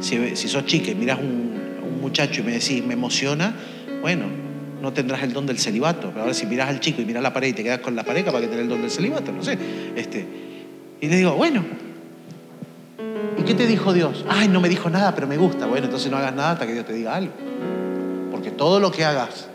si, 0.00 0.48
sos 0.48 0.64
chica 0.64 0.90
y 0.90 0.94
miras 0.94 1.18
un, 1.18 1.52
un 1.84 2.00
muchacho 2.00 2.40
y 2.40 2.44
me 2.44 2.52
decís, 2.52 2.82
me 2.84 2.94
emociona, 2.94 3.54
bueno, 4.00 4.47
no 4.80 4.92
tendrás 4.92 5.22
el 5.22 5.32
don 5.32 5.46
del 5.46 5.58
celibato. 5.58 6.08
Pero 6.08 6.22
ahora 6.22 6.34
si 6.34 6.46
miras 6.46 6.68
al 6.68 6.80
chico 6.80 7.02
y 7.02 7.04
miras 7.04 7.22
la 7.22 7.32
pared 7.32 7.48
y 7.48 7.52
te 7.52 7.62
quedas 7.62 7.80
con 7.80 7.96
la 7.96 8.04
pareja 8.04 8.30
para 8.30 8.42
que 8.42 8.48
tenga 8.48 8.62
el 8.62 8.68
don 8.68 8.80
del 8.80 8.90
celibato, 8.90 9.32
no 9.32 9.42
sé. 9.42 9.58
Este, 9.96 10.26
y 11.00 11.06
le 11.08 11.16
digo, 11.16 11.32
bueno, 11.32 11.64
¿y 13.38 13.42
qué 13.42 13.54
te 13.54 13.66
dijo 13.66 13.92
Dios? 13.92 14.24
Ay, 14.28 14.48
no 14.48 14.60
me 14.60 14.68
dijo 14.68 14.90
nada, 14.90 15.14
pero 15.14 15.26
me 15.26 15.36
gusta. 15.36 15.66
Bueno, 15.66 15.86
entonces 15.86 16.10
no 16.10 16.16
hagas 16.16 16.34
nada 16.34 16.52
hasta 16.52 16.66
que 16.66 16.72
Dios 16.72 16.86
te 16.86 16.92
diga 16.92 17.14
algo. 17.14 17.32
Porque 18.30 18.50
todo 18.50 18.80
lo 18.80 18.90
que 18.90 19.04
hagas, 19.04 19.48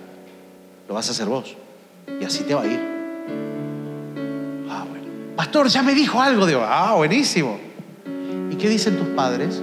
lo 0.88 0.94
vas 0.94 1.08
a 1.10 1.12
hacer 1.12 1.28
vos. 1.28 1.56
Y 2.20 2.24
así 2.26 2.44
te 2.44 2.54
va 2.54 2.64
a 2.64 2.68
ir. 2.68 2.80
Ah, 4.70 4.86
bueno. 4.90 5.06
Pastor, 5.36 5.68
ya 5.68 5.84
me 5.84 5.94
dijo 5.94 6.22
algo. 6.22 6.46
Digo, 6.46 6.62
ah, 6.64 6.94
buenísimo. 6.96 7.60
¿Y 8.52 8.56
qué 8.56 8.70
dicen 8.70 8.98
tus 8.98 9.08
padres? 9.10 9.62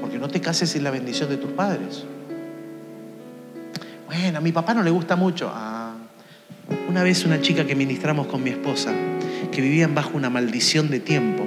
Porque 0.00 0.18
no 0.18 0.28
te 0.28 0.40
cases 0.40 0.70
sin 0.70 0.84
la 0.84 0.90
bendición 0.90 1.28
de 1.28 1.36
tus 1.36 1.52
padres. 1.52 2.04
Bueno, 4.08 4.38
a 4.38 4.40
mi 4.40 4.52
papá 4.52 4.72
no 4.72 4.82
le 4.82 4.90
gusta 4.90 5.16
mucho. 5.16 5.52
Ah. 5.54 5.92
Una 6.88 7.02
vez 7.02 7.26
una 7.26 7.42
chica 7.42 7.66
que 7.66 7.74
ministramos 7.74 8.26
con 8.26 8.42
mi 8.42 8.48
esposa, 8.48 8.90
que 9.52 9.60
vivían 9.60 9.94
bajo 9.94 10.16
una 10.16 10.30
maldición 10.30 10.88
de 10.88 10.98
tiempo, 10.98 11.44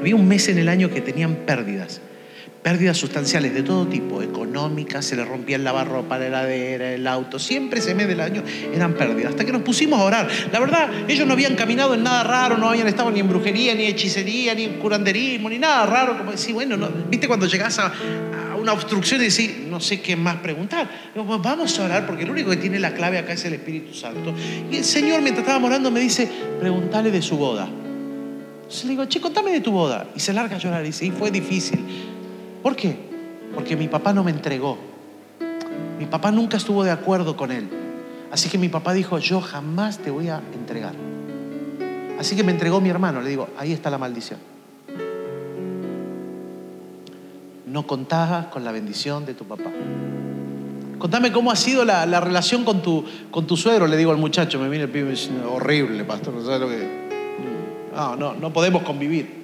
había 0.00 0.16
un 0.16 0.26
mes 0.26 0.48
en 0.48 0.56
el 0.56 0.70
año 0.70 0.88
que 0.88 1.02
tenían 1.02 1.34
pérdidas, 1.46 2.00
pérdidas 2.62 2.96
sustanciales 2.96 3.52
de 3.52 3.62
todo 3.62 3.86
tipo, 3.86 4.22
económicas, 4.22 5.04
se 5.04 5.16
le 5.16 5.24
rompía 5.26 5.56
el 5.56 5.64
lavarropa, 5.64 6.18
la 6.18 6.28
heladera, 6.28 6.92
el 6.92 7.06
auto, 7.06 7.38
siempre 7.38 7.80
ese 7.80 7.94
mes 7.94 8.08
del 8.08 8.22
año 8.22 8.42
eran 8.74 8.94
pérdidas, 8.94 9.32
hasta 9.32 9.44
que 9.44 9.52
nos 9.52 9.60
pusimos 9.60 10.00
a 10.00 10.04
orar. 10.04 10.28
La 10.50 10.60
verdad, 10.60 10.88
ellos 11.08 11.26
no 11.26 11.34
habían 11.34 11.56
caminado 11.56 11.92
en 11.92 12.02
nada 12.02 12.24
raro, 12.24 12.56
no 12.56 12.70
habían 12.70 12.88
estado 12.88 13.10
ni 13.10 13.20
en 13.20 13.28
brujería, 13.28 13.74
ni 13.74 13.84
hechicería, 13.84 14.54
ni 14.54 14.64
en 14.64 14.78
curanderismo, 14.78 15.50
ni 15.50 15.58
nada 15.58 15.84
raro, 15.84 16.16
como 16.16 16.30
decir, 16.30 16.54
bueno, 16.54 16.88
viste 17.10 17.28
cuando 17.28 17.44
llegas 17.44 17.78
a, 17.78 17.92
una 18.60 18.72
obstrucción 18.72 19.20
y 19.20 19.24
decir, 19.24 19.66
no 19.68 19.80
sé 19.80 20.00
qué 20.00 20.16
más 20.16 20.36
preguntar. 20.36 20.88
Pues 21.14 21.26
vamos 21.26 21.78
a 21.78 21.84
orar 21.84 22.06
porque 22.06 22.24
el 22.24 22.30
único 22.30 22.50
que 22.50 22.56
tiene 22.56 22.78
la 22.78 22.94
clave 22.94 23.18
acá 23.18 23.32
es 23.32 23.44
el 23.44 23.54
Espíritu 23.54 23.94
Santo. 23.94 24.34
Y 24.70 24.76
el 24.76 24.84
Señor, 24.84 25.22
mientras 25.22 25.46
estaba 25.46 25.64
orando, 25.64 25.90
me 25.90 26.00
dice, 26.00 26.30
pregúntale 26.58 27.10
de 27.10 27.22
su 27.22 27.36
boda. 27.36 27.66
Entonces 27.66 28.84
le 28.84 28.90
digo, 28.90 29.04
che, 29.06 29.20
contame 29.20 29.50
de 29.52 29.60
tu 29.60 29.72
boda. 29.72 30.08
Y 30.14 30.20
se 30.20 30.32
larga 30.32 30.56
a 30.56 30.58
llorar 30.58 30.82
y 30.82 30.86
dice, 30.86 31.06
y 31.06 31.10
fue 31.10 31.30
difícil. 31.30 31.80
¿Por 32.62 32.76
qué? 32.76 32.96
Porque 33.54 33.76
mi 33.76 33.88
papá 33.88 34.12
no 34.12 34.22
me 34.22 34.30
entregó. 34.30 34.78
Mi 35.98 36.06
papá 36.06 36.30
nunca 36.30 36.56
estuvo 36.56 36.84
de 36.84 36.90
acuerdo 36.90 37.36
con 37.36 37.50
él. 37.50 37.68
Así 38.30 38.48
que 38.48 38.58
mi 38.58 38.68
papá 38.68 38.92
dijo, 38.92 39.18
yo 39.18 39.40
jamás 39.40 39.98
te 39.98 40.10
voy 40.10 40.28
a 40.28 40.40
entregar. 40.54 40.94
Así 42.18 42.36
que 42.36 42.44
me 42.44 42.52
entregó 42.52 42.80
mi 42.80 42.90
hermano. 42.90 43.20
Le 43.22 43.30
digo, 43.30 43.48
ahí 43.58 43.72
está 43.72 43.90
la 43.90 43.98
maldición. 43.98 44.38
No 47.70 47.86
contabas 47.86 48.46
con 48.46 48.64
la 48.64 48.72
bendición 48.72 49.24
de 49.24 49.34
tu 49.34 49.44
papá. 49.44 49.70
Contame 50.98 51.32
cómo 51.32 51.50
ha 51.50 51.56
sido 51.56 51.84
la, 51.84 52.20
relación 52.20 52.64
con 52.64 52.82
tu, 52.82 53.56
suegro, 53.56 53.86
le 53.86 53.96
digo 53.96 54.10
al 54.10 54.18
muchacho, 54.18 54.58
me 54.58 54.68
viene 54.68 54.84
el 54.84 54.90
pibe 54.90 55.08
y 55.08 55.10
dice, 55.12 55.30
horrible, 55.48 56.04
pastor, 56.04 56.34
no 56.34 56.44
sabes 56.44 56.60
lo 56.60 56.68
que... 56.68 57.00
No, 57.94 58.16
no, 58.16 58.34
no 58.34 58.52
podemos 58.52 58.82
convivir. 58.82 59.40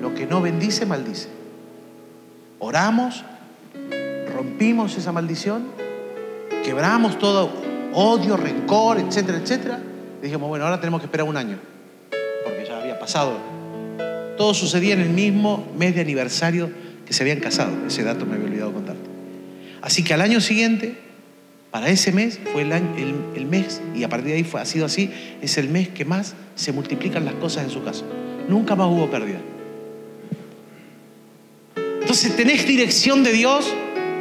Lo 0.00 0.14
que 0.14 0.26
no 0.26 0.40
bendice, 0.40 0.86
maldice. 0.86 1.28
Oramos, 2.58 3.24
rompimos 4.34 4.96
esa 4.96 5.12
maldición, 5.12 5.66
quebramos 6.64 7.18
todo 7.18 7.50
odio, 7.92 8.36
rencor, 8.36 8.98
etcétera, 8.98 9.38
etcétera. 9.38 9.80
dijimos, 10.22 10.48
bueno, 10.48 10.64
ahora 10.64 10.80
tenemos 10.80 11.00
que 11.00 11.06
esperar 11.06 11.26
un 11.26 11.36
año, 11.36 11.58
porque 12.44 12.64
ya 12.66 12.80
había 12.80 12.98
pasado 12.98 13.57
todo 14.38 14.54
sucedía 14.54 14.94
en 14.94 15.00
el 15.00 15.10
mismo 15.10 15.70
mes 15.76 15.94
de 15.94 16.00
aniversario 16.00 16.70
que 17.04 17.12
se 17.12 17.22
habían 17.22 17.40
casado. 17.40 17.86
Ese 17.86 18.02
dato 18.04 18.24
me 18.24 18.36
había 18.36 18.46
olvidado 18.46 18.72
contarte. 18.72 19.02
Así 19.82 20.02
que 20.02 20.14
al 20.14 20.22
año 20.22 20.40
siguiente, 20.40 20.96
para 21.70 21.88
ese 21.88 22.12
mes, 22.12 22.40
fue 22.52 22.62
el, 22.62 23.46
mes, 23.46 23.82
y 23.94 24.04
a 24.04 24.08
partir 24.08 24.28
de 24.28 24.36
ahí 24.36 24.44
fue, 24.44 24.60
ha 24.60 24.64
sido 24.64 24.86
así, 24.86 25.10
es 25.42 25.58
el 25.58 25.68
mes 25.68 25.88
que 25.88 26.04
más 26.04 26.34
se 26.54 26.72
multiplican 26.72 27.24
las 27.24 27.34
cosas 27.34 27.64
en 27.64 27.70
su 27.70 27.82
casa. 27.84 28.04
Nunca 28.48 28.74
más 28.74 28.86
hubo 28.88 29.10
pérdida. 29.10 29.40
Entonces, 32.00 32.34
¿tenés 32.36 32.66
dirección 32.66 33.22
de 33.22 33.32
Dios? 33.32 33.66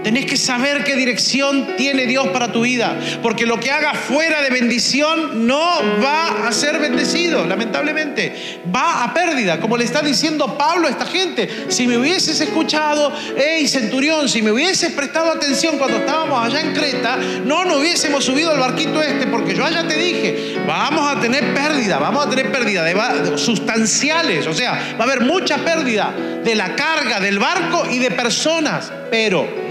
Tenés 0.07 0.25
que 0.25 0.37
saber 0.37 0.85
qué 0.85 0.95
dirección 0.95 1.75
tiene 1.75 2.05
Dios 2.05 2.29
para 2.29 2.49
tu 2.49 2.61
vida, 2.61 2.97
porque 3.21 3.45
lo 3.45 3.59
que 3.59 3.71
haga 3.71 3.93
fuera 3.93 4.41
de 4.41 4.49
bendición 4.49 5.45
no 5.45 5.81
va 6.01 6.47
a 6.47 6.51
ser 6.53 6.79
bendecido, 6.79 7.45
lamentablemente. 7.45 8.61
Va 8.73 9.03
a 9.03 9.13
pérdida, 9.13 9.59
como 9.59 9.75
le 9.75 9.83
está 9.83 10.01
diciendo 10.01 10.57
Pablo 10.57 10.87
a 10.87 10.91
esta 10.91 11.05
gente. 11.05 11.65
Si 11.67 11.87
me 11.87 11.97
hubieses 11.97 12.39
escuchado, 12.39 13.11
hey 13.35 13.67
centurión, 13.67 14.29
si 14.29 14.41
me 14.41 14.53
hubieses 14.53 14.93
prestado 14.93 15.29
atención 15.29 15.77
cuando 15.77 15.97
estábamos 15.97 16.41
allá 16.41 16.61
en 16.61 16.73
Creta, 16.73 17.17
no 17.43 17.65
nos 17.65 17.79
hubiésemos 17.79 18.23
subido 18.23 18.51
al 18.51 18.61
barquito 18.61 19.03
este, 19.03 19.27
porque 19.27 19.55
yo 19.55 19.65
allá 19.65 19.85
te 19.89 19.97
dije, 19.97 20.55
vamos 20.65 21.05
a 21.05 21.19
tener 21.19 21.53
pérdida, 21.53 21.99
vamos 21.99 22.25
a 22.25 22.29
tener 22.29 22.49
pérdida 22.49 22.85
de, 22.85 23.37
sustanciales, 23.37 24.47
o 24.47 24.53
sea, 24.53 24.95
va 24.97 25.03
a 25.03 25.07
haber 25.07 25.19
mucha 25.25 25.57
pérdida 25.57 26.13
de 26.45 26.55
la 26.55 26.77
carga 26.77 27.19
del 27.19 27.39
barco 27.39 27.85
y 27.91 27.99
de 27.99 28.11
personas, 28.11 28.89
pero 29.11 29.66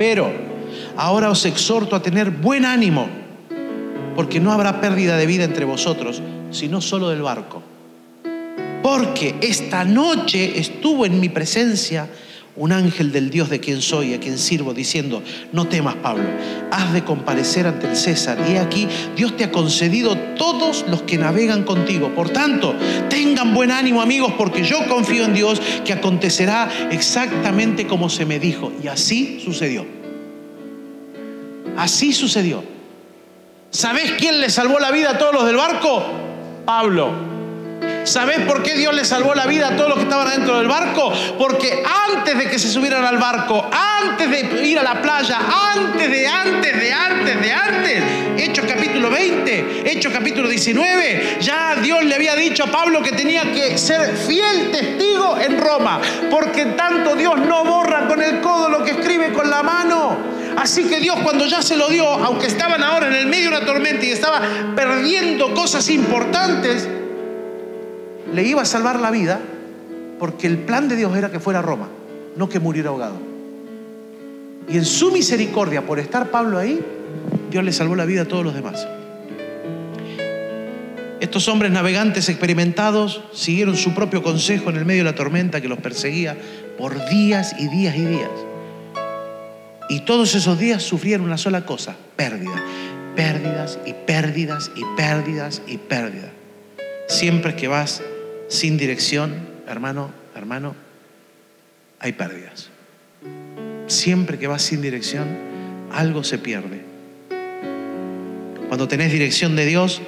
pero 0.00 0.32
ahora 0.96 1.28
os 1.28 1.44
exhorto 1.44 1.92
a 1.92 2.00
tener 2.00 2.30
buen 2.30 2.64
ánimo, 2.64 3.04
porque 4.16 4.40
no 4.40 4.50
habrá 4.50 4.80
pérdida 4.80 5.18
de 5.18 5.26
vida 5.26 5.44
entre 5.44 5.66
vosotros, 5.66 6.22
sino 6.50 6.80
solo 6.80 7.10
del 7.10 7.20
barco. 7.20 7.60
Porque 8.82 9.34
esta 9.42 9.84
noche 9.84 10.58
estuvo 10.58 11.04
en 11.04 11.20
mi 11.20 11.28
presencia 11.28 12.08
un 12.60 12.72
ángel 12.72 13.10
del 13.10 13.30
Dios 13.30 13.48
de 13.48 13.58
quien 13.58 13.80
soy, 13.80 14.12
a 14.12 14.20
quien 14.20 14.36
sirvo, 14.36 14.74
diciendo, 14.74 15.22
no 15.50 15.66
temas 15.66 15.94
Pablo, 15.96 16.24
has 16.70 16.92
de 16.92 17.02
comparecer 17.02 17.66
ante 17.66 17.88
el 17.88 17.96
César. 17.96 18.36
Y 18.52 18.56
aquí 18.56 18.86
Dios 19.16 19.34
te 19.34 19.44
ha 19.44 19.50
concedido 19.50 20.14
todos 20.36 20.84
los 20.86 21.00
que 21.02 21.16
navegan 21.16 21.64
contigo. 21.64 22.14
Por 22.14 22.28
tanto, 22.28 22.74
tengan 23.08 23.54
buen 23.54 23.70
ánimo 23.70 24.02
amigos, 24.02 24.34
porque 24.36 24.62
yo 24.62 24.86
confío 24.88 25.24
en 25.24 25.32
Dios 25.32 25.58
que 25.86 25.94
acontecerá 25.94 26.68
exactamente 26.90 27.86
como 27.86 28.10
se 28.10 28.26
me 28.26 28.38
dijo. 28.38 28.70
Y 28.84 28.88
así 28.88 29.40
sucedió. 29.42 29.86
Así 31.78 32.12
sucedió. 32.12 32.62
¿Sabés 33.70 34.12
quién 34.18 34.38
le 34.38 34.50
salvó 34.50 34.78
la 34.78 34.90
vida 34.90 35.12
a 35.12 35.18
todos 35.18 35.32
los 35.32 35.46
del 35.46 35.56
barco? 35.56 36.04
Pablo. 36.66 37.39
¿Sabes 38.04 38.40
por 38.40 38.62
qué 38.62 38.74
Dios 38.74 38.94
le 38.94 39.04
salvó 39.04 39.34
la 39.34 39.46
vida 39.46 39.68
a 39.68 39.76
todos 39.76 39.90
los 39.90 39.98
que 39.98 40.04
estaban 40.04 40.26
adentro 40.26 40.56
del 40.58 40.68
barco? 40.68 41.12
Porque 41.38 41.82
antes 42.10 42.36
de 42.36 42.48
que 42.48 42.58
se 42.58 42.68
subieran 42.68 43.04
al 43.04 43.18
barco, 43.18 43.68
antes 43.70 44.30
de 44.30 44.66
ir 44.66 44.78
a 44.78 44.82
la 44.82 45.02
playa, 45.02 45.38
antes 45.74 46.10
de, 46.10 46.26
antes 46.26 46.80
de, 46.80 46.92
antes 46.92 47.40
de, 47.40 47.52
antes, 47.52 48.02
Hechos 48.38 48.64
capítulo 48.66 49.10
20, 49.10 49.92
Hechos 49.92 50.12
capítulo 50.12 50.48
19, 50.48 51.38
ya 51.40 51.76
Dios 51.76 52.04
le 52.04 52.14
había 52.14 52.34
dicho 52.34 52.64
a 52.64 52.66
Pablo 52.68 53.02
que 53.02 53.12
tenía 53.12 53.52
que 53.52 53.76
ser 53.76 54.16
fiel 54.16 54.70
testigo 54.70 55.36
en 55.38 55.58
Roma, 55.58 56.00
porque 56.30 56.66
tanto 56.66 57.14
Dios 57.16 57.38
no 57.38 57.64
borra 57.64 58.08
con 58.08 58.22
el 58.22 58.40
codo 58.40 58.68
lo 58.68 58.82
que 58.82 58.92
escribe 58.92 59.32
con 59.32 59.50
la 59.50 59.62
mano. 59.62 60.18
Así 60.56 60.84
que 60.84 61.00
Dios 61.00 61.16
cuando 61.22 61.46
ya 61.46 61.62
se 61.62 61.76
lo 61.76 61.88
dio, 61.88 62.06
aunque 62.06 62.46
estaban 62.46 62.82
ahora 62.82 63.06
en 63.08 63.14
el 63.14 63.26
medio 63.26 63.50
de 63.50 63.58
una 63.58 63.66
tormenta 63.66 64.04
y 64.04 64.10
estaba 64.10 64.40
perdiendo 64.74 65.54
cosas 65.54 65.88
importantes, 65.90 66.88
le 68.32 68.42
iba 68.44 68.62
a 68.62 68.64
salvar 68.64 69.00
la 69.00 69.10
vida 69.10 69.40
porque 70.18 70.46
el 70.46 70.58
plan 70.58 70.88
de 70.88 70.96
Dios 70.96 71.16
era 71.16 71.30
que 71.30 71.40
fuera 71.40 71.60
a 71.60 71.62
Roma, 71.62 71.88
no 72.36 72.48
que 72.48 72.60
muriera 72.60 72.90
ahogado. 72.90 73.16
Y 74.68 74.76
en 74.76 74.84
su 74.84 75.10
misericordia, 75.10 75.86
por 75.86 75.98
estar 75.98 76.30
Pablo 76.30 76.58
ahí, 76.58 76.80
Dios 77.50 77.64
le 77.64 77.72
salvó 77.72 77.96
la 77.96 78.04
vida 78.04 78.22
a 78.22 78.24
todos 78.26 78.44
los 78.44 78.54
demás. 78.54 78.86
Estos 81.20 81.48
hombres 81.48 81.70
navegantes 81.70 82.28
experimentados 82.28 83.22
siguieron 83.32 83.76
su 83.76 83.94
propio 83.94 84.22
consejo 84.22 84.70
en 84.70 84.76
el 84.76 84.86
medio 84.86 85.04
de 85.04 85.10
la 85.10 85.14
tormenta 85.14 85.60
que 85.60 85.68
los 85.68 85.78
perseguía 85.78 86.36
por 86.78 87.08
días 87.08 87.54
y 87.58 87.68
días 87.68 87.96
y 87.96 88.04
días. 88.04 88.30
Y 89.88 90.00
todos 90.00 90.34
esos 90.34 90.58
días 90.58 90.82
sufrieron 90.82 91.26
una 91.26 91.36
sola 91.36 91.66
cosa, 91.66 91.96
pérdida. 92.16 92.62
Pérdidas 93.16 93.78
y 93.84 93.92
pérdidas 93.92 94.70
y 94.76 94.82
pérdidas 94.96 95.62
y 95.66 95.78
pérdidas. 95.78 96.30
Siempre 97.08 97.56
que 97.56 97.66
vas 97.66 98.02
sin 98.50 98.76
dirección, 98.76 99.32
hermano, 99.68 100.10
hermano, 100.34 100.74
hay 102.00 102.12
pérdidas. 102.12 102.68
Siempre 103.86 104.38
que 104.38 104.48
vas 104.48 104.62
sin 104.62 104.82
dirección, 104.82 105.28
algo 105.92 106.24
se 106.24 106.36
pierde. 106.36 106.82
Cuando 108.66 108.88
tenés 108.88 109.12
dirección 109.12 109.54
de 109.54 109.66
Dios, 109.66 110.02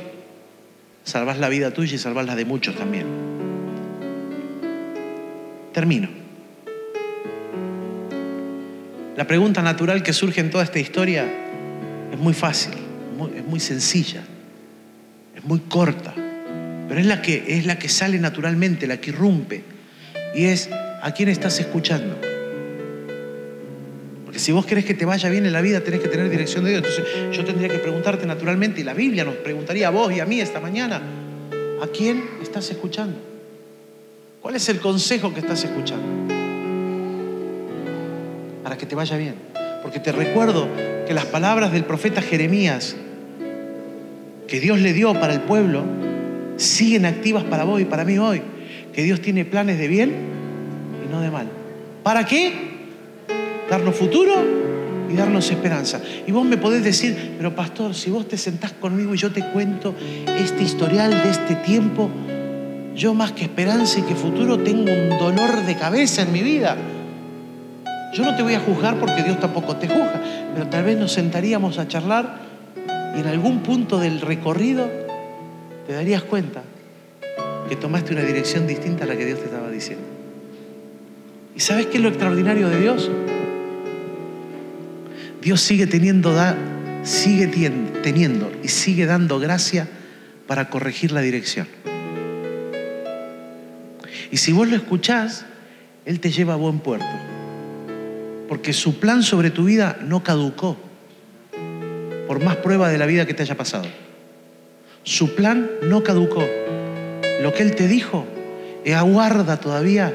salvás 1.05 1.38
la 1.38 1.49
vida 1.49 1.70
tuya 1.70 1.95
y 1.95 1.99
salvás 1.99 2.26
la 2.26 2.34
de 2.34 2.45
muchos 2.45 2.74
también. 2.74 3.07
Termino. 5.72 6.09
La 9.16 9.26
pregunta 9.28 9.62
natural 9.62 10.03
que 10.03 10.12
surge 10.12 10.40
en 10.40 10.51
toda 10.51 10.64
esta 10.64 10.80
historia 10.80 11.26
es 12.12 12.18
muy 12.18 12.34
fácil, 12.34 12.74
es 13.36 13.45
muy 13.45 13.61
sencilla, 13.61 14.24
es 15.36 15.45
muy 15.45 15.61
corta, 15.61 16.12
pero 16.93 17.01
es 17.01 17.07
la 17.07 17.22
que, 17.22 17.43
es 17.49 17.64
la 17.64 17.78
que 17.78 17.88
sale 17.88 18.18
naturalmente, 18.18 18.86
la 18.86 18.99
que 18.99 19.09
irrumpe, 19.09 19.62
y 20.34 20.45
es 20.45 20.68
a 21.01 21.11
quién 21.14 21.30
estás 21.30 21.59
escuchando. 21.59 22.18
Porque 24.26 24.38
si 24.38 24.53
vos 24.53 24.66
querés 24.66 24.84
que 24.84 24.93
te 24.93 25.07
vaya 25.07 25.30
bien 25.30 25.47
en 25.47 25.55
la 25.55 25.62
vida, 25.62 25.80
tenés 25.80 26.01
que 26.01 26.09
tener 26.09 26.28
dirección 26.28 26.64
de 26.64 26.72
Dios. 26.72 26.84
Entonces 26.84 27.34
yo 27.34 27.47
tendría 27.47 27.70
que 27.70 27.78
preguntarte 27.78 28.26
naturalmente, 28.26 28.82
y 28.82 28.84
la 28.84 28.93
Biblia 28.93 29.24
nos 29.24 29.36
preguntaría 29.36 29.86
a 29.86 29.90
vos 29.90 30.12
y 30.12 30.20
a 30.20 30.26
mí 30.26 30.38
esta 30.38 30.61
mañana, 30.61 31.01
¿a 31.80 31.86
quién 31.86 32.24
estás 32.43 32.70
escuchando? 32.70 33.16
¿Cuál 34.43 34.57
es 34.57 34.68
el 34.68 34.78
consejo 34.78 35.32
que 35.32 35.40
estás 35.40 35.64
escuchando? 35.64 36.34
Para 38.62 38.76
que 38.76 38.84
te 38.84 38.95
vaya 38.95 39.16
bien. 39.16 39.36
Porque 39.80 39.99
te 39.99 40.12
recuerdo 40.12 40.68
que 41.07 41.14
las 41.14 41.24
palabras 41.24 41.72
del 41.72 41.86
profeta 41.86 42.20
Jeremías 42.20 42.97
que 44.47 44.61
Dios 44.61 44.78
le 44.78 44.93
dio 44.93 45.14
para 45.14 45.32
el 45.32 45.40
pueblo 45.40 46.11
siguen 46.57 47.07
activas 47.07 47.44
para 47.44 47.64
vos 47.64 47.80
y 47.80 47.84
para 47.84 48.05
mí 48.05 48.18
hoy. 48.18 48.42
Que 48.92 49.03
Dios 49.03 49.20
tiene 49.20 49.44
planes 49.44 49.78
de 49.78 49.88
bien 49.88 50.12
y 51.05 51.11
no 51.11 51.20
de 51.20 51.30
mal. 51.30 51.48
¿Para 52.03 52.26
qué? 52.26 52.72
darnos 53.72 53.96
futuro 53.96 54.34
y 55.11 55.16
darnos 55.16 55.50
esperanza. 55.50 55.98
Y 56.26 56.30
vos 56.30 56.44
me 56.44 56.59
podés 56.59 56.84
decir, 56.84 57.36
pero 57.38 57.55
pastor, 57.55 57.94
si 57.94 58.11
vos 58.11 58.28
te 58.28 58.36
sentás 58.36 58.72
conmigo 58.72 59.14
y 59.14 59.16
yo 59.16 59.32
te 59.32 59.42
cuento 59.46 59.94
este 60.26 60.62
historial 60.62 61.11
de 61.11 61.30
este 61.30 61.55
tiempo, 61.57 62.11
yo 62.94 63.14
más 63.14 63.32
que 63.32 63.44
esperanza 63.44 64.00
y 64.00 64.03
que 64.03 64.14
futuro 64.14 64.59
tengo 64.59 64.92
un 64.92 65.18
dolor 65.18 65.64
de 65.64 65.74
cabeza 65.76 66.20
en 66.20 66.32
mi 66.32 66.42
vida. 66.42 66.76
Yo 68.12 68.24
no 68.24 68.36
te 68.36 68.42
voy 68.42 68.53
a 68.53 68.61
juzgar 68.61 68.96
porque 69.00 69.22
Dios 69.22 69.40
tampoco 69.40 69.76
te 69.76 69.88
juzga, 69.88 70.20
pero 70.53 70.66
tal 70.66 70.84
vez 70.84 70.98
nos 70.98 71.12
sentaríamos 71.12 71.78
a 71.78 71.88
charlar 71.88 72.40
y 73.16 73.20
en 73.20 73.26
algún 73.26 73.61
punto 73.61 73.98
del 73.98 74.20
recorrido 74.20 74.86
te 75.87 75.93
darías 75.93 76.22
cuenta 76.22 76.62
que 77.68 77.76
tomaste 77.76 78.12
una 78.12 78.22
dirección 78.22 78.66
distinta 78.66 79.05
a 79.05 79.07
la 79.07 79.16
que 79.16 79.24
Dios 79.24 79.39
te 79.39 79.47
estaba 79.47 79.70
diciendo. 79.70 80.05
¿Y 81.57 81.61
sabes 81.61 81.87
qué 81.87 81.99
es 81.99 82.03
lo 82.03 82.09
extraordinario 82.09 82.68
de 82.68 82.80
Dios? 82.80 83.11
Dios 85.43 85.61
sigue 85.61 85.87
teniendo, 85.87 86.35
sigue 87.03 87.49
teniendo 88.03 88.53
y 88.62 88.68
sigue 88.68 89.07
dando 89.07 89.39
gracia 89.39 89.89
para 90.47 90.70
corregir 90.70 91.12
la 91.12 91.20
dirección. 91.20 91.66
Y 94.30 94.37
si 94.39 94.53
vos 94.53 94.68
lo 94.68 94.76
escuchás, 94.76 95.45
Él 96.05 96.20
te 96.20 96.30
lleva 96.30 96.55
a 96.55 96.57
buen 96.57 96.78
puerto. 96.78 97.07
Porque 98.49 98.72
su 98.72 98.99
plan 98.99 99.22
sobre 99.22 99.51
tu 99.51 99.64
vida 99.64 99.99
no 100.03 100.22
caducó, 100.22 100.76
por 102.26 102.43
más 102.43 102.57
prueba 102.57 102.89
de 102.89 102.99
la 102.99 103.07
vida 103.07 103.26
que 103.26 103.35
te 103.35 103.43
haya 103.43 103.57
pasado. 103.57 103.87
Su 105.05 105.34
plan 105.34 105.68
no 105.82 106.05
caducó. 106.05 106.46
Lo 107.42 107.53
que 107.53 107.64
Él 107.64 107.74
te 107.74 107.88
dijo, 107.88 108.24
aguarda 108.94 109.59
todavía 109.59 110.14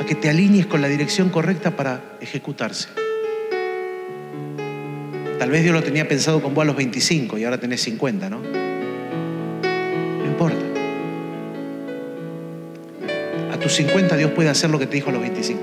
a 0.00 0.04
que 0.04 0.16
te 0.16 0.28
alinees 0.28 0.66
con 0.66 0.80
la 0.80 0.88
dirección 0.88 1.28
correcta 1.28 1.76
para 1.76 2.16
ejecutarse. 2.20 2.88
Tal 5.38 5.48
vez 5.50 5.62
Dios 5.62 5.74
lo 5.74 5.82
tenía 5.82 6.08
pensado 6.08 6.42
con 6.42 6.54
vos 6.54 6.62
a 6.62 6.64
los 6.66 6.76
25 6.76 7.38
y 7.38 7.44
ahora 7.44 7.58
tenés 7.58 7.82
50, 7.82 8.28
¿no? 8.28 8.40
No 8.40 10.26
importa. 10.26 10.58
A 13.52 13.58
tus 13.58 13.72
50 13.74 14.16
Dios 14.16 14.32
puede 14.32 14.48
hacer 14.48 14.70
lo 14.70 14.78
que 14.78 14.86
te 14.86 14.96
dijo 14.96 15.10
a 15.10 15.12
los 15.12 15.22
25. 15.22 15.60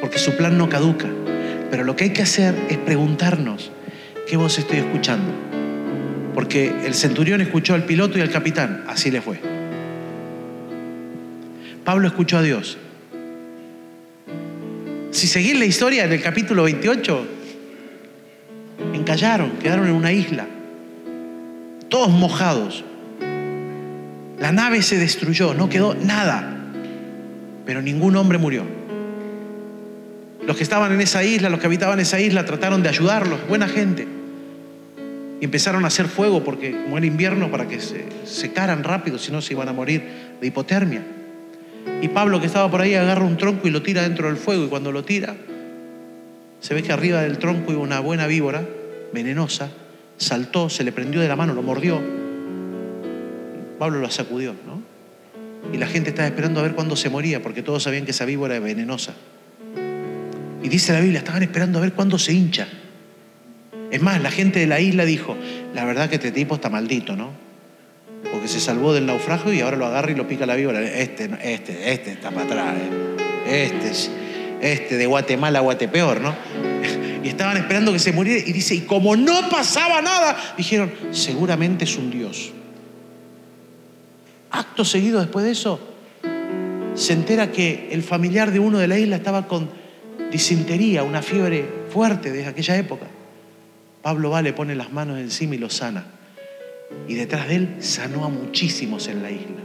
Porque 0.00 0.18
su 0.18 0.36
plan 0.36 0.58
no 0.58 0.68
caduca. 0.68 1.08
Pero 1.70 1.84
lo 1.84 1.96
que 1.96 2.04
hay 2.04 2.10
que 2.10 2.22
hacer 2.22 2.54
es 2.68 2.76
preguntarnos, 2.76 3.72
¿qué 4.28 4.36
voz 4.36 4.58
estoy 4.58 4.78
escuchando? 4.78 5.55
Porque 6.36 6.70
el 6.84 6.92
centurión 6.92 7.40
escuchó 7.40 7.72
al 7.72 7.84
piloto 7.84 8.18
y 8.18 8.20
al 8.20 8.28
capitán, 8.28 8.84
así 8.88 9.10
le 9.10 9.22
fue. 9.22 9.40
Pablo 11.82 12.08
escuchó 12.08 12.36
a 12.36 12.42
Dios. 12.42 12.76
Si 15.12 15.28
seguís 15.28 15.58
la 15.58 15.64
historia 15.64 16.04
en 16.04 16.12
el 16.12 16.20
capítulo 16.20 16.64
28, 16.64 17.26
encallaron, 18.92 19.52
quedaron 19.52 19.86
en 19.86 19.94
una 19.94 20.12
isla, 20.12 20.44
todos 21.88 22.10
mojados. 22.10 22.84
La 24.38 24.52
nave 24.52 24.82
se 24.82 24.98
destruyó, 24.98 25.54
no 25.54 25.70
quedó 25.70 25.94
nada, 25.94 26.54
pero 27.64 27.80
ningún 27.80 28.14
hombre 28.14 28.36
murió. 28.36 28.62
Los 30.46 30.54
que 30.54 30.64
estaban 30.64 30.92
en 30.92 31.00
esa 31.00 31.24
isla, 31.24 31.48
los 31.48 31.60
que 31.60 31.66
habitaban 31.66 31.98
esa 31.98 32.20
isla, 32.20 32.44
trataron 32.44 32.82
de 32.82 32.90
ayudarlos, 32.90 33.40
buena 33.48 33.68
gente. 33.68 34.25
Y 35.40 35.44
empezaron 35.44 35.84
a 35.84 35.88
hacer 35.88 36.06
fuego 36.06 36.42
porque 36.42 36.72
como 36.72 36.96
era 36.96 37.06
invierno 37.06 37.50
para 37.50 37.68
que 37.68 37.80
se 37.80 38.06
secaran 38.24 38.84
rápido, 38.84 39.18
si 39.18 39.32
no 39.32 39.42
se 39.42 39.52
iban 39.52 39.68
a 39.68 39.72
morir 39.72 40.02
de 40.40 40.46
hipotermia. 40.46 41.02
Y 42.00 42.08
Pablo 42.08 42.40
que 42.40 42.46
estaba 42.46 42.70
por 42.70 42.80
ahí 42.80 42.94
agarra 42.94 43.24
un 43.24 43.36
tronco 43.36 43.68
y 43.68 43.70
lo 43.70 43.82
tira 43.82 44.02
dentro 44.02 44.28
del 44.28 44.36
fuego 44.36 44.64
y 44.64 44.68
cuando 44.68 44.92
lo 44.92 45.04
tira, 45.04 45.34
se 46.60 46.74
ve 46.74 46.82
que 46.82 46.92
arriba 46.92 47.20
del 47.20 47.38
tronco 47.38 47.72
iba 47.72 47.80
una 47.80 48.00
buena 48.00 48.26
víbora 48.26 48.64
venenosa, 49.12 49.70
saltó, 50.16 50.68
se 50.68 50.84
le 50.84 50.92
prendió 50.92 51.20
de 51.20 51.28
la 51.28 51.36
mano, 51.36 51.54
lo 51.54 51.62
mordió. 51.62 52.00
Pablo 53.78 54.00
lo 54.00 54.10
sacudió, 54.10 54.54
¿no? 54.66 54.82
Y 55.72 55.78
la 55.78 55.86
gente 55.86 56.10
estaba 56.10 56.28
esperando 56.28 56.60
a 56.60 56.62
ver 56.62 56.74
cuándo 56.74 56.96
se 56.96 57.10
moría, 57.10 57.42
porque 57.42 57.62
todos 57.62 57.82
sabían 57.82 58.04
que 58.04 58.12
esa 58.12 58.24
víbora 58.24 58.56
era 58.56 58.64
venenosa. 58.64 59.14
Y 60.62 60.68
dice 60.68 60.92
la 60.92 61.00
Biblia, 61.00 61.18
estaban 61.18 61.42
esperando 61.42 61.78
a 61.78 61.82
ver 61.82 61.92
cuándo 61.92 62.18
se 62.18 62.32
hincha. 62.32 62.66
Es 63.90 64.02
más, 64.02 64.20
la 64.20 64.30
gente 64.30 64.58
de 64.58 64.66
la 64.66 64.80
isla 64.80 65.04
dijo, 65.04 65.36
la 65.74 65.84
verdad 65.84 66.08
que 66.08 66.16
este 66.16 66.32
tipo 66.32 66.56
está 66.56 66.68
maldito, 66.70 67.16
¿no? 67.16 67.30
Porque 68.32 68.48
se 68.48 68.60
salvó 68.60 68.92
del 68.92 69.06
naufragio 69.06 69.52
y 69.52 69.60
ahora 69.60 69.76
lo 69.76 69.86
agarra 69.86 70.10
y 70.10 70.14
lo 70.14 70.26
pica 70.26 70.46
la 70.46 70.56
víbora. 70.56 70.80
Este, 70.82 71.30
este, 71.42 71.92
este 71.92 72.12
está 72.12 72.30
para 72.30 72.46
atrás, 72.46 72.74
¿eh? 73.46 73.64
este, 73.64 73.92
este 74.60 74.96
de 74.96 75.06
Guatemala 75.06 75.60
Guatepeor, 75.60 76.20
¿no? 76.20 76.34
y 77.22 77.28
estaban 77.28 77.56
esperando 77.56 77.92
que 77.92 77.98
se 77.98 78.12
muriera. 78.12 78.42
Y 78.44 78.52
dice, 78.52 78.74
y 78.74 78.80
como 78.80 79.14
no 79.16 79.48
pasaba 79.48 80.02
nada, 80.02 80.36
dijeron, 80.56 80.92
seguramente 81.12 81.84
es 81.84 81.96
un 81.96 82.10
Dios. 82.10 82.52
Acto 84.50 84.84
seguido 84.84 85.20
después 85.20 85.44
de 85.44 85.52
eso, 85.52 85.80
se 86.94 87.12
entera 87.12 87.52
que 87.52 87.88
el 87.92 88.02
familiar 88.02 88.50
de 88.50 88.58
uno 88.58 88.78
de 88.78 88.88
la 88.88 88.98
isla 88.98 89.16
estaba 89.16 89.46
con 89.46 89.68
disentería, 90.30 91.02
una 91.02 91.22
fiebre 91.22 91.68
fuerte 91.90 92.32
desde 92.32 92.48
aquella 92.48 92.76
época. 92.76 93.06
Pablo 94.06 94.30
va, 94.30 94.40
le 94.40 94.52
pone 94.52 94.76
las 94.76 94.92
manos 94.92 95.18
encima 95.18 95.56
y 95.56 95.58
lo 95.58 95.68
sana. 95.68 96.04
Y 97.08 97.14
detrás 97.14 97.48
de 97.48 97.56
él 97.56 97.76
sanó 97.80 98.24
a 98.24 98.28
muchísimos 98.28 99.08
en 99.08 99.20
la 99.20 99.32
isla. 99.32 99.64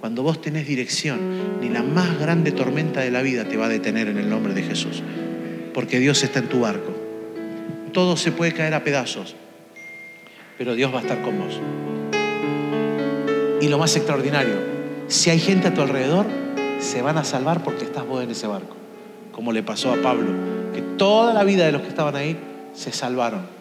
Cuando 0.00 0.22
vos 0.22 0.40
tenés 0.40 0.66
dirección, 0.66 1.60
ni 1.60 1.68
la 1.68 1.82
más 1.82 2.18
grande 2.18 2.50
tormenta 2.50 3.00
de 3.00 3.10
la 3.10 3.20
vida 3.20 3.44
te 3.44 3.58
va 3.58 3.66
a 3.66 3.68
detener 3.68 4.08
en 4.08 4.16
el 4.16 4.30
nombre 4.30 4.54
de 4.54 4.62
Jesús 4.62 5.02
porque 5.74 5.98
Dios 5.98 6.22
está 6.22 6.38
en 6.38 6.48
tu 6.48 6.60
barco. 6.60 6.94
Todo 7.92 8.16
se 8.16 8.32
puede 8.32 8.54
caer 8.54 8.72
a 8.72 8.84
pedazos, 8.84 9.36
pero 10.56 10.74
Dios 10.74 10.90
va 10.90 11.00
a 11.00 11.02
estar 11.02 11.20
con 11.20 11.38
vos. 11.38 11.60
Y 13.60 13.68
lo 13.68 13.76
más 13.76 13.94
extraordinario, 13.96 14.54
si 15.08 15.28
hay 15.28 15.40
gente 15.40 15.68
a 15.68 15.74
tu 15.74 15.82
alrededor, 15.82 16.24
se 16.80 17.02
van 17.02 17.18
a 17.18 17.24
salvar 17.24 17.62
porque 17.62 17.84
estás 17.84 18.06
vos 18.06 18.24
en 18.24 18.30
ese 18.30 18.46
barco, 18.46 18.76
como 19.30 19.52
le 19.52 19.62
pasó 19.62 19.92
a 19.92 20.00
Pablo, 20.00 20.32
que 20.72 20.80
toda 20.96 21.34
la 21.34 21.44
vida 21.44 21.66
de 21.66 21.72
los 21.72 21.82
que 21.82 21.88
estaban 21.88 22.16
ahí 22.16 22.38
se 22.72 22.92
salvaron. 22.92 23.57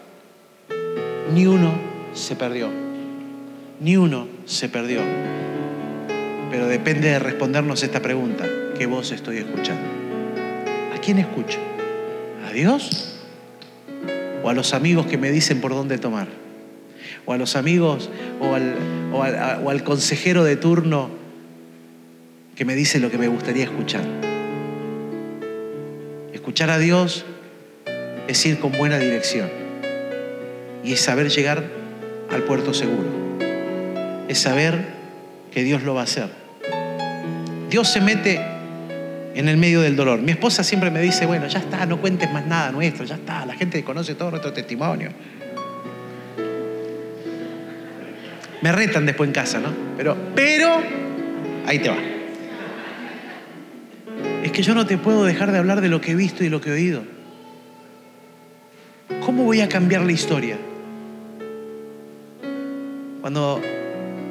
Ni 1.33 1.45
uno 1.45 1.71
se 2.13 2.35
perdió, 2.35 2.69
ni 3.79 3.97
uno 3.97 4.27
se 4.45 4.69
perdió. 4.69 5.01
Pero 6.49 6.67
depende 6.67 7.09
de 7.09 7.19
respondernos 7.19 7.83
esta 7.83 8.01
pregunta, 8.01 8.45
¿qué 8.77 8.85
voz 8.85 9.11
estoy 9.11 9.37
escuchando? 9.37 9.87
¿A 10.95 10.99
quién 10.99 11.19
escucho? 11.19 11.59
Dios? 12.53 13.19
¿O 14.41 14.49
a 14.49 14.53
los 14.53 14.73
amigos 14.73 15.05
que 15.05 15.17
me 15.19 15.29
dicen 15.29 15.61
por 15.61 15.71
dónde 15.71 15.99
tomar? 15.99 16.27
¿O 17.25 17.33
a 17.33 17.37
los 17.37 17.55
amigos 17.55 18.09
o 18.39 18.55
al- 18.55 18.75
o 19.13 19.69
al 19.69 19.83
consejero 19.83 20.43
de 20.43 20.55
turno 20.55 21.09
que 22.55 22.65
me 22.65 22.73
dice 22.73 22.99
lo 22.99 23.11
que 23.11 23.19
me 23.19 23.27
gustaría 23.27 23.65
escuchar? 23.65 24.01
Escuchar 26.33 26.71
a 26.71 26.79
Dios 26.79 27.25
es 28.27 28.43
ir 28.45 28.59
con 28.59 28.71
buena 28.71 28.97
dirección 28.97 29.66
y 30.83 30.93
es 30.93 31.01
saber 31.01 31.29
llegar 31.29 31.63
al 32.31 32.43
puerto 32.43 32.73
seguro. 32.73 33.07
Es 34.27 34.39
saber 34.39 34.87
que 35.51 35.63
Dios 35.63 35.83
lo 35.83 35.93
va 35.93 36.01
a 36.01 36.03
hacer. 36.03 36.29
Dios 37.69 37.89
se 37.89 38.01
mete 38.01 38.39
en 39.35 39.47
el 39.49 39.57
medio 39.57 39.81
del 39.81 39.95
dolor. 39.95 40.19
Mi 40.19 40.31
esposa 40.31 40.63
siempre 40.63 40.89
me 40.89 41.01
dice, 41.01 41.25
bueno, 41.25 41.47
ya 41.47 41.59
está, 41.59 41.85
no 41.85 41.99
cuentes 42.01 42.31
más 42.31 42.45
nada 42.45 42.71
nuestro, 42.71 43.05
ya 43.05 43.15
está, 43.15 43.45
la 43.45 43.53
gente 43.53 43.83
conoce 43.83 44.15
todo 44.15 44.31
nuestro 44.31 44.53
testimonio. 44.53 45.11
Me 48.61 48.71
retan 48.71 49.05
después 49.05 49.27
en 49.27 49.33
casa, 49.33 49.59
¿no? 49.59 49.71
Pero, 49.95 50.17
pero, 50.33 50.81
ahí 51.67 51.79
te 51.79 51.89
va. 51.89 51.97
Es 54.43 54.51
que 54.51 54.63
yo 54.63 54.73
no 54.73 54.87
te 54.87 54.97
puedo 54.97 55.23
dejar 55.25 55.51
de 55.51 55.59
hablar 55.59 55.81
de 55.81 55.89
lo 55.89 56.01
que 56.01 56.11
he 56.11 56.15
visto 56.15 56.43
y 56.43 56.49
lo 56.49 56.59
que 56.59 56.69
he 56.69 56.73
oído. 56.73 57.16
¿Cómo 59.47 59.55
voy 59.55 59.61
a 59.61 59.69
cambiar 59.69 60.01
la 60.01 60.11
historia? 60.11 60.57
Cuando 63.21 63.61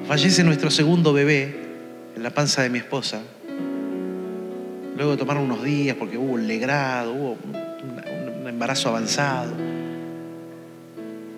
fallece 0.07 0.45
nuestro 0.45 0.71
segundo 0.71 1.15
bebé 1.15 1.57
en 2.15 2.23
la 2.23 2.29
panza 2.29 2.61
de 2.61 2.69
mi 2.69 2.77
esposa, 2.77 3.23
luego 4.95 5.13
de 5.13 5.17
tomar 5.17 5.39
unos 5.39 5.65
días 5.65 5.97
porque 5.99 6.19
hubo 6.19 6.35
un 6.35 6.47
legrado, 6.47 7.15
hubo 7.15 7.39
un 7.43 8.47
embarazo 8.47 8.91
avanzado, 8.91 9.55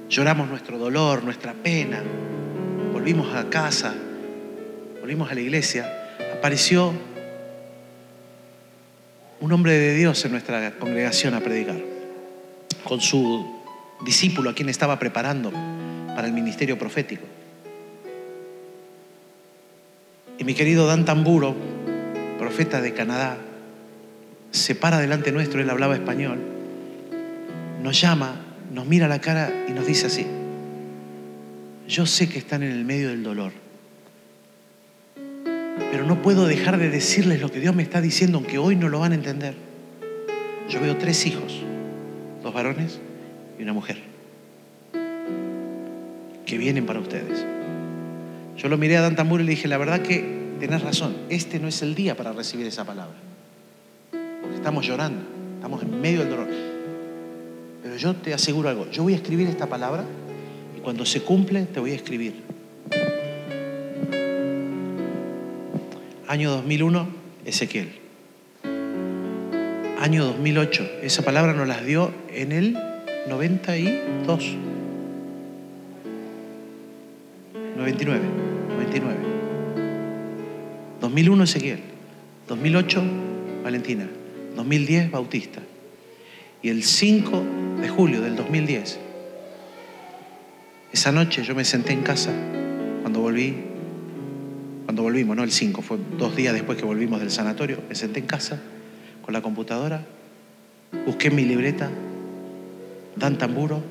lloramos 0.09 0.49
nuestro 0.49 0.77
dolor, 0.77 1.23
nuestra 1.23 1.53
pena, 1.53 2.03
volvimos 2.93 3.33
a 3.33 3.49
casa, 3.49 3.95
volvimos 5.01 5.31
a 5.31 5.35
la 5.37 5.41
iglesia, 5.41 6.17
apareció 6.37 6.93
un 9.39 9.53
hombre 9.53 9.75
de 9.75 9.95
Dios 9.95 10.25
en 10.25 10.33
nuestra 10.33 10.73
congregación 10.81 11.35
a 11.35 11.39
predicar, 11.39 11.79
con 12.83 13.01
su 13.01 13.58
discípulo 14.05 14.51
a 14.51 14.55
quien 14.55 14.69
estaba 14.69 14.99
preparando 14.99 15.51
para 15.51 16.27
el 16.27 16.33
ministerio 16.33 16.79
profético. 16.79 17.25
Y 20.39 20.45
mi 20.45 20.55
querido 20.55 20.87
Dan 20.87 21.05
Tamburo, 21.05 21.57
profeta 22.39 22.81
de 22.81 22.95
Canadá, 22.95 23.39
se 24.51 24.75
para 24.75 24.99
delante 24.99 25.33
nuestro, 25.33 25.61
él 25.61 25.69
hablaba 25.69 25.95
español, 25.95 26.39
nos 27.83 28.01
llama, 28.01 28.41
nos 28.73 28.87
mira 28.87 29.07
a 29.07 29.09
la 29.09 29.21
cara 29.21 29.53
y 29.69 29.73
nos 29.73 29.87
dice 29.87 30.07
así, 30.07 30.27
yo 31.89 32.07
sé 32.07 32.29
que 32.29 32.39
están 32.39 32.63
en 32.63 32.71
el 32.71 32.85
medio 32.85 33.09
del 33.09 33.23
dolor, 33.23 33.53
pero 35.91 36.05
no 36.07 36.23
puedo 36.23 36.47
dejar 36.47 36.79
de 36.79 36.89
decirles 36.89 37.41
lo 37.41 37.51
que 37.51 37.61
Dios 37.61 37.75
me 37.75 37.83
está 37.83 38.01
diciendo, 38.01 38.39
aunque 38.39 38.59
hoy 38.59 38.77
no 38.77 38.89
lo 38.89 39.01
van 39.01 39.13
a 39.13 39.15
entender. 39.17 39.55
Yo 40.69 40.81
veo 40.81 40.97
tres 40.99 41.27
hijos, 41.27 41.63
dos 42.43 42.53
varones 42.53 43.01
y 43.59 43.63
una 43.63 43.73
mujer, 43.73 43.99
que 46.47 46.59
vienen 46.59 46.87
para 46.87 47.01
ustedes. 47.01 47.45
Yo 48.57 48.69
lo 48.69 48.77
miré 48.77 48.97
a 48.97 49.03
Dan 49.03 49.17
Tamburo 49.17 49.43
y 49.43 49.47
le 49.47 49.51
dije, 49.51 49.69
la 49.69 49.79
verdad 49.79 50.01
que 50.01 50.39
tenés 50.59 50.83
razón, 50.83 51.17
este 51.29 51.59
no 51.59 51.69
es 51.69 51.83
el 51.83 51.95
día 51.95 52.17
para 52.17 52.33
recibir 52.33 52.67
esa 52.67 52.85
palabra. 52.85 53.17
Porque 54.11 54.57
estamos 54.57 54.87
llorando, 54.87 55.23
estamos 55.57 55.83
en 55.83 56.01
medio 56.01 56.21
del 56.21 56.31
dolor. 56.31 56.49
Pero 57.83 57.97
yo 57.97 58.15
te 58.17 58.35
aseguro 58.35 58.69
algo, 58.69 58.91
yo 58.91 59.03
voy 59.03 59.13
a 59.13 59.17
escribir 59.17 59.47
esta 59.49 59.67
palabra 59.67 60.05
y 60.77 60.81
cuando 60.81 61.07
se 61.07 61.23
cumple 61.23 61.65
te 61.65 61.81
voy 61.81 61.93
a 61.93 61.95
escribir. 61.95 62.43
Año 66.27 66.51
2001, 66.51 67.09
Ezequiel. 67.45 67.89
Año 70.01 70.25
2008, 70.27 70.91
esa 71.03 71.23
palabra 71.23 71.55
nos 71.55 71.67
las 71.67 71.85
dio 71.85 72.13
en 72.33 72.53
el 72.53 72.77
92. 73.27 74.57
99, 77.77 78.21
99. 78.69 79.17
2001 81.01 81.45
Ezequiel, 81.45 81.81
2008 82.49 83.03
Valentina, 83.63 84.09
2010 84.57 85.11
Bautista. 85.11 85.61
Y 86.61 86.71
el 86.71 86.83
5 86.83 87.45
de 87.81 87.89
julio 87.89 88.21
del 88.21 88.35
2010, 88.35 88.99
esa 90.93 91.13
noche 91.13 91.45
yo 91.45 91.55
me 91.55 91.65
senté 91.65 91.93
en 91.93 92.03
casa 92.03 92.33
cuando 93.03 93.21
volví, 93.21 93.55
cuando 94.87 95.03
volvimos, 95.05 95.37
no 95.37 95.45
el 95.45 95.53
5, 95.53 95.83
fue 95.83 95.99
dos 96.19 96.35
días 96.35 96.53
después 96.53 96.77
que 96.79 96.85
volvimos 96.85 97.21
del 97.21 97.31
sanatorio, 97.31 97.79
me 97.89 97.95
senté 97.95 98.19
en 98.19 98.27
casa 98.27 98.61
con 99.23 99.33
la 99.33 99.41
computadora, 99.41 100.05
busqué 101.07 101.31
mi 101.31 101.45
libreta, 101.45 101.91
Dan 103.19 103.39
Tamburo, 103.39 103.83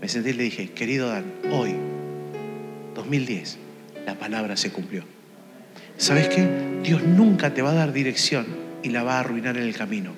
me 0.00 0.08
senté 0.08 0.30
y 0.30 0.32
le 0.34 0.42
dije, 0.44 0.70
querido 0.70 1.08
Dan, 1.08 1.24
hoy 1.50 1.74
2010, 2.94 3.58
la 4.06 4.18
palabra 4.18 4.56
se 4.56 4.70
cumplió. 4.70 5.04
¿Sabes 5.96 6.28
qué? 6.28 6.46
Dios 6.82 7.02
nunca 7.02 7.54
te 7.54 7.62
va 7.62 7.70
a 7.70 7.74
dar 7.74 7.92
dirección 7.92 8.46
y 8.82 8.90
la 8.90 9.02
va 9.02 9.16
a 9.16 9.20
arruinar 9.20 9.56
en 9.56 9.62
el 9.62 9.74
camino. 9.74 10.12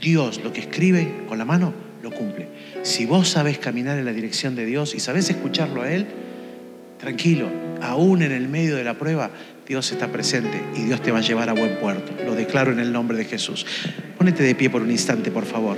Dios 0.00 0.40
lo 0.42 0.52
que 0.52 0.60
escribe 0.60 1.24
con 1.28 1.38
la 1.38 1.44
mano 1.44 1.72
lo 2.02 2.12
cumple. 2.12 2.48
Si 2.82 3.06
vos 3.06 3.28
sabés 3.28 3.58
caminar 3.58 3.98
en 3.98 4.04
la 4.04 4.12
dirección 4.12 4.54
de 4.54 4.66
Dios 4.66 4.94
y 4.94 5.00
sabés 5.00 5.28
escucharlo 5.30 5.82
a 5.82 5.92
Él, 5.92 6.06
tranquilo, 6.98 7.48
aún 7.80 8.22
en 8.22 8.32
el 8.32 8.48
medio 8.48 8.76
de 8.76 8.84
la 8.84 8.94
prueba, 8.94 9.30
Dios 9.66 9.90
está 9.90 10.08
presente 10.08 10.60
y 10.76 10.82
Dios 10.82 11.02
te 11.02 11.10
va 11.10 11.18
a 11.18 11.22
llevar 11.22 11.48
a 11.48 11.54
buen 11.54 11.76
puerto. 11.78 12.12
Lo 12.24 12.34
declaro 12.34 12.72
en 12.72 12.78
el 12.78 12.92
nombre 12.92 13.16
de 13.16 13.24
Jesús. 13.24 13.66
Pónete 14.18 14.42
de 14.42 14.54
pie 14.54 14.70
por 14.70 14.82
un 14.82 14.90
instante, 14.90 15.30
por 15.30 15.44
favor. 15.44 15.76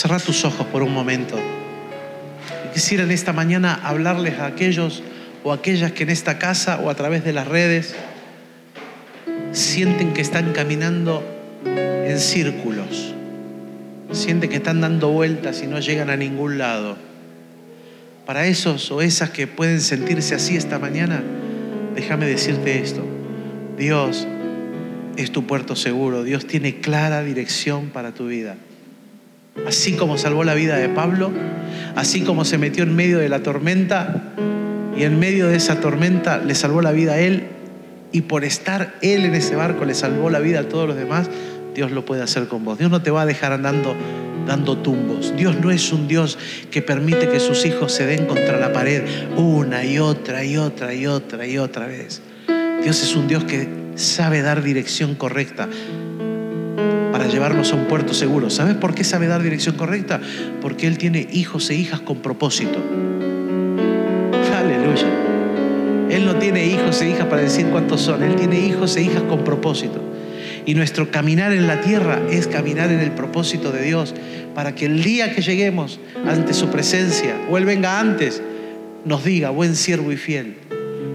Cerra 0.00 0.18
tus 0.18 0.46
ojos 0.46 0.66
por 0.68 0.82
un 0.82 0.94
momento. 0.94 1.38
Quisiera 2.72 3.02
en 3.02 3.10
esta 3.10 3.34
mañana 3.34 3.78
hablarles 3.84 4.38
a 4.38 4.46
aquellos 4.46 5.02
o 5.44 5.52
aquellas 5.52 5.92
que 5.92 6.04
en 6.04 6.08
esta 6.08 6.38
casa 6.38 6.80
o 6.82 6.88
a 6.88 6.94
través 6.94 7.22
de 7.22 7.34
las 7.34 7.46
redes 7.46 7.94
sienten 9.52 10.14
que 10.14 10.22
están 10.22 10.54
caminando 10.54 11.22
en 11.66 12.18
círculos, 12.18 13.14
sienten 14.10 14.48
que 14.48 14.56
están 14.56 14.80
dando 14.80 15.10
vueltas 15.10 15.62
y 15.62 15.66
no 15.66 15.80
llegan 15.80 16.08
a 16.08 16.16
ningún 16.16 16.56
lado. 16.56 16.96
Para 18.24 18.46
esos 18.46 18.90
o 18.90 19.02
esas 19.02 19.28
que 19.28 19.46
pueden 19.46 19.82
sentirse 19.82 20.34
así 20.34 20.56
esta 20.56 20.78
mañana, 20.78 21.22
déjame 21.94 22.24
decirte 22.24 22.80
esto. 22.80 23.04
Dios 23.76 24.26
es 25.18 25.30
tu 25.30 25.46
puerto 25.46 25.76
seguro, 25.76 26.24
Dios 26.24 26.46
tiene 26.46 26.80
clara 26.80 27.22
dirección 27.22 27.90
para 27.90 28.14
tu 28.14 28.28
vida. 28.28 28.56
Así 29.66 29.94
como 29.94 30.18
salvó 30.18 30.44
la 30.44 30.54
vida 30.54 30.76
de 30.76 30.88
Pablo, 30.88 31.30
así 31.96 32.22
como 32.22 32.44
se 32.44 32.58
metió 32.58 32.84
en 32.84 32.94
medio 32.94 33.18
de 33.18 33.28
la 33.28 33.42
tormenta 33.42 34.32
y 34.96 35.04
en 35.04 35.18
medio 35.18 35.48
de 35.48 35.56
esa 35.56 35.80
tormenta 35.80 36.38
le 36.38 36.54
salvó 36.54 36.82
la 36.82 36.92
vida 36.92 37.12
a 37.12 37.18
él 37.18 37.48
y 38.12 38.22
por 38.22 38.44
estar 38.44 38.94
él 39.02 39.24
en 39.24 39.34
ese 39.34 39.56
barco 39.56 39.84
le 39.84 39.94
salvó 39.94 40.30
la 40.30 40.40
vida 40.40 40.60
a 40.60 40.68
todos 40.68 40.88
los 40.88 40.96
demás, 40.96 41.28
Dios 41.74 41.90
lo 41.90 42.04
puede 42.04 42.22
hacer 42.22 42.48
con 42.48 42.64
vos. 42.64 42.78
Dios 42.78 42.90
no 42.90 43.02
te 43.02 43.10
va 43.10 43.22
a 43.22 43.26
dejar 43.26 43.52
andando 43.52 43.94
dando 44.46 44.78
tumbos. 44.78 45.34
Dios 45.36 45.56
no 45.60 45.70
es 45.70 45.92
un 45.92 46.08
Dios 46.08 46.38
que 46.70 46.82
permite 46.82 47.28
que 47.28 47.38
sus 47.38 47.64
hijos 47.66 47.92
se 47.92 48.06
den 48.06 48.26
contra 48.26 48.58
la 48.58 48.72
pared 48.72 49.04
una 49.36 49.84
y 49.84 49.98
otra 49.98 50.44
y 50.44 50.56
otra 50.56 50.94
y 50.94 51.06
otra 51.06 51.46
y 51.46 51.58
otra 51.58 51.86
vez. 51.86 52.20
Dios 52.82 53.02
es 53.02 53.14
un 53.14 53.28
Dios 53.28 53.44
que 53.44 53.68
sabe 53.94 54.42
dar 54.42 54.62
dirección 54.62 55.14
correcta 55.14 55.68
llevarnos 57.30 57.72
a 57.72 57.76
un 57.76 57.86
puerto 57.86 58.14
seguro. 58.14 58.50
¿Sabes 58.50 58.74
por 58.76 58.94
qué 58.94 59.04
sabe 59.04 59.26
dar 59.26 59.42
dirección 59.42 59.76
correcta? 59.76 60.20
Porque 60.60 60.86
Él 60.86 60.98
tiene 60.98 61.26
hijos 61.32 61.70
e 61.70 61.74
hijas 61.74 62.00
con 62.00 62.18
propósito. 62.18 62.78
Aleluya. 64.56 65.06
Él 66.10 66.26
no 66.26 66.36
tiene 66.36 66.66
hijos 66.66 67.00
e 67.02 67.10
hijas 67.10 67.26
para 67.26 67.42
decir 67.42 67.66
cuántos 67.66 68.00
son. 68.00 68.22
Él 68.22 68.34
tiene 68.34 68.58
hijos 68.60 68.96
e 68.96 69.02
hijas 69.02 69.22
con 69.22 69.44
propósito. 69.44 70.00
Y 70.66 70.74
nuestro 70.74 71.10
caminar 71.10 71.52
en 71.52 71.66
la 71.66 71.80
tierra 71.80 72.20
es 72.30 72.46
caminar 72.46 72.90
en 72.90 73.00
el 73.00 73.12
propósito 73.12 73.72
de 73.72 73.82
Dios 73.82 74.14
para 74.54 74.74
que 74.74 74.86
el 74.86 75.02
día 75.02 75.32
que 75.34 75.42
lleguemos 75.42 76.00
ante 76.26 76.52
su 76.52 76.68
presencia, 76.68 77.36
o 77.48 77.56
Él 77.56 77.64
venga 77.64 77.98
antes, 77.98 78.42
nos 79.04 79.24
diga, 79.24 79.50
buen 79.50 79.74
siervo 79.76 80.12
y 80.12 80.16
fiel, 80.16 80.56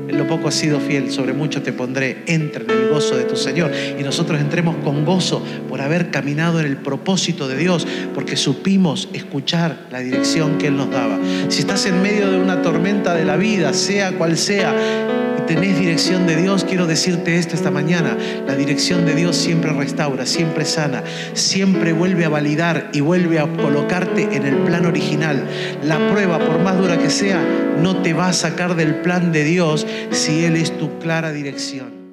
en 0.07 0.17
lo 0.17 0.27
poco 0.27 0.47
has 0.47 0.55
sido 0.55 0.79
fiel, 0.79 1.11
sobre 1.11 1.33
mucho 1.33 1.61
te 1.61 1.73
pondré, 1.73 2.23
entra 2.27 2.63
en 2.63 2.69
el 2.69 2.89
gozo 2.89 3.17
de 3.17 3.23
tu 3.23 3.35
Señor. 3.35 3.71
Y 3.99 4.03
nosotros 4.03 4.39
entremos 4.39 4.75
con 4.83 5.05
gozo 5.05 5.43
por 5.69 5.81
haber 5.81 6.11
caminado 6.11 6.59
en 6.59 6.65
el 6.67 6.77
propósito 6.77 7.47
de 7.47 7.57
Dios, 7.57 7.87
porque 8.13 8.35
supimos 8.35 9.09
escuchar 9.13 9.87
la 9.91 9.99
dirección 9.99 10.57
que 10.57 10.67
Él 10.67 10.77
nos 10.77 10.91
daba. 10.91 11.19
Si 11.49 11.59
estás 11.59 11.85
en 11.85 12.01
medio 12.01 12.31
de 12.31 12.39
una 12.39 12.61
tormenta 12.61 13.13
de 13.13 13.25
la 13.25 13.37
vida, 13.37 13.73
sea 13.73 14.13
cual 14.13 14.37
sea, 14.37 14.73
tenés 15.45 15.79
dirección 15.79 16.27
de 16.27 16.35
Dios, 16.35 16.65
quiero 16.65 16.87
decirte 16.87 17.37
esto 17.37 17.55
esta 17.55 17.71
mañana. 17.71 18.17
La 18.45 18.55
dirección 18.55 19.05
de 19.05 19.15
Dios 19.15 19.35
siempre 19.35 19.71
restaura, 19.71 20.25
siempre 20.25 20.65
sana, 20.65 21.03
siempre 21.33 21.93
vuelve 21.93 22.25
a 22.25 22.29
validar 22.29 22.89
y 22.93 23.01
vuelve 23.01 23.39
a 23.39 23.47
colocarte 23.47 24.35
en 24.35 24.45
el 24.45 24.57
plan 24.57 24.85
original. 24.85 25.47
La 25.83 26.09
prueba, 26.09 26.39
por 26.39 26.59
más 26.59 26.77
dura 26.77 26.97
que 26.97 27.09
sea, 27.09 27.41
no 27.81 28.01
te 28.01 28.13
va 28.13 28.29
a 28.29 28.33
sacar 28.33 28.75
del 28.75 28.95
plan 28.95 29.31
de 29.31 29.43
Dios 29.43 29.85
si 30.11 30.45
Él 30.45 30.55
es 30.55 30.77
tu 30.77 30.99
clara 30.99 31.31
dirección. 31.31 32.04